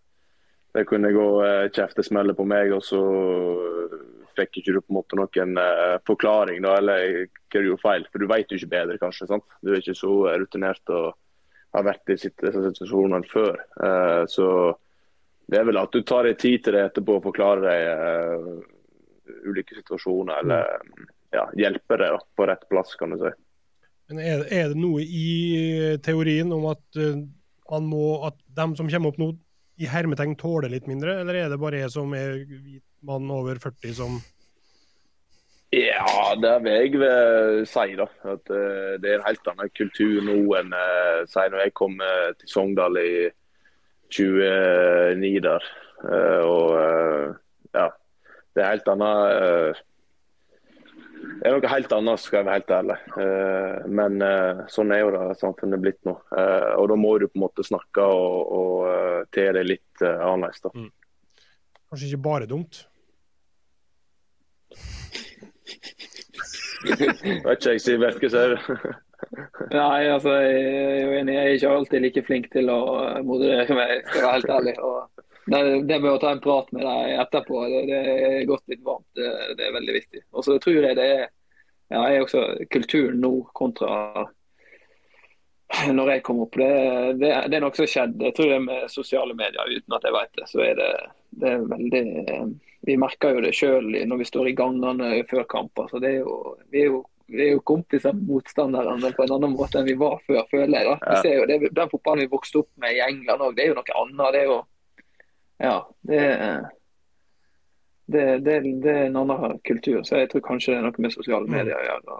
det 0.76 0.86
kunne 0.89 1.14
gå 1.14 1.28
uh, 1.43 1.68
kjeftesmeller 1.74 2.36
på 2.39 2.47
meg, 2.49 2.72
og 2.76 2.82
så 2.84 3.03
eh, 3.03 3.95
fikk 4.39 4.61
ikke 4.61 4.74
du 4.76 4.80
på 4.80 4.93
en 4.93 4.99
måte 4.99 5.18
noen 5.18 5.55
uh, 5.59 5.97
forklaring 6.07 6.61
da, 6.62 6.76
eller 6.78 7.24
hva 7.24 7.62
du 7.62 7.70
gjorde 7.70 7.84
feil. 7.84 8.09
For 8.12 8.22
du 8.22 8.28
vet 8.30 8.53
jo 8.53 8.61
ikke 8.61 8.74
bedre, 8.74 9.01
kanskje. 9.01 9.30
sant? 9.30 9.57
Du 9.62 9.72
er 9.72 9.80
ikke 9.82 9.97
så 9.99 10.12
rutinert 10.43 10.95
og 10.95 11.14
har 11.76 11.84
vært 11.84 12.09
i 12.09 12.16
disse 12.16 12.32
situasjonene 12.32 13.30
før. 13.30 13.59
Uh, 13.80 14.24
så 14.30 14.49
det 15.49 15.61
er 15.61 15.68
vel 15.68 15.80
at 15.80 15.95
du 15.95 16.03
tar 16.05 16.28
deg 16.28 16.41
tid 16.41 16.64
til 16.64 16.76
det 16.76 16.89
etterpå 16.91 17.18
og 17.18 17.24
forklarer 17.30 17.64
deg 17.64 17.78
ulike 19.49 19.76
situasjoner, 19.78 20.43
eller 20.43 21.07
ja, 21.32 21.47
hjelper 21.57 22.01
deg 22.03 22.16
da, 22.16 22.20
på 22.36 22.47
rett 22.49 22.66
plass, 22.68 22.95
kan 23.01 23.14
du 23.14 23.22
si. 23.22 23.32
Men 24.09 24.22
er, 24.24 24.46
er 24.48 24.72
det 24.72 24.80
noe 24.80 25.02
i 25.04 25.98
teorien 26.04 26.52
om 26.54 26.68
at 26.70 27.00
eh, 27.00 27.20
man 27.68 27.86
må, 27.90 28.06
at 28.28 28.38
de 28.56 28.66
som 28.78 28.88
kommer 28.88 29.12
opp 29.12 29.20
nå, 29.20 29.32
i 29.78 29.86
hermetegn 29.86 30.34
tåler 30.40 30.72
litt 30.72 30.88
mindre, 30.90 31.20
eller 31.20 31.36
er 31.38 31.52
det 31.52 31.61
bare 31.62 31.84
jeg 31.84 31.92
som 31.94 32.11
er 32.16 32.40
hvit 32.48 32.82
mann 33.06 33.28
over 33.30 33.61
40 33.62 33.92
som 33.94 34.16
Ja, 35.70 36.34
det 36.40 36.54
vil 36.64 36.78
jeg 36.80 36.98
vel 36.98 37.66
si. 37.68 37.92
da. 38.00 38.09
At 38.26 38.50
uh, 38.50 38.96
Det 38.98 39.12
er 39.12 39.20
en 39.20 39.26
helt 39.28 39.50
annen 39.52 39.70
kultur 39.76 40.16
nå 40.26 40.38
enn 40.59 40.72
uh, 40.74 41.22
si 41.30 41.44
når 41.44 41.66
jeg 41.66 41.76
kom 41.78 41.94
uh, 42.00 42.32
til 42.40 42.50
Sogndal 42.50 42.98
i 42.98 43.12
29 44.11 45.44
der. 45.44 45.68
Eh, 46.04 46.42
og 46.46 46.74
eh, 46.78 47.34
ja, 47.74 47.88
det 48.54 48.62
er 48.62 48.72
helt 48.72 48.90
annet 48.92 49.32
eh, 49.34 49.80
Det 51.38 51.46
er 51.46 51.54
noe 51.54 51.70
helt 51.70 51.92
annet, 51.94 52.22
skal 52.22 52.40
jeg 52.40 52.46
være 52.46 52.58
helt 52.58 52.72
ærlig. 52.74 52.96
Eh, 53.22 53.76
men 54.00 54.22
eh, 54.24 54.60
sånn 54.72 54.92
er 54.94 55.02
jo 55.04 55.10
det 55.14 55.38
samfunnet 55.40 55.82
blitt 55.82 56.00
nå. 56.08 56.14
Eh, 56.34 56.70
og 56.80 56.88
da 56.90 56.96
må 56.98 57.14
du 57.20 57.26
på 57.28 57.38
en 57.38 57.44
måte 57.44 57.66
snakke 57.66 58.02
og, 58.04 58.52
og 58.58 59.28
te 59.34 59.44
det 59.54 59.64
litt 59.66 60.04
annerledes. 60.04 60.62
da. 60.64 60.70
kanskje 61.90 62.08
ikke 62.10 62.26
bare 62.28 62.48
dumt? 62.50 62.82
Vet 66.88 67.00
ikke 67.02 67.72
jeg, 67.74 67.82
sier 67.82 67.98
Hva 67.98 68.12
sier 68.14 68.54
du? 68.54 68.58
Nei, 69.74 70.02
altså, 70.08 70.30
jeg 70.38 70.58
er 70.64 71.00
jo 71.02 71.16
enig. 71.18 71.34
Jeg 71.34 71.44
er 71.44 71.56
ikke 71.56 71.72
alltid 71.74 72.04
like 72.04 72.22
flink 72.26 72.46
til 72.54 72.70
å 72.72 72.80
moderere 73.26 73.74
meg, 73.74 74.04
skal 74.06 74.20
jeg 74.20 74.26
være 74.26 74.36
helt 74.36 74.52
ærlig. 74.58 74.76
Og 74.78 75.26
det, 75.49 75.82
det 75.88 75.99
med 76.01 76.12
å 76.12 76.20
ta 76.22 76.32
en 76.34 76.42
prat 76.44 76.70
med 76.76 76.84
deg 76.84 77.18
etterpå, 77.24 77.61
det, 77.72 77.82
det 77.88 77.99
er 78.28 78.49
gått 78.49 78.64
litt 78.70 78.84
varmt. 78.84 79.09
Det, 79.16 79.28
det 79.59 79.66
er 79.66 79.76
veldig 79.76 79.96
viktig. 79.96 80.24
Og 80.32 80.46
så 80.46 80.59
tror 80.62 80.80
jeg 80.80 80.99
det 80.99 81.07
er, 81.18 81.28
ja, 81.88 82.03
jeg 82.03 82.18
er 82.18 82.26
også 82.26 82.44
kulturen 82.72 83.22
nå 83.24 83.32
kontra 83.57 84.26
når 85.99 86.14
jeg 86.14 86.24
kom 86.24 86.40
opp. 86.44 86.57
Det, 86.57 86.70
det, 87.20 87.34
det 87.53 87.59
er 87.59 87.64
noe 87.64 87.76
som 87.76 87.84
har 87.84 87.92
skjedd. 87.92 88.16
Jeg 88.28 88.36
tror 88.36 88.51
det 88.51 88.57
er 88.57 88.64
med 88.64 88.88
sosiale 88.92 89.36
medier, 89.36 89.74
uten 89.76 89.99
at 89.99 90.09
jeg 90.09 90.16
vet 90.16 90.40
det. 90.40 90.49
Så 90.49 90.64
er 90.64 90.80
det, 90.80 90.88
det 91.42 91.53
er 91.55 91.68
veldig 91.74 92.03
Vi 92.88 92.96
merker 93.01 93.36
jo 93.36 93.44
det 93.44 93.53
sjøl 93.57 93.92
når 94.09 94.20
vi 94.20 94.26
står 94.28 94.49
i 94.49 94.57
gangene 94.57 95.12
før 95.28 95.46
kamper. 95.51 95.88
Så 95.90 96.01
det 96.03 96.14
er 96.14 96.20
jo, 96.22 96.57
vi 96.72 96.84
er 96.84 96.92
jo 96.92 97.05
vi 97.28 97.42
er 97.44 97.51
jo 97.53 97.64
kompiser 97.68 98.14
med 98.16 98.24
motstanderne 98.24 99.11
på 99.12 99.24
en 99.26 99.32
annen 99.34 99.53
måte 99.53 99.76
enn 99.76 99.84
vi 99.84 99.99
var 100.01 100.16
før, 100.24 100.46
føler 100.49 100.78
jeg. 100.78 100.86
da. 100.88 100.94
Vi 101.12 101.18
ser 101.26 101.34
jo 101.36 101.44
det, 101.51 101.59
Den 101.76 101.90
fotballen 101.92 102.24
vi 102.24 102.32
vokste 102.32 102.62
opp 102.62 102.70
med 102.80 102.96
i 102.96 103.03
England 103.05 103.44
òg, 103.44 103.57
det 103.57 103.66
er 103.66 103.68
jo 103.68 103.76
noe 103.76 103.96
annet. 104.01 104.30
Det 104.32 104.40
er 104.40 104.49
jo 104.49 104.57
Ja. 105.59 105.88
Det, 106.00 106.22
det, 108.06 108.24
det, 108.46 108.61
det 108.82 108.92
er 108.94 109.06
en 109.06 109.16
annen 109.20 109.59
kultur. 109.64 110.02
Så 110.02 110.22
jeg 110.22 110.30
tror 110.32 110.44
kanskje 110.46 110.74
det 110.74 110.80
er 110.80 110.86
noe 110.86 111.04
med 111.04 111.14
sosiale 111.14 111.50
medier 111.50 111.78
å 111.78 111.86
gjøre. 111.88 112.18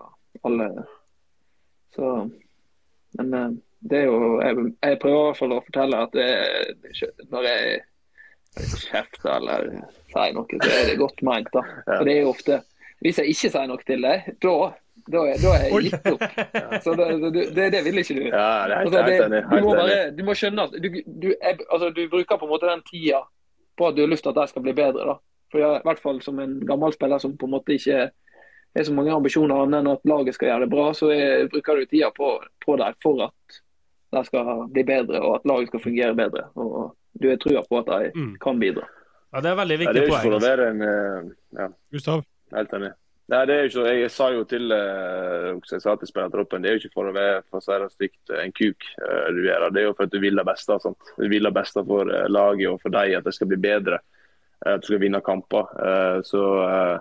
Alle 0.49 0.68
Så 1.95 2.09
Men 3.18 3.34
eh, 3.34 3.55
det 3.91 4.03
er 4.03 4.11
jo 4.11 4.18
Jeg, 4.43 4.64
jeg 4.84 4.99
prøver 5.03 5.18
i 5.18 5.28
hvert 5.28 5.39
fall 5.39 5.55
å 5.57 5.62
fortelle 5.64 6.03
at 6.05 6.12
det, 6.14 6.26
er 6.26 7.30
når 7.32 7.49
jeg 7.49 7.78
kjefter 8.89 9.30
eller 9.36 9.68
sier 10.11 10.34
noe, 10.34 10.59
så 10.62 10.74
er 10.74 10.91
det 10.91 10.99
godt 10.99 11.22
ment. 11.26 11.51
da. 11.55 11.62
For 11.86 12.05
det 12.07 12.14
er 12.16 12.22
jo 12.26 12.34
ofte 12.34 12.61
Hvis 13.05 13.20
jeg 13.22 13.34
ikke 13.34 13.53
sier 13.55 13.68
noe 13.70 13.86
til 13.86 14.03
deg, 14.03 14.30
da 14.43 14.55
da 15.12 15.22
er, 15.30 15.38
da 15.42 15.52
er 15.56 15.64
jeg 15.68 15.88
gitt 15.88 16.06
opp. 16.12 16.22
Så 16.84 16.94
det, 16.98 17.06
det, 17.34 17.42
det, 17.56 17.66
det 17.74 17.80
vil 17.86 17.98
ikke 18.02 18.16
du. 18.18 18.22
Ja, 18.28 18.66
det 18.68 18.74
er 18.74 18.84
helt, 18.84 18.94
Altså, 18.94 19.02
det, 19.09 19.16
enig. 19.24 19.40
du, 19.50 19.64
må 19.64 19.74
bare, 19.78 19.98
du 20.18 20.22
må 20.28 20.34
skjønne 20.38 20.66
at 20.68 20.76
du, 20.84 20.88
du, 21.24 21.28
er, 21.40 21.59
altså, 21.72 21.90
du 21.96 22.02
bruker 22.12 22.38
på 22.40 22.48
en 22.48 22.52
måte 22.52 22.68
den 22.70 22.84
tida 22.88 23.22
på 23.78 23.88
at 23.88 23.96
du 23.96 24.02
har 24.04 24.11
lyst 24.12 24.24
til 24.26 24.32
at 24.34 24.40
jeg 24.42 24.52
skal 24.54 24.64
bli 24.68 24.74
bedre. 24.78 25.04
da. 25.12 25.16
For 25.52 25.62
jeg, 25.62 25.80
I 25.80 25.86
hvert 25.88 26.02
fall 26.04 26.18
som 26.24 26.38
en 26.44 26.59
gammel 26.68 26.92
spiller 26.92 27.18
som 27.22 27.36
på 27.40 27.46
en 27.48 27.54
måte 27.56 27.76
ikke 27.78 28.09
har 28.76 28.84
så 28.84 28.92
mange 28.94 29.14
ambisjoner 29.14 29.62
annet 29.64 29.80
enn 29.80 29.90
at 29.94 30.04
laget 30.06 30.34
skal 30.36 30.50
gjøre 30.50 30.66
det 30.66 30.70
bra, 30.74 30.90
så 30.94 31.09
jeg, 31.14 31.48
bruker 31.54 31.80
du 31.80 31.86
tida 31.88 32.11
på, 32.14 32.34
på 32.64 32.76
deg 32.78 32.98
for 33.02 33.22
at 33.30 33.59
de 34.14 34.22
skal 34.28 34.62
bli 34.72 34.84
bedre 34.88 35.20
og 35.24 35.38
at 35.38 35.48
laget 35.48 35.70
skal 35.72 35.82
fungere 35.86 36.14
bedre. 36.16 36.44
Og 36.61 36.92
du 37.18 37.26
har 37.32 37.40
trua 37.42 37.62
på 37.66 37.80
at 37.80 37.88
de 37.90 38.12
Mm. 38.18 38.34
kan 38.44 38.61
bidra. 38.61 38.84
Ja, 39.32 39.40
det 39.44 39.50
er 39.50 39.56
veldig 39.59 39.74
Ja, 39.74 39.78
det 39.78 39.86
viktig 39.86 40.00
er 40.00 40.06
jo 40.06 40.12
ikke 40.14 40.22
for 40.24 40.36
å 40.36 40.44
være 40.44 40.68
en 40.72 40.82
uh, 40.84 41.32
Ja, 41.59 41.66
Gustav? 41.92 42.22
helt 42.54 42.72
enig. 42.78 42.92
Nei, 43.29 43.43
det 43.45 43.55
er 43.55 43.66
jo 43.66 43.68
ikke, 43.83 43.91
jeg 44.01 44.11
sa 44.14 44.26
jo 44.33 44.45
til 44.49 44.70
eh, 44.72 45.49
jeg 45.68 45.83
sa 45.85 45.93
til 46.01 46.09
spillertroppen, 46.09 46.62
det 46.64 46.70
er 46.70 46.76
jo 46.79 46.81
ikke 46.81 46.95
for 46.97 47.11
å 47.11 47.12
være 47.12 47.43
for 47.51 47.61
å 47.61 47.64
si 47.66 47.74
det 47.83 47.89
stygt, 47.93 48.31
en 48.33 48.55
kuk 48.57 48.87
eh, 49.05 49.26
du 49.37 49.43
gjør 49.45 49.66
det. 49.66 49.72
Det 49.74 49.83
er 49.83 49.85
jo 49.91 49.97
for 49.99 50.09
at 50.09 50.14
du 50.14 50.22
vil 50.22 50.41
det 50.41 50.47
beste. 50.49 50.79
Sant? 50.81 51.11
Du 51.18 51.26
vil 51.29 51.45
det 51.45 51.53
beste 51.59 51.83
for 51.91 52.09
eh, 52.09 52.24
laget 52.33 52.70
og 52.72 52.79
for 52.81 52.95
deg, 52.95 53.18
at 53.18 53.26
det 53.29 53.35
skal 53.37 53.51
bli 53.51 53.59
bedre. 53.61 53.99
eh, 54.64 54.72
At 54.79 54.81
du 54.81 54.89
skal 54.89 55.03
vinne 55.05 55.20
kamper. 55.20 55.68
Eh, 55.76 56.22
Så, 56.24 56.41
eh, 56.64 56.97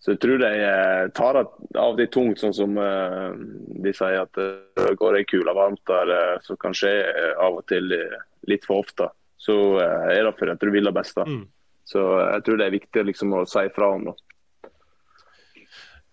så 0.00 0.14
jeg 0.14 0.20
tror 0.24 0.38
de 0.40 0.50
eh, 0.70 1.04
tar 1.20 1.36
det 1.36 1.44
av 1.84 1.96
til 2.00 2.08
tungt, 2.16 2.40
sånn 2.40 2.56
som 2.56 2.78
eh, 2.80 3.36
de 3.84 3.92
sier 3.96 4.22
at 4.22 4.32
det 4.40 4.94
går 5.00 5.18
ei 5.20 5.24
kule 5.28 5.52
varmt 5.56 5.84
der, 5.88 6.12
eh, 6.16 6.36
som 6.48 6.56
kan 6.56 6.72
skje 6.76 6.94
eh, 7.12 7.32
av 7.42 7.60
og 7.60 7.66
til 7.68 7.92
eh, 7.92 8.16
litt 8.48 8.64
for 8.64 8.80
ofte. 8.86 9.10
Så 9.36 9.56
eh, 9.84 10.14
er 10.16 10.24
det 10.30 10.34
for 10.38 10.48
at 10.52 10.64
du 10.64 10.70
vil 10.72 10.88
det 10.88 10.96
beste. 10.96 11.28
Mm. 11.28 11.44
Så 11.84 12.00
eh, 12.20 12.30
jeg 12.38 12.46
tror 12.48 12.56
det 12.60 12.66
er 12.70 12.76
viktig 12.80 13.04
liksom, 13.10 13.36
å 13.36 13.44
si 13.50 13.66
fra 13.76 13.92
om 13.98 14.08
det. 14.08 14.16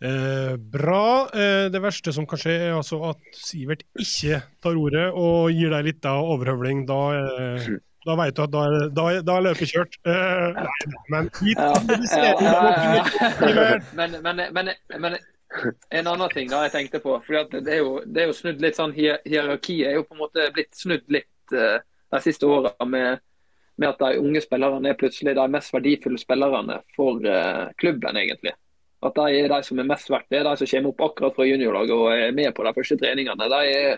Eh, 0.03 0.55
bra. 0.57 1.29
Eh, 1.33 1.69
det 1.71 1.79
verste 1.79 2.11
som 2.13 2.25
kan 2.27 2.39
skje, 2.41 2.57
er 2.67 2.73
altså 2.75 2.99
at 3.13 3.21
Sivert 3.39 3.85
ikke 3.95 4.41
tar 4.63 4.75
ordet 4.75 5.07
og 5.15 5.51
gir 5.55 5.71
deg 5.71 5.85
litt 5.87 6.07
av 6.09 6.27
overhøvling. 6.33 6.83
Da, 6.89 6.99
eh, 7.15 7.67
da 8.03 8.15
vet 8.19 8.35
du 8.35 8.41
at 8.43 8.51
da, 8.51 8.63
er- 8.67 8.89
da, 8.97 9.05
da 9.23 9.37
løpet 9.45 9.71
kjørt. 9.71 9.95
Eh, 10.03 10.49
nei, 11.13 11.21
men 14.99 15.15
en 15.89 16.07
annen 16.07 16.29
ting 16.33 16.49
da 16.51 16.63
jeg 16.65 16.73
tenkte 16.73 16.99
på. 16.99 17.15
fordi 17.25 17.39
at 17.39 17.63
det 17.63 17.73
er 17.77 17.83
jo, 17.83 18.01
det 18.05 18.23
er 18.23 18.27
jo 18.31 18.35
snudd 18.35 18.59
litt 18.63 18.79
sånn, 18.79 18.95
Hierarkiet 18.97 19.87
er 19.87 19.99
jo 19.99 20.03
på 20.07 20.17
en 20.17 20.23
måte 20.25 20.49
blitt 20.55 20.75
snudd 20.75 21.05
litt 21.13 21.55
uh, 21.55 21.77
de 22.11 22.21
siste 22.25 22.49
åra 22.49 22.73
med, 22.85 23.21
med 23.77 23.89
at 23.93 24.01
de 24.01 24.19
unge 24.19 24.41
spillerne 24.43 24.89
er 24.89 24.97
plutselig 24.99 25.35
de 25.37 25.47
mest 25.53 25.73
verdifulle 25.73 26.19
spillerne 26.21 26.79
for 26.97 27.21
uh, 27.23 27.69
klubben, 27.77 28.17
egentlig. 28.17 28.55
At 29.03 29.15
de 29.17 29.39
er 29.39 29.51
de 29.51 29.59
som 29.67 29.79
er 29.81 29.87
mest 29.87 30.09
verdt. 30.11 30.29
Det 30.31 30.39
er 30.39 30.47
de 30.47 30.55
som 30.59 30.69
kommer 30.69 30.93
opp 30.93 31.05
akkurat 31.09 31.35
fra 31.37 31.47
juniorlaget 31.47 31.95
og 31.95 32.09
er 32.13 32.35
med 32.35 32.53
på 32.55 32.65
de 32.65 32.73
første 32.77 32.97
treningene. 33.01 33.49
De 33.51 33.71
er, 33.71 33.97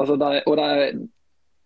altså 0.00 0.16
de, 0.20 0.30
og 0.46 0.56
de, 0.60 0.94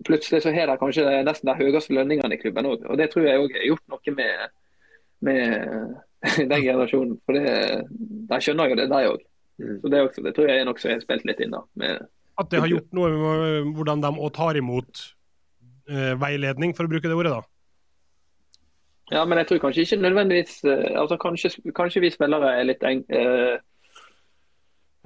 plutselig 0.06 0.42
så 0.42 0.54
har 0.54 0.70
de 0.70 0.78
kanskje 0.80 1.04
nesten 1.26 1.50
de 1.50 1.56
høyeste 1.60 1.94
lønningene 1.94 2.34
i 2.34 2.40
klubben 2.40 2.70
òg. 2.70 2.88
Og 2.90 2.98
det 2.98 3.10
tror 3.12 3.28
jeg 3.28 3.44
òg 3.44 3.54
har 3.54 3.68
gjort 3.68 3.94
noe 3.94 4.16
med, 4.18 4.56
med 5.28 5.44
den 6.50 6.66
generasjonen. 6.66 7.16
For 7.24 7.38
det, 7.38 7.54
de 8.32 8.42
skjønner 8.42 8.72
jo 8.72 8.80
det, 8.82 8.90
de 8.90 9.14
òg. 9.14 9.24
Mm. 9.62 9.78
Så 9.80 9.94
det, 9.94 10.04
også, 10.08 10.26
det 10.26 10.34
tror 10.34 10.50
jeg 10.50 10.60
er 10.60 10.68
noe 10.68 10.82
som 10.82 10.94
har 10.94 11.02
spilt 11.06 11.26
litt 11.30 11.42
inn. 11.44 11.54
da. 11.54 11.62
Med, 11.80 12.06
At 12.42 12.50
det 12.50 12.64
har 12.64 12.72
gjort 12.72 12.94
noe 12.98 13.14
med 13.14 13.74
hvordan 13.76 14.02
de 14.02 14.14
òg 14.18 14.34
tar 14.34 14.58
imot 14.58 15.08
veiledning, 15.84 16.72
for 16.72 16.88
å 16.88 16.90
bruke 16.90 17.10
det 17.10 17.16
ordet, 17.16 17.34
da. 17.36 17.53
Ja, 19.12 19.24
men 19.28 19.38
jeg 19.38 19.50
tror 19.50 19.60
kanskje 19.66 19.84
ikke 19.84 20.00
nødvendigvis 20.00 20.64
eh, 20.64 21.00
altså 21.00 21.16
Kanskje, 21.20 21.50
kanskje 21.76 22.00
vi 22.04 22.10
spillere 22.14 22.54
er 22.56 22.68
litt 22.68 22.84
eng... 22.88 23.04
Uh, 23.12 23.56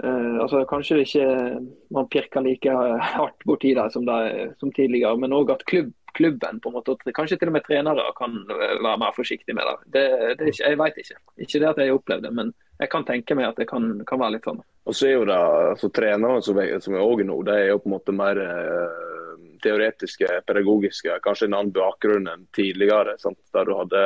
eh, 0.03 0.35
altså 0.39 0.63
Kanskje 0.69 1.01
ikke 1.03 1.25
man 1.91 2.07
pirker 2.07 2.45
like 2.45 2.75
hardt 3.15 3.43
borti 3.45 3.73
det 3.75 3.89
som, 3.91 4.07
som 4.59 4.71
tidligere, 4.71 5.17
men 5.19 5.35
òg 5.35 5.51
at 5.51 5.65
klubb, 5.67 5.91
klubben 6.15 6.61
på 6.63 6.71
en 6.71 6.77
måte, 6.79 6.95
Kanskje 7.15 7.37
til 7.41 7.51
og 7.51 7.57
med 7.57 7.67
trenere 7.67 8.07
kan 8.17 8.39
være 8.47 8.97
mer 9.03 9.13
forsiktig 9.15 9.55
med 9.55 9.67
det. 9.67 9.77
det, 9.97 10.07
det 10.39 10.53
ikke, 10.53 10.63
jeg 10.63 10.79
vet 10.79 11.03
ikke. 11.03 11.21
Ikke 11.37 11.59
det 11.59 11.69
at 11.69 11.83
jeg 11.83 11.91
har 11.91 11.99
opplevd 11.99 12.27
det, 12.27 12.33
men 12.39 12.53
jeg 12.79 12.89
kan 12.89 13.05
tenke 13.05 13.35
meg 13.35 13.49
at 13.49 13.59
det 13.59 13.67
kan, 13.67 13.91
kan 14.07 14.21
være 14.21 14.37
litt 14.37 14.47
sånn. 14.47 14.63
Og 14.87 14.95
så 14.95 15.09
er 15.09 15.17
jo 15.17 15.27
det 15.27 15.37
altså, 15.37 15.91
Trenere 15.93 16.41
som 16.41 16.59
som 16.79 16.95
er 16.95 17.03
òg 17.03 17.25
nå, 17.27 17.41
det 17.43 17.55
er 17.55 17.67
jo 17.73 17.81
på 17.83 17.91
en 17.91 17.97
måte 17.97 18.15
mer 18.15 18.39
eh, 18.39 19.18
teoretiske, 19.61 20.27
pedagogiske. 20.47 21.19
Kanskje 21.23 21.47
en 21.49 21.53
annen 21.59 21.71
bakgrunn 21.75 22.27
enn 22.27 22.47
tidligere. 22.55 23.17
Sant? 23.19 23.37
Der 23.53 23.65
du 23.65 23.75
hadde 23.75 24.03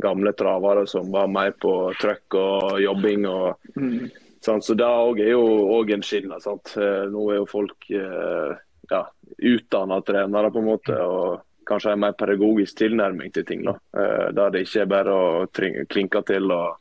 gamle 0.00 0.32
travere 0.32 0.86
som 0.88 1.10
var 1.12 1.28
mer 1.28 1.52
på 1.52 1.92
trøkk 2.00 2.34
og 2.40 2.80
jobbing. 2.80 3.26
og 3.26 3.56
Mm. 3.76 4.10
sant? 4.40 4.64
Så 4.64 4.74
det 4.76 4.86
òg 4.86 5.20
er 5.20 5.30
jo 5.32 5.44
òg 5.76 5.92
en 5.92 6.02
skille. 6.02 6.40
Sant? 6.40 6.74
Eh, 6.76 7.06
Nå 7.10 7.30
er 7.32 7.36
jo 7.42 7.46
folk 7.46 7.90
eh, 7.90 8.56
ja, 8.90 9.04
utdanna 9.38 10.00
trenere, 10.02 10.50
på 10.50 10.58
en 10.58 10.64
måte. 10.72 10.96
og 10.98 11.42
Kanskje 11.66 11.92
en 11.92 12.00
mer 12.00 12.12
pedagogisk 12.18 12.76
tilnærming 12.78 13.32
til 13.32 13.44
ting. 13.44 13.62
da. 13.64 13.76
Eh, 13.94 14.32
Der 14.32 14.50
det 14.50 14.66
ikke 14.66 14.80
er 14.82 14.86
bare 14.86 15.12
å 15.12 15.46
klinke 15.88 16.24
til 16.26 16.50
og 16.50 16.76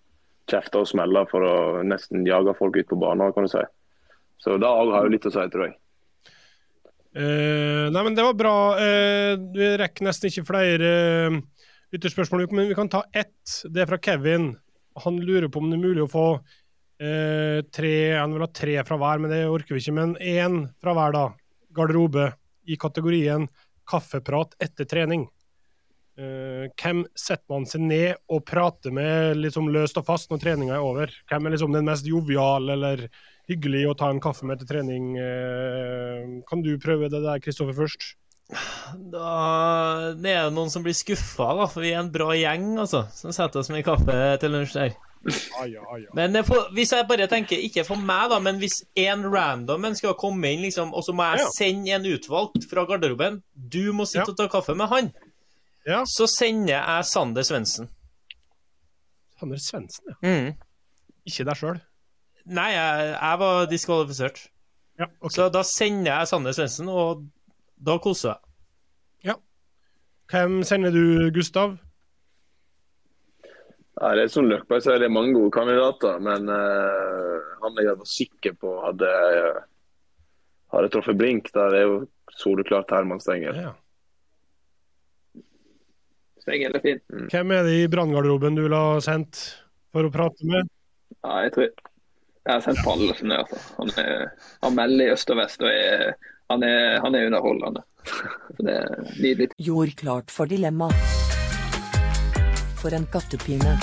kjefte 0.47 0.80
og 0.80 0.88
smelle 0.88 1.28
for 1.30 1.41
å 1.41 1.84
nesten 1.86 2.26
jage 2.26 2.56
folk 2.58 2.76
ut 2.78 2.88
på 2.88 2.97
banen. 3.00 3.34
kan 3.34 3.43
du 3.43 3.50
si. 3.50 3.62
Så 4.39 4.58
det 4.58 4.66
òg 4.66 4.91
har 4.93 5.04
jo 5.04 5.10
litt 5.10 5.26
å 5.28 5.32
si, 5.32 5.50
tror 5.52 5.66
jeg. 5.68 5.76
Eh, 7.20 7.86
nei, 7.91 8.03
men 8.05 8.15
det 8.15 8.24
var 8.24 8.38
bra. 8.39 8.55
Eh, 8.80 9.34
vi 9.55 9.74
rekker 9.82 10.07
nesten 10.07 10.32
ikke 10.32 10.47
flere 10.47 10.91
uh, 11.28 11.38
lytterspørsmål, 11.91 12.47
men 12.55 12.70
vi 12.72 12.78
kan 12.78 12.91
ta 12.91 13.03
ett. 13.11 13.59
Det 13.67 13.84
er 13.84 13.89
fra 13.89 13.99
Kevin. 14.01 14.53
Han 15.03 15.20
lurer 15.24 15.49
på 15.51 15.61
om 15.61 15.70
det 15.72 15.80
er 15.80 15.84
mulig 15.84 16.05
å 16.05 16.11
få 16.11 16.28
uh, 16.39 17.59
tre 17.76 17.95
Han 18.17 18.34
vil 18.36 18.43
ha 18.43 18.51
tre 18.51 18.78
fra 18.88 18.99
hver, 18.99 19.24
men 19.24 19.34
det 19.34 19.43
orker 19.49 19.76
vi 19.76 19.84
ikke. 19.84 19.97
Men 19.99 20.15
én 20.20 20.63
fra 20.80 20.95
hver, 20.95 21.17
da. 21.17 21.26
Garderobe 21.76 22.32
i 22.70 22.78
kategorien 22.80 23.49
kaffeprat 23.89 24.55
etter 24.63 24.88
trening. 24.89 25.28
Eh, 26.20 26.65
hvem 26.76 27.05
setter 27.15 27.47
man 27.47 27.65
seg 27.70 27.84
ned 27.88 28.17
og 28.34 28.43
prater 28.47 28.91
med 28.91 29.38
liksom 29.39 29.70
løst 29.72 29.99
og 30.01 30.07
fast 30.09 30.32
når 30.32 30.41
treninga 30.43 30.76
er 30.76 30.84
over? 30.84 31.13
Hvem 31.30 31.45
er 31.47 31.55
liksom 31.55 31.76
den 31.76 31.88
mest 31.88 32.07
joviale 32.09 32.76
eller 32.76 33.05
hyggelig 33.50 33.84
å 33.89 33.97
ta 33.97 34.10
en 34.14 34.22
kaffe 34.24 34.45
med 34.45 34.58
etter 34.60 34.70
trening? 34.76 35.12
Eh, 35.18 36.41
kan 36.50 36.62
du 36.66 36.76
prøve 36.82 37.10
det 37.12 37.22
der, 37.26 37.41
Kristoffer, 37.43 37.74
først? 37.78 38.12
Da 39.14 40.14
det 40.18 40.32
er 40.34 40.47
det 40.47 40.54
noen 40.56 40.72
som 40.74 40.82
blir 40.86 40.95
skuffa, 40.97 41.52
da, 41.60 41.68
for 41.70 41.84
vi 41.86 41.91
er 41.93 42.00
en 42.02 42.10
bra 42.14 42.32
gjeng, 42.38 42.72
altså, 42.82 43.04
som 43.14 43.34
setter 43.36 43.62
oss 43.62 43.70
med 43.70 43.86
kaffe 43.86 44.16
til 44.41 44.54
lunsj 44.56 44.74
der. 44.80 44.95
Ja, 45.60 45.66
ja, 45.68 45.84
ja. 46.00 46.14
Men 46.16 46.34
får- 46.47 46.70
hvis 46.74 46.93
jeg 46.95 47.06
bare 47.10 47.28
tenker, 47.28 47.60
ikke 47.60 47.84
for 47.86 48.00
meg, 48.00 48.30
da, 48.32 48.39
men 48.39 48.58
hvis 48.62 48.78
en 49.04 49.26
random 49.30 49.86
en 49.89 49.95
skal 50.00 50.16
komme 50.18 50.47
inn, 50.54 50.64
liksom, 50.64 50.93
og 50.95 51.04
så 51.04 51.14
må 51.14 51.26
jeg 51.28 51.43
Ja. 51.43 51.50
sende 51.58 51.91
en 51.97 52.06
utvalgt 52.08 52.66
fra 52.72 52.86
garderoben 52.88 53.41
Du 53.54 53.91
må 53.93 54.08
sitte 54.08 54.30
og 54.32 54.38
ta 54.38 54.47
kaffe 54.47 54.76
med 54.76 54.88
han. 54.88 55.12
Ja. 55.86 56.04
Så 56.06 56.26
sender 56.28 56.74
jeg 56.80 57.06
Sander 57.06 57.43
Svendsen. 57.43 57.89
Sander 59.39 59.58
Svendsen, 59.58 60.06
ja. 60.10 60.16
Mm. 60.24 60.56
Ikke 61.28 61.45
deg 61.45 61.56
sjøl. 61.60 61.82
Nei, 62.50 62.70
jeg, 62.74 63.10
jeg 63.14 63.39
var 63.41 63.68
diskvalifisert. 63.70 64.39
Ja, 65.00 65.08
okay. 65.08 65.34
Så 65.36 65.50
da 65.54 65.62
sender 65.68 66.12
jeg 66.12 66.30
Sanne 66.32 66.54
Svendsen, 66.56 66.89
og 66.91 67.28
da 67.78 67.97
koser 68.02 68.34
jeg. 68.34 68.39
Ja. 69.30 69.36
Hvem 70.32 70.60
sender 70.68 70.95
du, 70.95 71.30
Gustav? 71.36 71.78
Nei, 74.00 74.14
det 74.16 74.24
er 74.26 74.32
som 74.32 74.47
Løkberg 74.47 74.84
sier, 74.84 75.00
det 75.02 75.10
er 75.10 75.14
mange 75.14 75.36
gode 75.36 75.52
kandidater. 75.54 76.22
Men 76.24 76.50
uh, 76.52 77.52
han 77.64 77.84
jeg 77.84 78.00
var 78.00 78.10
sikker 78.10 78.56
på 78.60 78.74
hadde, 78.86 79.12
hadde 80.74 80.91
truffet 80.93 81.20
blink, 81.20 81.52
der 81.56 81.76
er 81.76 81.86
jo 81.86 82.00
soleklart 82.39 82.91
Herman 82.95 83.22
Stengel. 83.24 83.60
Ja. 83.60 83.76
Stengel 86.39 86.80
er 86.80 86.84
fin. 86.84 87.04
Hvem 87.30 87.54
er 87.54 87.68
det 87.68 87.78
i 87.84 87.91
branngarderoben 87.91 88.58
du 88.58 88.66
ville 88.66 88.82
ha 88.88 88.97
sendt 89.04 89.43
for 89.93 90.08
å 90.08 90.14
prate 90.14 90.47
med? 90.47 90.72
Ja, 91.20 91.43
jeg 91.43 91.54
tror 91.56 91.72
jeg 92.50 92.58
har 92.58 92.66
sendt 92.66 92.82
Pallesen. 92.86 93.32
Altså. 93.36 93.62
Han, 93.78 93.93
er, 94.02 94.26
han 94.66 94.76
melder 94.78 95.06
i 95.06 95.14
øst 95.14 95.30
og 95.30 95.39
vest 95.39 95.62
og 95.62 95.70
er, 95.70 96.16
han, 96.50 96.66
er, 96.66 97.00
han 97.04 97.16
er 97.16 97.30
underholdende. 97.30 97.86
Så 98.10 98.66
det 98.66 98.76
er 98.80 99.08
nydelig. 99.20 99.50
Gjorde 99.62 99.95
klart 100.00 100.34
for 100.34 100.50
dilemma. 100.50 100.89
For 102.80 102.95
en 102.95 103.06
kattepine. 103.14 103.76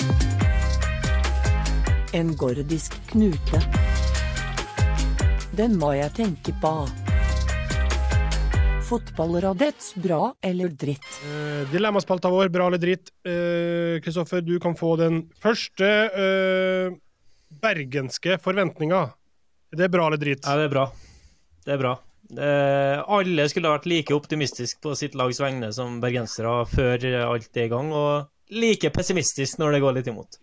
En 2.17 2.33
gordisk 2.39 2.97
knute. 3.11 3.61
Den 5.57 5.77
må 5.79 5.93
jeg 5.97 6.11
tenke 6.17 6.53
på. 6.61 6.73
Fotballrådets 8.87 9.93
bra 9.99 10.29
eller 10.47 10.71
dritt? 10.71 11.07
Eh, 11.27 11.63
Dilemmaspalta 11.73 12.31
vår, 12.31 12.51
bra 12.53 12.69
eller 12.69 12.79
dritt. 12.81 13.11
Eh, 13.27 13.97
Kristoffer, 14.03 14.43
du 14.45 14.55
kan 14.63 14.77
få 14.79 14.95
den 14.99 15.25
første 15.43 15.89
eh, 16.07 16.95
bergenske 17.61 18.37
forventninger. 18.43 19.13
Er 19.73 19.81
det 19.81 19.91
bra 19.93 20.07
eller 20.07 20.21
dritt? 20.21 20.45
Ja, 20.45 20.55
det 20.59 20.69
er 20.69 20.73
bra. 20.73 20.85
Det 21.65 21.75
er 21.75 21.81
bra. 21.81 21.93
Eh, 22.27 22.97
alle 23.07 23.45
skulle 23.51 23.69
ha 23.69 23.77
vært 23.77 23.87
like 23.87 24.15
optimistisk 24.15 24.81
på 24.83 24.95
sitt 24.99 25.15
lags 25.15 25.39
vegne 25.43 25.69
som 25.75 26.01
bergensere 26.03 26.65
før 26.71 27.07
alt 27.23 27.57
er 27.57 27.67
i 27.67 27.71
gang, 27.71 27.91
og 27.95 28.27
like 28.51 28.91
pessimistisk 28.95 29.59
når 29.61 29.75
det 29.75 29.83
går 29.83 29.97
litt 29.97 30.11
imot. 30.11 30.39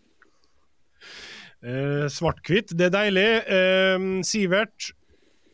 Eh, 1.65 2.05
Svart-hvitt, 2.13 2.75
det 2.77 2.91
er 2.91 2.93
deilig. 2.93 3.29
Eh, 3.49 4.07
Sivert, 4.29 4.91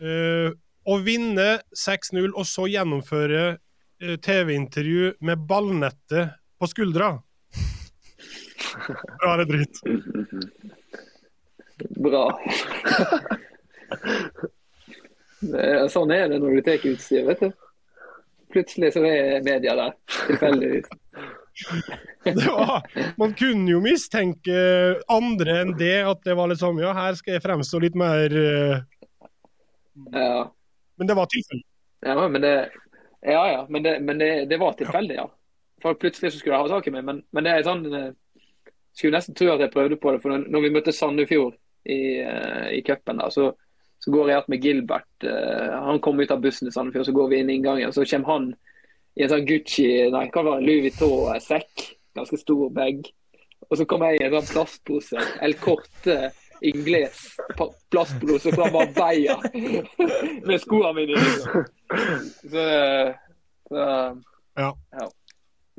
eh, 0.03 0.51
å 0.91 0.99
vinne 1.05 1.61
6-0 1.77 2.33
og 2.33 2.47
så 2.49 2.67
gjennomføre 2.71 3.43
eh, 3.53 4.17
TV-intervju 4.19 5.15
med 5.27 5.47
ballnettet 5.47 6.35
på 6.59 6.71
skuldra. 6.71 7.13
Bra 9.21 9.35
eller 9.37 9.47
dritt? 9.51 9.83
Bra. 11.97 12.24
Sånn 15.91 16.12
er 16.12 16.28
det 16.28 16.39
når 16.41 16.59
du 16.59 16.62
tar 16.66 16.87
utstyr, 16.91 17.26
vet 17.28 17.45
du. 17.45 17.51
Plutselig 18.51 18.93
så 18.97 19.03
er 19.07 19.45
media 19.47 19.76
der, 19.78 19.95
tilfeldigvis. 20.26 20.89
Var, 22.24 22.83
man 23.20 23.33
kunne 23.39 23.70
jo 23.72 23.81
mistenke 23.85 24.61
andre 25.12 25.57
enn 25.62 25.72
det, 25.78 25.97
at 26.09 26.22
det 26.24 26.37
var 26.39 26.49
litt 26.49 26.61
sånn 26.62 26.78
Ja, 26.81 26.93
her 26.97 27.16
skal 27.18 27.35
jeg 27.37 27.43
fremstå 27.45 27.81
litt 27.83 27.97
mer 27.99 28.33
eh, 28.33 28.78
Ja, 30.14 30.47
Men 30.97 31.11
det 31.11 31.16
var 31.18 31.28
tilfeldig. 31.33 31.66
ja 32.07 32.28
men 32.28 32.41
det, 32.45 32.55
ja, 33.26 33.43
ja, 33.51 33.66
men 33.68 33.85
det, 33.85 33.99
men 34.07 34.22
det, 34.22 34.31
det 34.49 34.61
var 34.62 34.78
tilfeldig, 34.78 35.18
ja. 35.18 35.26
For 35.83 35.99
plutselig 36.01 36.33
så 36.33 36.41
skulle 36.41 36.57
jeg 36.57 36.64
ha 36.64 36.72
tak 36.78 36.89
i 36.89 36.95
meg, 36.95 37.05
men, 37.09 37.20
men 37.33 37.45
det 37.45 37.53
er 37.57 37.66
sånn 37.66 37.85
eh, 37.89 38.11
Skulle 38.97 39.18
nesten 39.18 39.37
tro 39.37 39.51
at 39.53 39.64
jeg 39.64 39.74
prøvde 39.74 40.01
på 40.01 40.14
det, 40.14 40.22
for 40.22 40.37
når 40.41 40.64
vi 40.64 40.72
møtte 40.78 40.97
Sandefjord 40.97 41.59
i, 41.85 42.20
eh, 42.20 42.68
i 42.78 42.83
cupen, 42.87 43.22
så, 43.31 43.53
så 43.99 44.11
går 44.11 44.31
jeg 44.31 44.39
att 44.39 44.49
med 44.49 44.64
Gilbert. 44.64 45.24
eh, 45.24 45.72
han 45.72 46.01
kommer 46.01 46.22
ut 46.22 46.31
av 46.31 46.41
bussen 46.41 46.68
i 46.68 46.72
Sandefjord, 46.72 47.07
så 47.07 47.12
går 47.12 47.28
vi 47.28 47.39
inn 47.39 47.51
inngangen. 47.51 47.93
Så 47.93 48.05
kommer 48.05 48.26
han 48.33 48.51
i 49.16 49.22
en 49.24 49.33
sånn 49.33 49.47
Gucci, 49.47 49.89
nei, 50.11 50.26
hva 50.31 50.45
var 50.45 50.61
det, 50.61 50.66
Louis 50.66 50.85
Vuitton-sekk. 50.89 51.89
Ganske 52.14 52.39
stor 52.39 52.70
bag. 52.74 53.09
Og 53.70 53.78
så 53.78 53.87
kommer 53.87 54.11
jeg 54.11 54.20
i 54.20 54.28
en 54.28 54.37
sånn 54.39 54.55
plastpose. 54.55 55.26
El 55.43 55.55
Corte 55.61 56.31
Ingles 56.61 57.37
plastpose 57.91 58.53
fra 58.53 58.66
Marbella 58.72 59.39
med 60.49 60.59
skoene 60.61 60.93
mine 60.99 61.16
i. 61.16 61.31
Så, 61.37 61.64
Så, 62.51 62.66
så 63.70 63.87
Ja. 64.59 65.09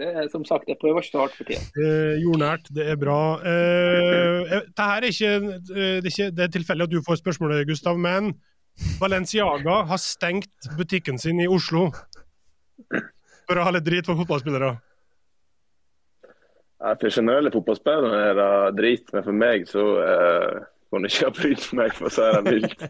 Det 0.01 0.31
som 0.31 0.41
sagt, 0.45 0.65
jeg 0.67 0.79
prøver 0.81 1.03
ikke 1.03 1.13
så 1.13 1.19
hardt 1.21 1.35
for 1.37 1.45
tida. 1.45 1.61
Eh, 1.77 2.15
jordnært, 2.23 2.69
det 2.73 2.87
er 2.89 2.95
bra. 2.97 3.37
Eh, 3.45 4.55
det 4.65 4.87
her 4.87 5.03
er 5.03 5.09
ikke, 5.11 5.33
eh, 5.35 5.99
det 6.01 6.09
er 6.09 6.09
ikke 6.09 6.29
Det 6.37 6.45
er 6.45 6.53
tilfeldig 6.55 6.87
at 6.87 6.93
du 6.95 7.01
får 7.05 7.19
spørsmålet, 7.21 7.67
Gustav, 7.69 7.99
men 7.99 8.33
Valenciaga 8.99 9.83
har 9.85 10.01
stengt 10.01 10.69
butikken 10.77 11.19
sin 11.21 11.39
i 11.39 11.47
Oslo. 11.47 11.91
for 13.47 13.59
å 13.59 13.63
ha 13.67 13.73
litt 13.75 13.85
drit 13.85 14.05
for 14.05 14.17
fotballspillere? 14.17 14.71
Ja, 16.81 16.95
For 16.95 17.13
generelle 17.13 17.51
fotballspillere 17.53 18.21
er 18.31 18.33
det 18.39 18.77
drit, 18.79 19.13
men 19.13 19.23
for 19.23 19.37
meg 19.37 19.67
så 19.69 19.85
eh, 20.01 20.63
kunne 20.89 21.11
jeg 21.11 21.19
ikke 21.19 21.29
ha 21.29 21.35
brydd 21.37 21.67
meg, 21.77 21.93
for 21.93 22.09
å 22.09 22.15
si 22.15 22.25
det 22.33 22.41
mildt. 22.47 22.81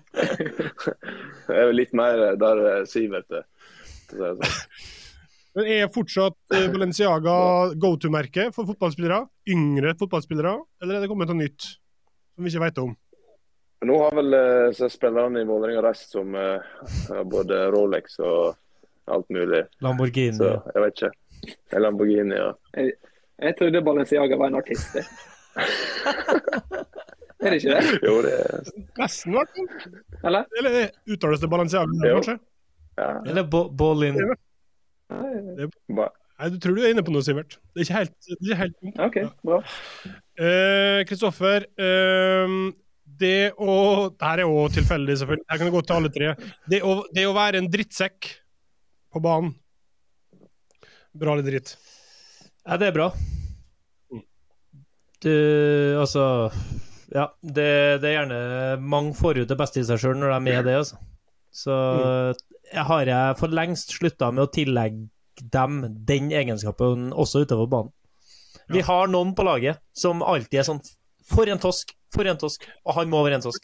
det 1.49 1.57
er 1.57 1.67
jo 1.67 1.75
litt 1.75 1.93
mer 1.97 2.23
der 2.39 2.85
Sivert 2.87 3.41
er. 3.41 3.43
Men 5.55 5.67
er 5.67 5.89
fortsatt 5.91 6.37
eh, 6.55 6.67
Balenciaga 6.71 7.33
go 7.75 7.89
to-merke 7.99 8.49
for 8.55 8.63
fotballspillere? 8.69 9.25
Yngre 9.51 9.95
fotballspillere, 9.99 10.53
eller 10.81 10.95
er 10.95 11.03
det 11.03 11.09
kommet 11.11 11.27
noe 11.31 11.41
nytt 11.41 11.61
som 11.67 12.45
vi 12.45 12.51
ikke 12.53 12.63
vet 12.63 12.79
om? 12.83 12.93
Nå 13.89 13.97
har 13.97 14.13
vel 14.15 14.35
eh, 14.37 14.67
så 14.77 14.87
spillerne 14.93 15.41
i 15.41 15.47
Vålerenga 15.49 15.81
reist 15.83 16.13
som 16.15 16.35
eh, 16.37 16.61
både 17.27 17.65
Rolex 17.73 18.19
og 18.23 18.55
alt 19.11 19.27
mulig. 19.33 19.63
Lamborghini. 19.83 20.37
Så 20.37 20.53
jeg 20.71 20.85
vet 20.85 20.93
ikke. 21.01 21.11
Lamborghini, 21.81 22.37
ja. 22.37 22.51
Jeg 23.41 23.57
trodde 23.59 23.81
Balenciaga 23.83 24.37
var 24.37 24.51
en 24.53 24.59
artist. 24.61 24.95
er 27.41 27.49
det 27.49 27.57
ikke 27.57 27.73
det? 27.73 27.99
Jo, 28.05 28.13
det 28.23 28.33
er 28.37 28.69
Nesten, 29.01 29.35
i. 29.35 29.65
Eller? 30.21 30.45
Eller 30.61 30.91
uttales 31.11 31.41
det 31.43 31.49
Balenciaga, 31.51 31.91
kanskje? 32.05 32.37
ja. 33.01 33.09
Eller 33.25 33.43
Bo- 33.49 33.69
Ballin. 35.11 35.71
Ba- 35.97 36.11
Nei, 36.41 36.47
du 36.49 36.57
tror 36.57 36.73
du 36.73 36.81
er 36.81 36.89
inne 36.95 37.03
på 37.05 37.13
noe, 37.13 37.21
Sivert. 37.21 37.59
Det 37.75 37.83
er 37.83 37.85
ikke 37.85 37.97
helt, 37.99 38.13
det 38.25 38.33
er 38.33 38.45
ikke 38.47 38.59
helt 38.63 38.77
punkt. 38.81 39.01
OK, 39.05 39.17
bra. 39.45 39.59
Kristoffer, 40.41 41.05
Kristoffer, 41.11 41.65
uh, 41.77 42.55
det 43.21 43.51
å 43.61 43.75
Dette 44.09 44.29
er 44.31 44.43
òg 44.47 44.71
tilfeldig, 44.73 45.17
selvfølgelig. 45.21 45.45
Her 45.51 45.59
kan 45.61 45.69
det 45.69 45.75
gå 45.75 45.81
til 45.85 45.97
alle 45.99 46.11
tre. 46.15 46.31
Det 46.73 46.79
å, 46.87 46.95
det 47.13 47.27
å 47.29 47.35
være 47.37 47.61
en 47.61 47.69
drittsekk 47.69 48.31
på 49.13 49.21
banen. 49.21 49.53
Bra 51.21 51.35
eller 51.35 51.45
dritt? 51.45 51.75
Ja, 52.65 52.79
det 52.81 52.89
er 52.89 52.95
bra. 52.95 53.11
Du, 55.21 55.33
altså 56.01 56.23
Ja, 57.13 57.27
det, 57.45 57.67
det 58.01 58.07
er 58.09 58.15
gjerne 58.15 58.37
Mange 58.81 59.11
får 59.13 59.43
ut 59.43 59.51
det 59.51 59.57
beste 59.59 59.77
i 59.81 59.85
seg 59.85 59.99
sjøl 60.01 60.15
når 60.17 60.31
de 60.31 60.37
er 60.39 60.45
med 60.47 60.65
det, 60.65 60.73
altså. 60.79 60.97
Så 61.53 61.75
jeg 61.75 62.39
har 62.73 63.05
jeg 63.05 63.37
for 63.39 63.47
lengst 63.53 63.91
slutta 63.97 64.31
med 64.33 64.43
å 64.45 64.51
tillegge 64.51 65.09
dem 65.51 65.81
den 66.05 66.29
egenskapen 66.31 67.09
også 67.13 67.45
utover 67.45 67.67
banen. 67.71 67.91
Vi 68.71 68.81
har 68.85 69.07
noen 69.11 69.33
på 69.35 69.43
laget 69.43 69.79
som 69.97 70.21
alltid 70.23 70.59
er 70.61 70.67
sånn 70.67 70.81
For 71.27 71.47
en 71.47 71.59
tosk! 71.59 71.91
For 72.13 72.27
en 72.27 72.37
tosk! 72.39 72.63
Og 72.85 72.95
han 72.97 73.09
må 73.11 73.21
være 73.23 73.37
en 73.39 73.43
tosk. 73.45 73.63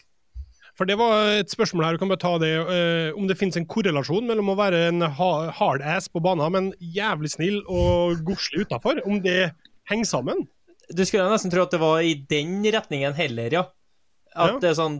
For 0.77 0.85
det 0.85 0.97
var 0.99 1.39
et 1.39 1.49
spørsmål 1.49 1.85
her, 1.87 1.95
du 1.97 2.01
kan 2.03 2.11
bare 2.11 2.21
ta 2.21 2.35
det. 2.37 2.51
uh, 2.59 3.17
om 3.17 3.25
det 3.27 3.35
finnes 3.39 3.57
en 3.57 3.65
korrelasjon 3.65 4.27
mellom 4.29 4.51
å 4.53 4.55
være 4.59 4.83
en 4.91 5.01
ha- 5.01 5.49
hard-ass 5.57 6.07
på 6.13 6.21
banen, 6.21 6.51
men 6.53 6.67
jævlig 6.79 7.31
snill 7.33 7.57
og 7.65 8.21
godslig 8.27 8.67
utafor. 8.67 9.01
Om 9.09 9.19
det 9.25 9.51
henger 9.89 10.05
sammen. 10.05 10.45
Du 10.93 11.01
skulle 11.03 11.25
nesten 11.31 11.51
tro 11.51 11.63
at 11.65 11.73
det 11.73 11.81
var 11.81 11.99
i 12.05 12.13
den 12.29 12.61
retningen 12.63 13.15
heller, 13.17 13.49
ja. 13.51 13.63
At 14.35 14.53
Ja. 14.53 14.59
det 14.59 14.69
er 14.69 14.77
sånn 14.77 14.99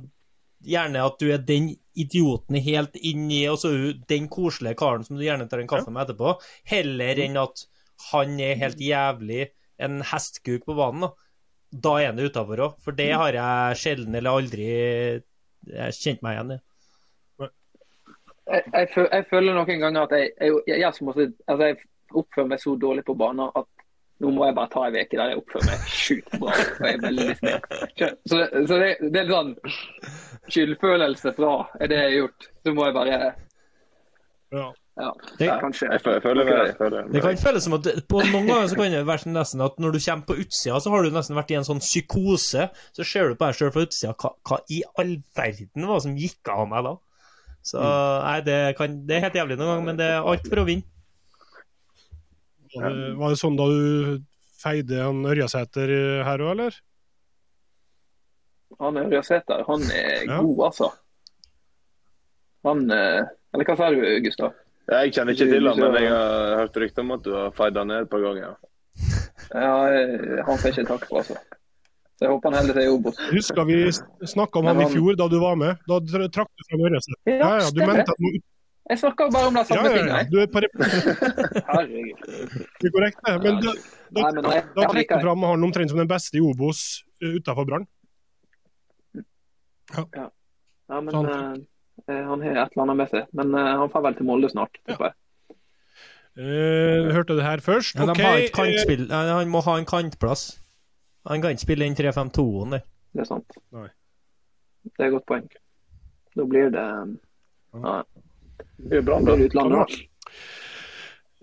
Gjerne 0.66 1.04
at 1.06 1.20
du 1.22 1.30
er 1.30 1.44
den 1.46 1.70
idioten 1.98 2.58
helt 2.62 2.96
inni, 2.98 3.44
og 3.50 3.60
så 3.62 3.72
er 3.74 3.84
du 3.84 4.06
den 4.10 4.28
koselige 4.32 4.78
karen 4.80 5.06
som 5.06 5.18
du 5.18 5.26
gjerne 5.26 5.48
tar 5.50 5.62
en 5.62 5.70
kaffe 5.70 5.94
med 5.94 6.06
etterpå, 6.06 6.36
heller 6.70 7.22
enn 7.26 7.38
at 7.42 7.66
han 8.12 8.38
er 8.42 8.60
helt 8.62 8.82
jævlig 8.82 9.48
en 9.82 10.02
hestkuk 10.06 10.66
på 10.66 10.78
banen. 10.78 11.08
Da, 11.08 11.14
da 11.88 11.96
er 12.02 12.10
han 12.12 12.20
det 12.20 12.32
utafor 12.32 12.64
òg, 12.68 12.78
for 12.84 12.98
det 12.98 13.12
har 13.14 13.38
jeg 13.38 13.82
sjelden 13.82 14.18
eller 14.18 14.40
aldri 14.40 14.68
kjent 15.68 16.24
meg 16.26 16.38
igjen 16.38 16.56
i. 16.58 16.60
Jeg, 18.48 18.64
jeg, 18.72 18.92
jeg 19.12 19.26
føler 19.28 19.58
noen 19.58 19.82
ganger 19.82 20.06
at 20.06 20.14
jeg, 20.16 20.30
jeg, 20.70 20.84
altså 20.88 21.66
jeg 21.68 21.82
oppfører 22.16 22.54
meg 22.54 22.62
så 22.64 22.78
dårlig 22.80 23.04
på 23.08 23.18
banen 23.20 23.50
at 23.52 23.68
nå 24.24 24.32
må 24.34 24.48
jeg 24.48 24.56
bare 24.58 24.72
ta 24.74 24.86
en 24.88 24.96
uke 24.98 25.18
der 25.20 25.32
jeg 25.34 25.40
oppfører 25.42 25.68
meg 25.68 25.90
sjukt 25.94 26.38
bra 26.42 26.54
og 26.56 26.86
jeg 26.88 26.96
er 26.96 27.04
veldig 27.04 27.36
snill. 27.38 27.60
Så, 28.00 28.40
det, 28.40 28.48
så 28.72 28.80
det, 28.82 28.88
det 29.14 29.22
er 29.22 29.34
sånn 29.34 29.52
skyldfølelse 30.50 31.34
fra 31.38 31.54
er 31.80 31.88
det 31.92 31.98
jeg 31.98 32.08
har 32.10 32.18
gjort. 32.22 32.50
Så 32.66 32.74
må 32.76 32.86
jeg 32.88 32.94
bare 32.98 33.16
Ja. 34.52 34.68
Ja, 34.98 35.12
Det- 35.38 35.50
kanskje. 35.62 35.92
Jeg, 35.92 36.02
føler- 36.02 36.14
jeg 36.18 36.22
føler 36.24 36.44
det. 36.46 36.68
Jeg 36.68 36.78
føler 36.78 37.12
Det 37.14 37.22
kan 37.22 37.38
føles 37.38 37.64
som 37.64 37.74
at 37.74 37.84
på 38.10 38.18
Noen 38.32 38.48
ganger 38.48 38.68
så 38.68 38.76
kan 38.76 38.92
det 38.92 39.06
være 39.06 39.30
nesten 39.30 39.62
at 39.62 39.76
når 39.78 39.92
du 39.94 40.00
kommer 40.00 40.26
på 40.26 40.38
utsida, 40.42 40.80
så 40.82 40.90
har 40.90 41.04
du 41.04 41.12
nesten 41.12 41.36
vært 41.38 41.52
i 41.52 41.58
en 41.60 41.68
sånn 41.68 41.80
psykose. 41.84 42.70
Så 42.98 43.06
ser 43.06 43.28
du 43.30 43.36
på 43.36 43.46
deg 43.46 43.54
sjøl 43.60 43.72
fra 43.76 43.82
utsida. 43.86 44.16
Hva, 44.18 44.32
hva 44.44 44.58
i 44.72 44.82
all 44.98 45.18
verden 45.36 45.86
var 45.86 46.00
det 46.00 46.04
som 46.08 46.16
gikk 46.18 46.50
av 46.50 46.68
meg 46.68 46.84
da? 46.84 46.96
Så 47.62 47.78
nei, 47.84 48.42
det, 48.42 48.76
kan, 48.78 49.06
det 49.06 49.18
er 49.18 49.22
helt 49.28 49.34
jævlig 49.38 49.58
noen 49.60 49.68
ganger, 49.76 49.86
men 49.86 49.98
det 49.98 50.06
er 50.10 50.24
alt 50.26 50.48
for 50.48 50.56
å 50.64 50.66
vinne. 50.66 50.84
Var 52.76 52.90
det, 52.90 53.16
var 53.18 53.30
det 53.30 53.40
sånn 53.42 53.58
da 53.58 53.66
du 53.70 54.22
feide 54.62 54.98
han 55.04 55.22
Ørjasæter 55.30 56.24
her 56.26 56.38
òg, 56.40 56.52
eller? 56.56 56.80
Han 58.80 58.98
er 58.98 59.08
Ørjasæter. 59.10 59.64
Han 59.68 59.82
er 59.96 60.26
Ja. 60.28 60.40
god, 60.44 60.64
altså. 60.68 60.90
Han 62.68 62.92
eh, 62.92 63.24
Eller 63.54 63.66
hva 63.70 63.76
sa 63.80 63.90
du, 63.94 64.02
Gustav? 64.26 64.54
Jeg 64.88 65.12
kjenner 65.16 65.36
ikke 65.36 65.48
til 65.52 65.68
han, 65.68 65.80
men 65.80 65.96
jeg 66.04 66.12
har 66.12 66.58
hørt 66.62 66.78
rykter 66.80 67.04
om 67.04 67.12
at 67.16 67.24
du 67.26 67.32
har 67.36 67.52
feid 67.56 67.76
han 67.80 67.88
ned 67.92 68.06
et 68.06 68.10
par 68.12 68.22
ganger. 68.24 68.56
Ja, 69.54 69.72
eh, 69.92 70.44
han 70.48 70.60
får 70.62 70.72
ikke 70.74 70.86
takk 70.88 71.08
for, 71.10 71.20
altså. 71.24 71.36
Så 72.18 72.26
jeg 72.26 72.32
håper 72.34 72.50
han 72.50 72.58
heller 72.62 72.78
er 72.82 72.88
i 72.88 72.92
Obos. 72.94 73.18
Husker 73.32 73.66
vi 73.68 73.80
snakka 74.26 74.60
om 74.62 74.66
han, 74.72 74.80
han 74.80 74.88
i 74.88 74.94
fjor, 74.96 75.16
da 75.20 75.28
du 75.30 75.38
var 75.44 75.56
med? 75.60 75.76
Da 75.88 76.00
trakk 76.34 76.50
du 76.50 76.64
fram 76.70 76.86
Ørjasæter. 76.88 77.20
Ja, 77.30 77.36
Ja, 77.38 77.52
ja, 77.62 77.68
du 77.76 77.82
mente 77.86 78.08
at 78.16 78.24
nå- 78.24 78.38
Jeg 78.90 79.00
snakker 79.02 79.32
bare 79.36 79.48
om 79.50 79.54
de 79.54 79.60
ja, 79.60 79.66
samme 79.68 79.84
ja, 79.84 79.92
ja, 79.92 79.98
tingene. 79.98 80.30
du 80.32 80.38
er 80.40 80.48
på 80.48 80.62
Herregud. 81.68 82.18
det 82.80 82.88
er 82.88 82.94
korrekt, 82.96 83.20
det. 83.28 83.34
Men 83.44 83.58
da, 83.60 83.74
da, 84.16 84.22
da 84.32 84.62
trakk 84.80 84.92
trekker 84.94 85.20
du 85.20 85.26
fram 85.28 85.44
han 85.44 85.64
omtrent 85.68 85.92
som 85.92 86.00
den 86.00 86.08
beste 86.08 86.38
i 86.40 86.42
Obos 86.42 87.04
utenfor 87.20 87.36
utafor 87.42 87.66
Brann. 87.68 87.88
Ja, 89.96 91.00
men 91.02 91.12
Sant. 91.12 91.30
eh, 91.30 92.16
eh, 92.16 92.24
han 92.28 92.42
har 92.44 92.52
et 92.66 92.74
eller 92.74 92.84
annet 92.84 93.00
med 93.02 93.14
seg. 93.14 93.32
Men 93.38 93.56
eh, 93.56 93.72
han 93.82 93.92
får 93.94 94.04
vel 94.08 94.18
til 94.20 94.28
Molde 94.30 94.50
snart. 94.52 94.80
tipper 94.84 95.10
jeg. 95.10 95.18
Uh, 96.38 97.10
hørte 97.16 97.34
det 97.34 97.44
her 97.44 97.62
først. 97.66 97.98
Men 97.98 98.10
okay. 98.14 98.44
ikke 98.44 98.44
eh, 98.46 98.54
kantspill, 98.54 99.08
han 99.12 99.50
må 99.50 99.64
ha 99.66 99.78
en 99.80 99.88
kantplass. 99.90 100.60
Han 101.28 101.42
kan 101.42 101.56
ikke 101.56 101.66
spille 101.66 101.88
inn 101.88 101.98
3-5-2-en, 101.98 102.76
det. 102.76 102.84
Det 103.16 103.24
er 103.24 103.30
sant. 103.32 103.58
Nei. 103.74 103.88
Det 104.86 105.02
er 105.02 105.10
et 105.10 105.16
godt 105.16 105.26
poeng. 105.28 105.48
Da 106.38 106.46
blir 106.46 106.70
det 106.72 106.86
ja, 106.86 107.96
Det 108.78 108.92
blir 108.92 109.02
bra, 109.02 109.18
utlandet. 109.18 109.98
da. 109.98 110.38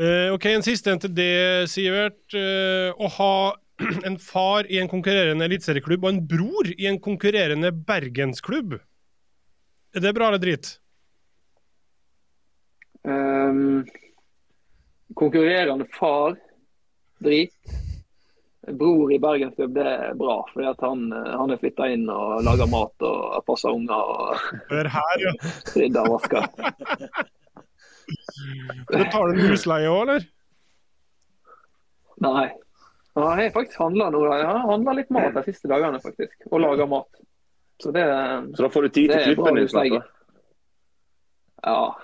Eh, 0.04 0.32
OK, 0.34 0.46
en 0.46 0.62
siste 0.62 0.94
en 0.94 1.02
til 1.02 1.12
det, 1.16 1.68
Sivert. 1.70 2.22
Uh, 2.30 2.94
å 2.94 3.10
ha 3.18 3.34
en 4.06 4.18
far 4.18 4.66
i 4.70 4.78
en 4.78 4.88
konkurrerende 4.90 5.46
eliteserieklubb 5.48 6.04
og 6.04 6.12
en 6.12 6.22
bror 6.30 6.70
i 6.74 6.88
en 6.90 7.00
konkurrerende 7.02 7.72
bergensklubb. 7.74 8.76
Er 9.94 10.02
det 10.02 10.14
bra 10.16 10.28
eller 10.30 10.42
drit? 10.42 10.76
Um, 13.04 13.84
konkurrerende 15.14 15.86
far, 15.98 16.38
drit. 17.22 17.54
Bror 18.64 19.12
i 19.12 19.18
Bergensklubb, 19.20 19.74
det 19.76 19.84
er 19.84 20.14
bra. 20.16 20.38
fordi 20.52 20.66
at 20.70 20.80
han, 20.80 21.12
han 21.12 21.52
er 21.52 21.58
flytta 21.60 21.88
inn 21.92 22.06
og 22.08 22.40
lager 22.46 22.68
mat 22.72 23.04
og 23.04 23.44
passer 23.44 23.74
unger 23.76 23.92
og 23.92 24.38
Hør 24.72 24.88
her, 24.94 25.20
ja. 25.20 25.32
rydder 25.74 26.08
og 26.08 26.14
vasker. 26.16 26.48
Betaler 28.88 29.36
du 29.36 29.42
husleie 29.50 29.90
òg, 29.92 30.00
eller? 30.06 30.24
Nei. 32.24 32.46
Ja, 33.14 33.28
jeg 33.38 33.50
har 33.50 33.54
faktisk 33.54 33.78
handla 33.78 34.08
handla 34.10 34.96
litt 34.98 35.10
mat 35.14 35.36
de 35.36 35.44
siste 35.46 35.70
dagene, 35.70 36.00
faktisk. 36.02 36.34
Og 36.50 36.58
laga 36.64 36.86
mat. 36.90 37.22
Så 37.82 37.92
det 37.94 38.02
Så 38.56 38.62
da 38.62 38.70
får 38.70 38.82
du 38.82 38.88
tid 38.88 39.12
til 39.12 39.22
klippen 39.28 39.60
din 39.60 39.68
snart. 39.70 40.10
Ja. 41.62 41.94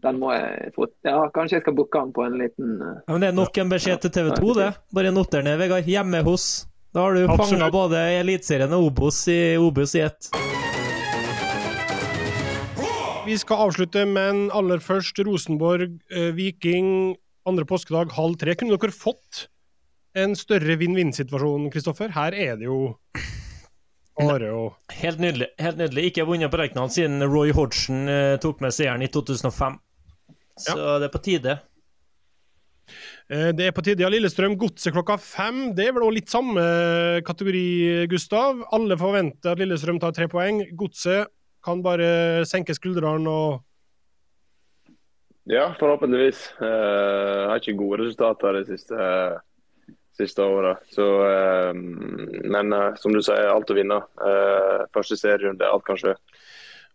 Den 0.00 0.16
må 0.18 0.32
jeg 0.32 0.72
få 0.74 0.86
Ja, 1.04 1.28
kanskje 1.34 1.58
jeg 1.58 1.64
skal 1.64 1.76
booke 1.76 2.00
den 2.00 2.12
på 2.16 2.24
en 2.24 2.38
liten 2.40 2.78
uh, 2.80 3.02
Ja, 3.04 3.12
men 3.12 3.20
det 3.20 3.28
er 3.28 3.36
nok 3.36 3.58
en 3.60 3.72
beskjed 3.72 4.00
til 4.00 4.12
TV 4.14 4.30
2, 4.32 4.54
det. 4.56 4.68
Bare 4.96 5.12
noter 5.12 5.44
ned, 5.44 5.58
Vegard. 5.60 5.84
Hjemme 5.84 6.22
hos. 6.24 6.46
Da 6.94 7.04
har 7.04 7.14
du 7.14 7.28
fanga 7.38 7.68
både 7.70 8.00
Eliteserien 8.18 8.72
og 8.74 8.88
Obos 8.88 9.20
i 9.30 9.54
Obos 9.60 9.94
i 9.94 10.02
ett. 10.06 10.32
Vi 13.28 13.36
skal 13.38 13.68
avslutte, 13.68 14.02
men 14.08 14.48
aller 14.56 14.80
først 14.82 15.20
Rosenborg, 15.22 16.00
eh, 16.10 16.32
Viking, 16.34 17.14
andre 17.46 17.68
påskedag, 17.68 18.10
halv 18.16 18.40
tre. 18.40 18.56
Kunne 18.58 18.74
dere 18.74 18.96
fått 18.96 19.44
en 20.18 20.34
større 20.38 20.76
vinn-vinn-situasjon, 20.80 21.68
Kristoffer? 21.72 22.10
Her 22.14 22.34
er 22.34 22.56
det 22.58 22.66
jo 22.66 22.94
bare 24.20 24.50
å 24.52 24.64
Helt 25.00 25.18
nydelig. 25.22 25.46
helt 25.58 25.78
nydelig. 25.78 26.10
Ikke 26.10 26.26
vunnet 26.28 26.50
på 26.52 26.58
Reknan 26.60 26.90
siden 26.92 27.22
Roy 27.30 27.52
Hodgson 27.56 28.08
eh, 28.10 28.36
tok 28.42 28.60
med 28.60 28.74
seieren 28.74 29.02
i 29.02 29.08
2005. 29.08 29.78
Så 30.60 30.76
det 31.00 31.08
er 31.08 31.14
på 31.14 31.22
tide. 31.24 31.54
Eh, 33.30 33.52
Det 33.56 33.68
er 33.68 33.72
på 33.72 33.84
tide. 33.86 34.02
Ja, 34.02 34.10
Lillestrøm 34.12 34.58
Godset 34.60 34.92
klokka 34.92 35.16
fem. 35.22 35.70
Det 35.74 35.86
er 35.88 35.92
vel 35.96 36.02
også 36.04 36.16
litt 36.18 36.28
samme 36.34 36.64
kategori, 37.24 38.06
Gustav. 38.10 38.64
Alle 38.74 38.96
forventer 39.00 39.52
at 39.54 39.58
Lillestrøm 39.62 40.00
tar 40.02 40.12
tre 40.12 40.26
poeng. 40.28 40.64
Godset 40.76 41.30
kan 41.64 41.80
bare 41.84 42.44
senke 42.48 42.74
skuldrene 42.76 43.28
og 43.30 43.60
Ja, 45.50 45.70
forhåpentligvis. 45.80 46.42
Eh, 46.60 47.48
har 47.48 47.56
ikke 47.58 47.78
gode 47.78 48.02
resultater 48.04 48.52
de 48.58 48.64
siste, 48.68 48.94
siste 50.20 50.44
året. 50.44 50.84
Så 50.94 51.06
eh, 51.26 51.72
Men 51.76 52.72
eh, 52.76 52.94
som 53.00 53.12
du 53.16 53.20
sier, 53.24 53.48
alt 53.50 53.70
å 53.72 53.76
vinne. 53.76 53.98
Eh, 54.22 54.84
første 54.94 55.18
serierunde, 55.20 55.66
alt 55.66 55.84
kan 55.88 55.98
skje. 56.00 56.14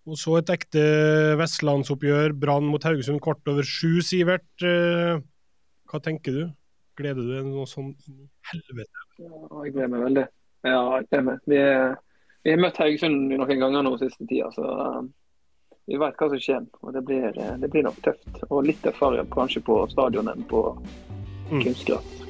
Og 0.05 0.19
så 0.21 0.35
et 0.37 0.51
ekte 0.53 0.81
vestlandsoppgjør. 1.39 2.35
Brann 2.37 2.67
mot 2.69 2.83
Haugesund 2.85 3.21
kvart 3.25 3.47
over 3.49 3.65
sju, 3.65 3.97
Sivert. 4.05 4.45
Eh, 4.61 5.17
Hva 5.89 6.01
tenker 6.05 6.33
du? 6.35 6.43
Gleder 6.95 7.25
du 7.25 7.31
deg 7.35 7.47
noe 7.49 7.65
sånn 7.67 7.91
helvete? 8.51 9.01
Ja, 9.19 9.63
jeg 9.65 9.73
gleder 9.75 9.89
meg 9.91 10.03
veldig. 10.05 10.25
Ja, 10.65 10.79
jeg 10.99 11.07
gleder 11.09 11.25
meg. 11.27 11.41
Vi, 11.49 11.57
er- 11.59 11.95
vi 12.45 12.53
har 12.53 12.61
møtt 12.61 12.77
Haugesund 12.79 13.33
noen 13.33 13.59
ganger 13.65 13.83
nå 13.83 13.95
siste 13.99 14.25
tida, 14.29 14.47
så 14.55 14.63
eh, 14.85 15.01
vi 15.89 15.97
vet 16.01 16.15
hva 16.21 16.29
som 16.31 16.41
skjer. 16.41 16.63
Og 16.85 16.93
det 16.95 17.03
blir, 17.09 17.27
eh, 17.35 17.55
det 17.61 17.71
blir 17.73 17.83
nok 17.89 17.97
tøft. 18.05 18.29
Og 18.49 18.63
litt 18.69 18.79
tøffere 18.85 19.25
kanskje 19.33 19.61
på 19.67 19.81
stadion 19.91 20.29
enn 20.31 20.45
på 20.49 20.63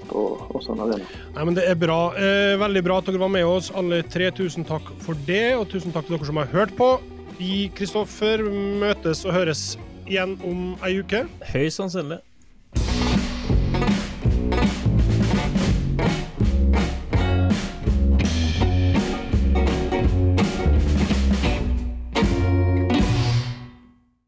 Mm. 0.05 0.15
og, 0.19 0.45
og 0.55 0.63
sånn 0.65 0.83
Arena. 0.85 1.07
Nei, 1.35 1.45
men 1.47 1.57
Det 1.57 1.65
er 1.69 1.79
bra. 1.79 1.99
Eh, 2.19 2.53
veldig 2.61 2.83
bra 2.85 2.99
at 3.01 3.09
dere 3.09 3.21
var 3.21 3.33
med 3.33 3.45
oss, 3.49 3.71
alle 3.75 4.03
tre. 4.03 4.29
Tusen 4.35 4.65
takk 4.67 4.93
for 5.05 5.17
det, 5.27 5.55
og 5.57 5.67
tusen 5.71 5.93
takk 5.95 6.07
til 6.07 6.17
dere 6.17 6.29
som 6.29 6.41
har 6.41 6.51
hørt 6.53 6.75
på. 6.77 6.95
Vi, 7.39 7.67
Kristoffer, 7.75 8.43
møtes 8.79 9.25
og 9.27 9.35
høres 9.35 9.65
igjen 10.05 10.37
om 10.45 10.75
ei 10.85 10.99
uke. 11.01 11.25
Høyst 11.51 11.81
sannsynlig. 11.81 12.21